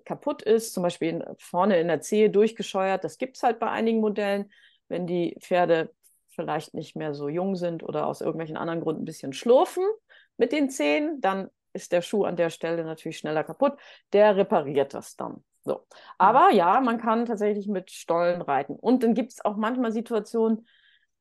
kaputt 0.06 0.42
ist, 0.42 0.74
zum 0.74 0.82
Beispiel 0.82 1.24
vorne 1.38 1.80
in 1.80 1.88
der 1.88 2.02
Zehe 2.02 2.32
durchgescheuert, 2.32 3.04
das 3.04 3.20
gibt 3.20 3.38
es 3.38 3.44
halt 3.44 3.60
bei 3.60 3.70
einigen 3.70 4.00
Modellen, 4.00 4.52
wenn 4.88 5.06
die 5.06 5.38
Pferde 5.40 5.94
vielleicht 6.30 6.74
nicht 6.74 6.96
mehr 6.96 7.14
so 7.14 7.30
jung 7.30 7.56
sind 7.56 7.84
oder 7.84 8.08
aus 8.08 8.22
irgendwelchen 8.22 8.58
anderen 8.58 8.82
Gründen 8.82 9.04
ein 9.04 9.06
bisschen 9.06 9.34
schlurfen 9.34 9.84
mit 10.38 10.52
den 10.52 10.72
Zehen, 10.72 11.22
dann 11.22 11.50
ist 11.74 11.92
der 11.92 12.02
Schuh 12.02 12.24
an 12.24 12.36
der 12.36 12.50
Stelle 12.50 12.84
natürlich 12.84 13.18
schneller 13.18 13.44
kaputt. 13.44 13.74
Der 14.14 14.36
repariert 14.36 14.94
das 14.94 15.16
dann. 15.16 15.44
So. 15.64 15.86
Aber 16.18 16.52
ja, 16.52 16.80
man 16.82 16.98
kann 16.98 17.26
tatsächlich 17.26 17.68
mit 17.68 17.92
Stollen 17.92 18.42
reiten. 18.42 18.76
Und 18.76 19.04
dann 19.04 19.14
gibt 19.14 19.32
es 19.32 19.44
auch 19.44 19.56
manchmal 19.56 19.92
Situationen, 19.92 20.68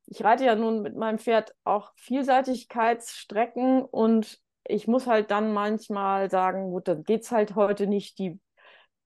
ich 0.06 0.24
reite 0.24 0.44
ja 0.44 0.54
nun 0.56 0.82
mit 0.82 0.96
meinem 0.96 1.18
Pferd 1.18 1.54
auch 1.64 1.92
Vielseitigkeitsstrecken 1.96 3.82
und 3.82 4.40
ich 4.66 4.88
muss 4.88 5.06
halt 5.06 5.30
dann 5.30 5.52
manchmal 5.52 6.28
sagen, 6.30 6.70
gut, 6.70 6.88
dann 6.88 7.04
geht 7.04 7.22
es 7.22 7.30
halt 7.30 7.54
heute 7.54 7.86
nicht. 7.86 8.18
Die, 8.18 8.40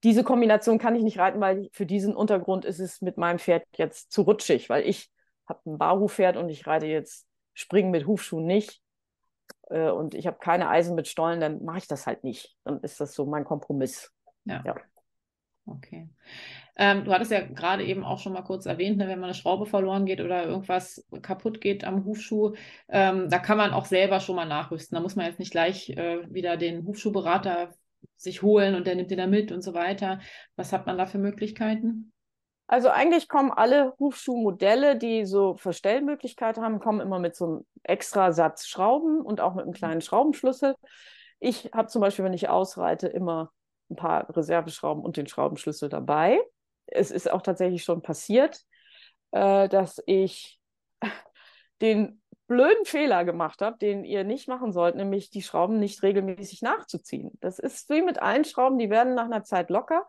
diese 0.03 0.25
Kombination 0.25 0.79
kann 0.79 0.97
ich 0.97 1.03
nicht 1.03 1.19
reiten, 1.19 1.41
weil 1.41 1.69
für 1.73 1.87
diesen 1.87 2.17
Untergrund 2.17 2.65
ist 2.65 2.81
es 2.81 3.03
mit 3.03 3.19
meinem 3.19 3.39
Pferd 3.39 3.65
jetzt 3.77 4.11
zu 4.11 4.23
rutschig, 4.23 4.71
weil 4.71 4.85
ich 4.87 5.11
habe 5.47 5.61
ein 5.67 5.79
Barhufpferd 5.79 6.37
und 6.37 6.49
ich 6.49 6.67
reite 6.67 6.87
jetzt 6.87 7.27
Springen 7.55 7.91
mit 7.91 8.07
Hufschuhen 8.07 8.47
nicht 8.47 8.83
äh, 9.67 9.91
und 9.91 10.15
ich 10.15 10.27
habe 10.27 10.39
keine 10.39 10.69
Eisen 10.69 10.95
mit 10.95 11.09
Stollen, 11.09 11.41
dann 11.41 11.65
mache 11.65 11.79
ich 11.79 11.89
das 11.89 12.07
halt 12.07 12.25
nicht. 12.25 12.57
Dann 12.65 12.81
ist 12.81 13.01
das 13.01 13.15
so 13.15 13.27
mein 13.27 13.45
Kompromiss. 13.45 14.13
Ja. 14.45 14.63
ja. 14.65 14.77
Okay. 15.67 16.09
Ähm, 16.77 17.05
du 17.05 17.13
hattest 17.13 17.33
ja 17.33 17.41
gerade 17.41 17.85
eben 17.85 18.05
auch 18.05 18.21
schon 18.21 18.33
mal 18.33 18.43
kurz 18.43 18.67
erwähnt, 18.67 18.99
ne, 18.99 19.09
wenn 19.09 19.19
man 19.19 19.31
eine 19.31 19.35
Schraube 19.35 19.67
verloren 19.67 20.07
geht 20.07 20.21
oder 20.21 20.45
irgendwas 20.45 21.05
kaputt 21.23 21.61
geht 21.61 21.85
am 21.85 22.05
Hufschuh, 22.05 22.55
ähm, 22.89 23.29
da 23.31 23.39
kann 23.39 23.57
man 23.57 23.73
auch 23.73 23.87
selber 23.87 24.21
schon 24.21 24.37
mal 24.37 24.47
nachrüsten. 24.47 24.95
Da 24.95 25.03
muss 25.03 25.17
man 25.17 25.27
jetzt 25.27 25.39
nicht 25.39 25.51
gleich 25.51 25.91
äh, 25.91 26.33
wieder 26.33 26.57
den 26.57 26.87
Hufschuhberater 26.87 27.75
sich 28.17 28.43
holen 28.43 28.75
und 28.75 28.87
der 28.87 28.95
nimmt 28.95 29.11
den 29.11 29.19
da 29.19 29.27
mit 29.27 29.51
und 29.51 29.63
so 29.63 29.75
weiter. 29.75 30.21
Was 30.55 30.73
hat 30.73 30.87
man 30.87 30.99
da 30.99 31.07
für 31.07 31.19
Möglichkeiten? 31.19 32.13
Also 32.69 32.89
eigentlich 32.89 33.29
kommen 33.29 33.53
alle 33.53 33.95
Hufschuhmodelle, 33.99 34.97
die 34.97 35.25
so 35.25 35.57
Verstellmöglichkeiten 35.57 36.63
haben, 36.65 36.81
kommen 36.81 37.01
immer 37.01 37.21
mit 37.21 37.37
so 37.37 37.45
einem 37.45 37.67
extra 37.85 38.33
Satz 38.33 38.67
Schrauben 38.67 39.21
und 39.21 39.41
auch 39.41 39.55
mit 39.55 39.65
einem 39.65 39.73
kleinen 39.73 40.01
Schraubenschlüssel. 40.01 40.75
Ich 41.39 41.71
habe 41.73 41.89
zum 41.89 42.01
Beispiel, 42.01 42.25
wenn 42.25 42.33
ich 42.33 42.49
ausreite, 42.49 43.07
immer 43.07 43.53
ein 43.89 43.97
paar 43.97 44.29
Reserveschrauben 44.37 45.05
und 45.05 45.17
den 45.17 45.29
Schraubenschlüssel 45.29 45.89
dabei. 45.89 46.41
Es 46.87 47.13
ist 47.13 47.31
auch 47.31 47.43
tatsächlich 47.43 47.85
schon 47.85 48.03
passiert, 48.03 48.61
äh, 49.31 49.69
dass 49.69 50.03
ich 50.07 50.61
den 51.81 52.21
blöden 52.49 52.85
Fehler 52.85 53.25
gemacht 53.25 53.63
habe, 53.63 53.79
den 53.79 54.05
ihr 54.05 54.25
nicht 54.25 54.49
machen 54.49 54.73
sollt, 54.73 54.97
nämlich 54.97 55.31
die 55.31 55.43
Schrauben 55.43 55.79
nicht 55.79 56.03
regelmäßig 56.03 56.63
nachzuziehen. 56.63 57.33
Das 57.41 57.59
ist 57.59 57.91
wie 57.91 58.03
mit 58.03 58.21
allen 58.21 58.45
Schrauben, 58.45 58.79
die 58.79 58.91
werden 58.91 59.15
nach 59.15 59.25
einer 59.25 59.45
Zeit 59.45 59.71
locker 59.71 60.07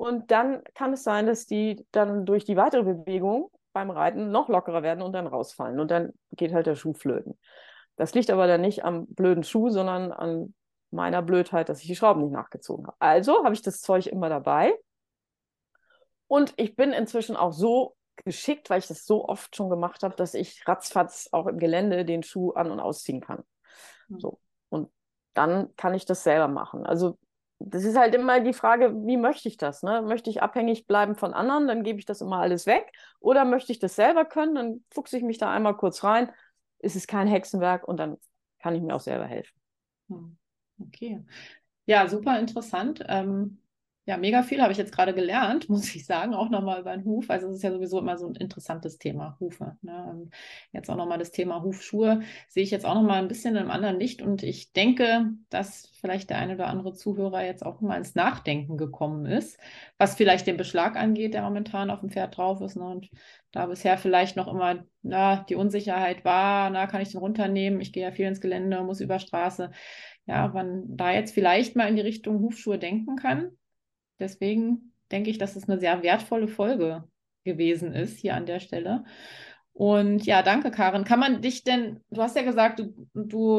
und 0.00 0.30
dann 0.30 0.64
kann 0.72 0.94
es 0.94 1.02
sein, 1.02 1.26
dass 1.26 1.44
die 1.44 1.86
dann 1.92 2.24
durch 2.24 2.46
die 2.46 2.56
weitere 2.56 2.84
Bewegung 2.84 3.50
beim 3.74 3.90
Reiten 3.90 4.30
noch 4.30 4.48
lockerer 4.48 4.82
werden 4.82 5.02
und 5.02 5.12
dann 5.12 5.26
rausfallen. 5.26 5.78
Und 5.78 5.90
dann 5.90 6.14
geht 6.32 6.54
halt 6.54 6.66
der 6.66 6.74
Schuh 6.74 6.94
flöten. 6.94 7.38
Das 7.96 8.14
liegt 8.14 8.30
aber 8.30 8.46
dann 8.46 8.62
nicht 8.62 8.82
am 8.82 9.06
blöden 9.08 9.44
Schuh, 9.44 9.68
sondern 9.68 10.10
an 10.10 10.54
meiner 10.90 11.20
Blödheit, 11.20 11.68
dass 11.68 11.82
ich 11.82 11.86
die 11.86 11.96
Schrauben 11.96 12.22
nicht 12.22 12.32
nachgezogen 12.32 12.86
habe. 12.86 12.96
Also 12.98 13.44
habe 13.44 13.52
ich 13.52 13.60
das 13.60 13.82
Zeug 13.82 14.06
immer 14.06 14.30
dabei. 14.30 14.72
Und 16.28 16.54
ich 16.56 16.76
bin 16.76 16.94
inzwischen 16.94 17.36
auch 17.36 17.52
so 17.52 17.94
geschickt, 18.24 18.70
weil 18.70 18.78
ich 18.78 18.86
das 18.86 19.04
so 19.04 19.28
oft 19.28 19.54
schon 19.54 19.68
gemacht 19.68 20.02
habe, 20.02 20.16
dass 20.16 20.32
ich 20.32 20.66
ratzfatz 20.66 21.28
auch 21.30 21.46
im 21.46 21.58
Gelände 21.58 22.06
den 22.06 22.22
Schuh 22.22 22.52
an- 22.52 22.70
und 22.70 22.80
ausziehen 22.80 23.20
kann. 23.20 23.44
Hm. 24.08 24.18
So. 24.18 24.40
Und 24.70 24.90
dann 25.34 25.76
kann 25.76 25.92
ich 25.92 26.06
das 26.06 26.22
selber 26.22 26.48
machen. 26.48 26.86
Also 26.86 27.18
das 27.60 27.84
ist 27.84 27.96
halt 27.96 28.14
immer 28.14 28.40
die 28.40 28.54
Frage, 28.54 28.92
wie 29.06 29.18
möchte 29.18 29.46
ich 29.48 29.58
das? 29.58 29.82
Ne? 29.82 30.02
Möchte 30.02 30.30
ich 30.30 30.42
abhängig 30.42 30.86
bleiben 30.86 31.14
von 31.14 31.34
anderen, 31.34 31.68
dann 31.68 31.82
gebe 31.82 31.98
ich 31.98 32.06
das 32.06 32.22
immer 32.22 32.38
alles 32.38 32.66
weg. 32.66 32.90
Oder 33.20 33.44
möchte 33.44 33.70
ich 33.70 33.78
das 33.78 33.94
selber 33.94 34.24
können, 34.24 34.54
dann 34.54 34.84
fuchse 34.90 35.18
ich 35.18 35.22
mich 35.22 35.38
da 35.38 35.50
einmal 35.52 35.76
kurz 35.76 36.02
rein. 36.02 36.32
Ist 36.78 36.96
es 36.96 37.06
kein 37.06 37.28
Hexenwerk 37.28 37.86
und 37.86 37.98
dann 37.98 38.16
kann 38.60 38.74
ich 38.74 38.82
mir 38.82 38.94
auch 38.94 39.00
selber 39.00 39.26
helfen. 39.26 39.54
Hm, 40.08 40.36
okay. 40.80 41.22
Ja, 41.84 42.08
super 42.08 42.38
interessant. 42.38 43.04
Ähm, 43.06 43.59
ja, 44.10 44.16
mega 44.16 44.42
viel 44.42 44.60
habe 44.60 44.72
ich 44.72 44.78
jetzt 44.78 44.92
gerade 44.92 45.14
gelernt, 45.14 45.68
muss 45.68 45.94
ich 45.94 46.04
sagen, 46.04 46.34
auch 46.34 46.50
nochmal 46.50 46.80
über 46.80 46.96
den 46.96 47.04
Huf. 47.04 47.30
Also 47.30 47.46
es 47.46 47.56
ist 47.56 47.62
ja 47.62 47.70
sowieso 47.70 48.00
immer 48.00 48.18
so 48.18 48.26
ein 48.26 48.34
interessantes 48.34 48.98
Thema, 48.98 49.36
Hufe. 49.38 49.76
Ne? 49.82 50.28
Jetzt 50.72 50.90
auch 50.90 50.96
nochmal 50.96 51.18
das 51.18 51.30
Thema 51.30 51.62
Hufschuhe 51.62 52.22
sehe 52.48 52.64
ich 52.64 52.72
jetzt 52.72 52.84
auch 52.84 52.94
nochmal 52.94 53.22
ein 53.22 53.28
bisschen 53.28 53.54
in 53.54 53.60
einem 53.60 53.70
anderen 53.70 54.00
Licht 54.00 54.20
und 54.20 54.42
ich 54.42 54.72
denke, 54.72 55.30
dass 55.48 55.92
vielleicht 56.00 56.28
der 56.28 56.38
eine 56.38 56.54
oder 56.54 56.66
andere 56.66 56.92
Zuhörer 56.92 57.44
jetzt 57.44 57.64
auch 57.64 57.80
mal 57.82 57.98
ins 57.98 58.16
Nachdenken 58.16 58.76
gekommen 58.76 59.26
ist, 59.26 59.60
was 59.96 60.16
vielleicht 60.16 60.48
den 60.48 60.56
Beschlag 60.56 60.96
angeht, 60.96 61.34
der 61.34 61.42
momentan 61.42 61.90
auf 61.90 62.00
dem 62.00 62.10
Pferd 62.10 62.36
drauf 62.36 62.60
ist. 62.62 62.74
Ne? 62.74 62.84
Und 62.84 63.10
da 63.52 63.66
bisher 63.66 63.96
vielleicht 63.96 64.36
noch 64.36 64.48
immer 64.48 64.84
na, 65.02 65.44
die 65.48 65.54
Unsicherheit 65.54 66.24
war, 66.24 66.68
na, 66.70 66.88
kann 66.88 67.00
ich 67.00 67.12
den 67.12 67.20
runternehmen? 67.20 67.80
Ich 67.80 67.92
gehe 67.92 68.02
ja 68.02 68.10
viel 68.10 68.26
ins 68.26 68.40
Gelände, 68.40 68.82
muss 68.82 69.00
über 69.00 69.20
Straße. 69.20 69.70
Ja, 70.26 70.48
man 70.48 70.82
da 70.88 71.12
jetzt 71.12 71.32
vielleicht 71.32 71.76
mal 71.76 71.88
in 71.88 71.94
die 71.94 72.02
Richtung 72.02 72.40
Hufschuhe 72.40 72.78
denken 72.78 73.14
kann 73.14 73.52
Deswegen 74.20 74.92
denke 75.10 75.30
ich, 75.30 75.38
dass 75.38 75.56
es 75.56 75.68
eine 75.68 75.80
sehr 75.80 76.02
wertvolle 76.02 76.48
Folge 76.48 77.04
gewesen 77.44 77.92
ist 77.92 78.18
hier 78.18 78.34
an 78.34 78.46
der 78.46 78.60
Stelle. 78.60 79.04
Und 79.72 80.26
ja, 80.26 80.42
danke, 80.42 80.70
Karin. 80.70 81.04
Kann 81.04 81.20
man 81.20 81.40
dich 81.40 81.64
denn, 81.64 82.00
du 82.10 82.22
hast 82.22 82.36
ja 82.36 82.42
gesagt, 82.42 82.80
du, 82.80 83.08
du, 83.14 83.58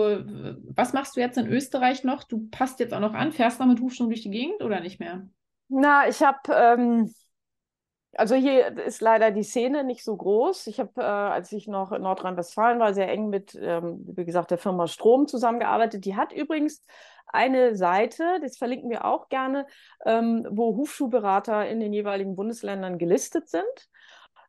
was 0.75 0.93
machst 0.93 1.15
du 1.15 1.19
jetzt 1.19 1.37
in 1.37 1.47
Österreich 1.47 2.03
noch? 2.03 2.23
Du 2.23 2.47
passt 2.49 2.79
jetzt 2.79 2.93
auch 2.93 2.99
noch 2.99 3.13
an, 3.13 3.31
fährst 3.31 3.59
noch 3.59 3.67
mit 3.67 3.79
Hufschuhen 3.79 4.09
durch 4.09 4.21
die 4.21 4.29
Gegend 4.29 4.61
oder 4.61 4.81
nicht 4.81 4.99
mehr? 4.99 5.27
Na, 5.69 6.07
ich 6.07 6.21
habe, 6.21 6.39
ähm, 6.53 7.11
also 8.13 8.35
hier 8.35 8.77
ist 8.77 9.01
leider 9.01 9.31
die 9.31 9.43
Szene 9.43 9.83
nicht 9.83 10.03
so 10.03 10.15
groß. 10.17 10.67
Ich 10.67 10.79
habe, 10.79 10.91
äh, 10.97 11.03
als 11.03 11.51
ich 11.51 11.67
noch 11.67 11.91
in 11.91 12.01
Nordrhein-Westfalen 12.01 12.79
war, 12.79 12.93
sehr 12.93 13.09
eng 13.09 13.29
mit, 13.29 13.57
ähm, 13.61 14.03
wie 14.05 14.25
gesagt, 14.25 14.51
der 14.51 14.57
Firma 14.57 14.87
Strom 14.87 15.27
zusammengearbeitet. 15.27 16.05
Die 16.05 16.15
hat 16.15 16.33
übrigens 16.33 16.83
eine 17.27 17.75
Seite, 17.75 18.39
das 18.41 18.57
verlinken 18.57 18.89
wir 18.89 19.05
auch 19.05 19.29
gerne, 19.29 19.65
ähm, 20.05 20.45
wo 20.51 20.75
Hufschuhberater 20.75 21.67
in 21.67 21.79
den 21.79 21.93
jeweiligen 21.93 22.35
Bundesländern 22.35 22.97
gelistet 22.97 23.49
sind. 23.49 23.89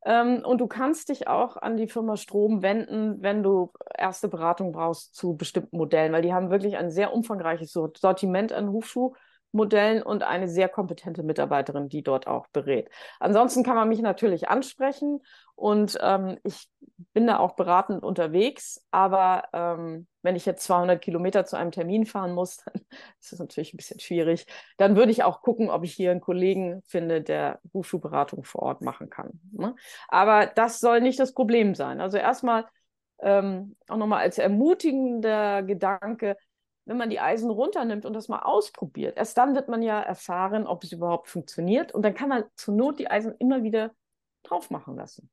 Ähm, 0.04 0.42
und 0.44 0.60
du 0.60 0.66
kannst 0.66 1.10
dich 1.10 1.28
auch 1.28 1.56
an 1.56 1.76
die 1.76 1.86
Firma 1.86 2.16
Strom 2.16 2.62
wenden, 2.62 3.22
wenn 3.22 3.44
du 3.44 3.72
erste 3.96 4.28
Beratung 4.28 4.72
brauchst 4.72 5.14
zu 5.14 5.36
bestimmten 5.36 5.76
Modellen, 5.76 6.12
weil 6.12 6.22
die 6.22 6.34
haben 6.34 6.50
wirklich 6.50 6.76
ein 6.76 6.90
sehr 6.90 7.12
umfangreiches 7.12 7.72
Sortiment 7.72 8.52
an 8.52 8.72
Hufschuh. 8.72 9.14
Modellen 9.52 10.02
und 10.02 10.22
eine 10.22 10.48
sehr 10.48 10.68
kompetente 10.68 11.22
Mitarbeiterin, 11.22 11.88
die 11.88 12.02
dort 12.02 12.26
auch 12.26 12.46
berät. 12.48 12.90
Ansonsten 13.20 13.62
kann 13.62 13.76
man 13.76 13.88
mich 13.88 14.00
natürlich 14.00 14.48
ansprechen 14.48 15.20
und 15.54 15.98
ähm, 16.00 16.38
ich 16.42 16.68
bin 17.12 17.26
da 17.26 17.38
auch 17.38 17.54
beratend 17.54 18.02
unterwegs, 18.02 18.84
aber 18.90 19.44
ähm, 19.52 20.06
wenn 20.22 20.36
ich 20.36 20.46
jetzt 20.46 20.64
200 20.64 21.00
Kilometer 21.00 21.44
zu 21.44 21.56
einem 21.56 21.70
Termin 21.70 22.06
fahren 22.06 22.32
muss, 22.32 22.58
dann 22.58 22.74
ist 23.20 23.32
das 23.32 23.38
natürlich 23.38 23.74
ein 23.74 23.76
bisschen 23.76 24.00
schwierig. 24.00 24.46
Dann 24.78 24.96
würde 24.96 25.12
ich 25.12 25.24
auch 25.24 25.42
gucken, 25.42 25.70
ob 25.70 25.84
ich 25.84 25.92
hier 25.92 26.10
einen 26.10 26.20
Kollegen 26.20 26.82
finde, 26.86 27.22
der 27.22 27.60
Hufschuhberatung 27.74 28.44
vor 28.44 28.62
Ort 28.62 28.82
machen 28.82 29.10
kann. 29.10 29.40
Ne? 29.52 29.74
Aber 30.08 30.46
das 30.46 30.80
soll 30.80 31.00
nicht 31.00 31.18
das 31.18 31.34
Problem 31.34 31.74
sein. 31.74 32.00
Also 32.00 32.18
erstmal 32.18 32.66
ähm, 33.20 33.76
auch 33.88 33.96
nochmal 33.96 34.20
als 34.20 34.38
ermutigender 34.38 35.62
Gedanke, 35.62 36.36
wenn 36.84 36.96
man 36.96 37.10
die 37.10 37.20
Eisen 37.20 37.50
runternimmt 37.50 38.04
und 38.04 38.12
das 38.12 38.28
mal 38.28 38.40
ausprobiert, 38.40 39.16
erst 39.16 39.38
dann 39.38 39.54
wird 39.54 39.68
man 39.68 39.82
ja 39.82 40.00
erfahren, 40.00 40.66
ob 40.66 40.82
es 40.84 40.92
überhaupt 40.92 41.28
funktioniert. 41.28 41.92
Und 41.92 42.02
dann 42.02 42.14
kann 42.14 42.28
man 42.28 42.44
zur 42.56 42.74
Not 42.74 42.98
die 42.98 43.10
Eisen 43.10 43.34
immer 43.38 43.62
wieder 43.62 43.94
drauf 44.42 44.70
machen 44.70 44.96
lassen. 44.96 45.30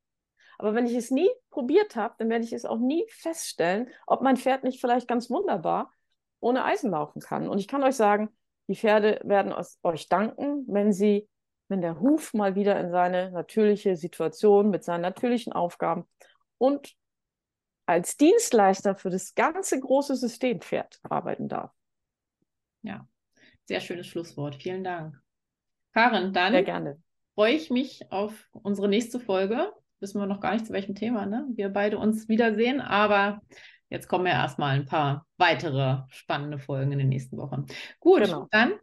Aber 0.60 0.76
wenn 0.76 0.86
ich 0.86 0.96
es 0.96 1.10
nie 1.10 1.30
probiert 1.50 1.96
habe, 1.96 2.16
dann 2.18 2.30
werde 2.30 2.44
ich 2.44 2.54
es 2.54 2.66
auch 2.66 2.78
nie 2.78 3.06
feststellen, 3.10 3.88
ob 4.06 4.22
mein 4.22 4.38
Pferd 4.38 4.64
nicht 4.64 4.82
vielleicht 4.82 5.08
ganz 5.08 5.30
wunderbar 5.30 5.92
ohne 6.42 6.66
Eisen 6.66 6.92
laufen 6.92 7.22
kann. 7.22 7.48
Und 7.48 7.60
ich 7.60 7.68
kann 7.68 7.84
euch 7.84 7.96
sagen, 7.96 8.30
die 8.68 8.76
Pferde 8.76 9.20
werden 9.24 9.54
euch 9.84 10.10
danken, 10.10 10.66
wenn 10.68 10.94
sie, 10.94 11.28
wenn 11.70 11.82
der 11.82 12.00
Huf 12.00 12.34
mal 12.34 12.56
wieder 12.56 12.80
in 12.80 12.92
seine 12.92 13.32
natürliche 13.32 13.96
Situation 13.96 14.70
mit 14.70 14.84
seinen 14.84 15.02
natürlichen 15.02 15.54
Aufgaben 15.54 16.08
und 16.58 16.94
als 17.90 18.18
Dienstleister 18.18 18.94
für 18.94 19.10
das 19.10 19.34
ganze 19.34 19.80
große 19.80 20.16
System 20.16 20.62
fährt, 20.62 21.00
arbeiten 21.02 21.50
darf. 21.50 21.72
Ja, 22.84 23.08
sehr 23.66 23.82
schönes 23.82 24.06
Schlusswort. 24.06 24.62
Vielen 24.62 24.84
Dank. 24.84 25.20
Karin, 25.94 26.32
dann 26.32 26.54
sehr 26.54 26.64
gerne. 26.64 27.02
freue 27.34 27.56
ich 27.56 27.72
mich 27.72 28.12
auf 28.12 28.48
unsere 28.52 28.88
nächste 28.88 29.20
Folge. 29.20 29.74
Wissen 30.00 30.22
wir 30.22 30.28
noch 30.28 30.40
gar 30.40 30.54
nicht 30.54 30.68
zu 30.68 30.72
welchem 30.72 30.94
Thema, 30.94 31.26
ne? 31.26 31.48
Wir 31.56 31.70
beide 31.70 31.98
uns 31.98 32.30
wiedersehen, 32.30 32.80
aber 32.80 33.42
jetzt 33.90 34.08
kommen 34.08 34.28
ja 34.28 34.34
erstmal 34.34 34.76
ein 34.76 34.86
paar 34.86 35.26
weitere 35.38 36.04
spannende 36.10 36.60
Folgen 36.60 36.92
in 36.92 37.00
den 37.00 37.10
nächsten 37.10 37.38
Wochen. 37.38 37.66
Gut, 38.00 38.24
genau. 38.24 38.48
dann 38.52 38.74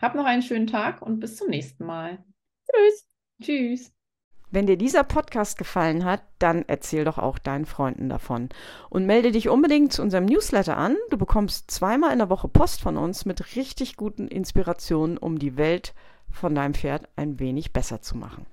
hab 0.00 0.14
noch 0.14 0.26
einen 0.26 0.42
schönen 0.42 0.68
Tag 0.68 1.02
und 1.02 1.18
bis 1.18 1.34
zum 1.34 1.48
nächsten 1.48 1.84
Mal. 1.84 2.24
Tschüss. 2.70 3.08
Tschüss. 3.42 3.97
Wenn 4.50 4.66
dir 4.66 4.78
dieser 4.78 5.04
Podcast 5.04 5.58
gefallen 5.58 6.04
hat, 6.04 6.22
dann 6.38 6.64
erzähl 6.66 7.04
doch 7.04 7.18
auch 7.18 7.38
deinen 7.38 7.66
Freunden 7.66 8.08
davon. 8.08 8.48
Und 8.88 9.04
melde 9.04 9.30
dich 9.30 9.48
unbedingt 9.48 9.92
zu 9.92 10.00
unserem 10.00 10.24
Newsletter 10.24 10.76
an. 10.76 10.96
Du 11.10 11.18
bekommst 11.18 11.70
zweimal 11.70 12.12
in 12.12 12.18
der 12.18 12.30
Woche 12.30 12.48
Post 12.48 12.80
von 12.80 12.96
uns 12.96 13.26
mit 13.26 13.56
richtig 13.56 13.96
guten 13.96 14.26
Inspirationen, 14.26 15.18
um 15.18 15.38
die 15.38 15.56
Welt 15.56 15.94
von 16.30 16.54
deinem 16.54 16.74
Pferd 16.74 17.08
ein 17.16 17.38
wenig 17.38 17.72
besser 17.72 18.00
zu 18.00 18.16
machen. 18.16 18.46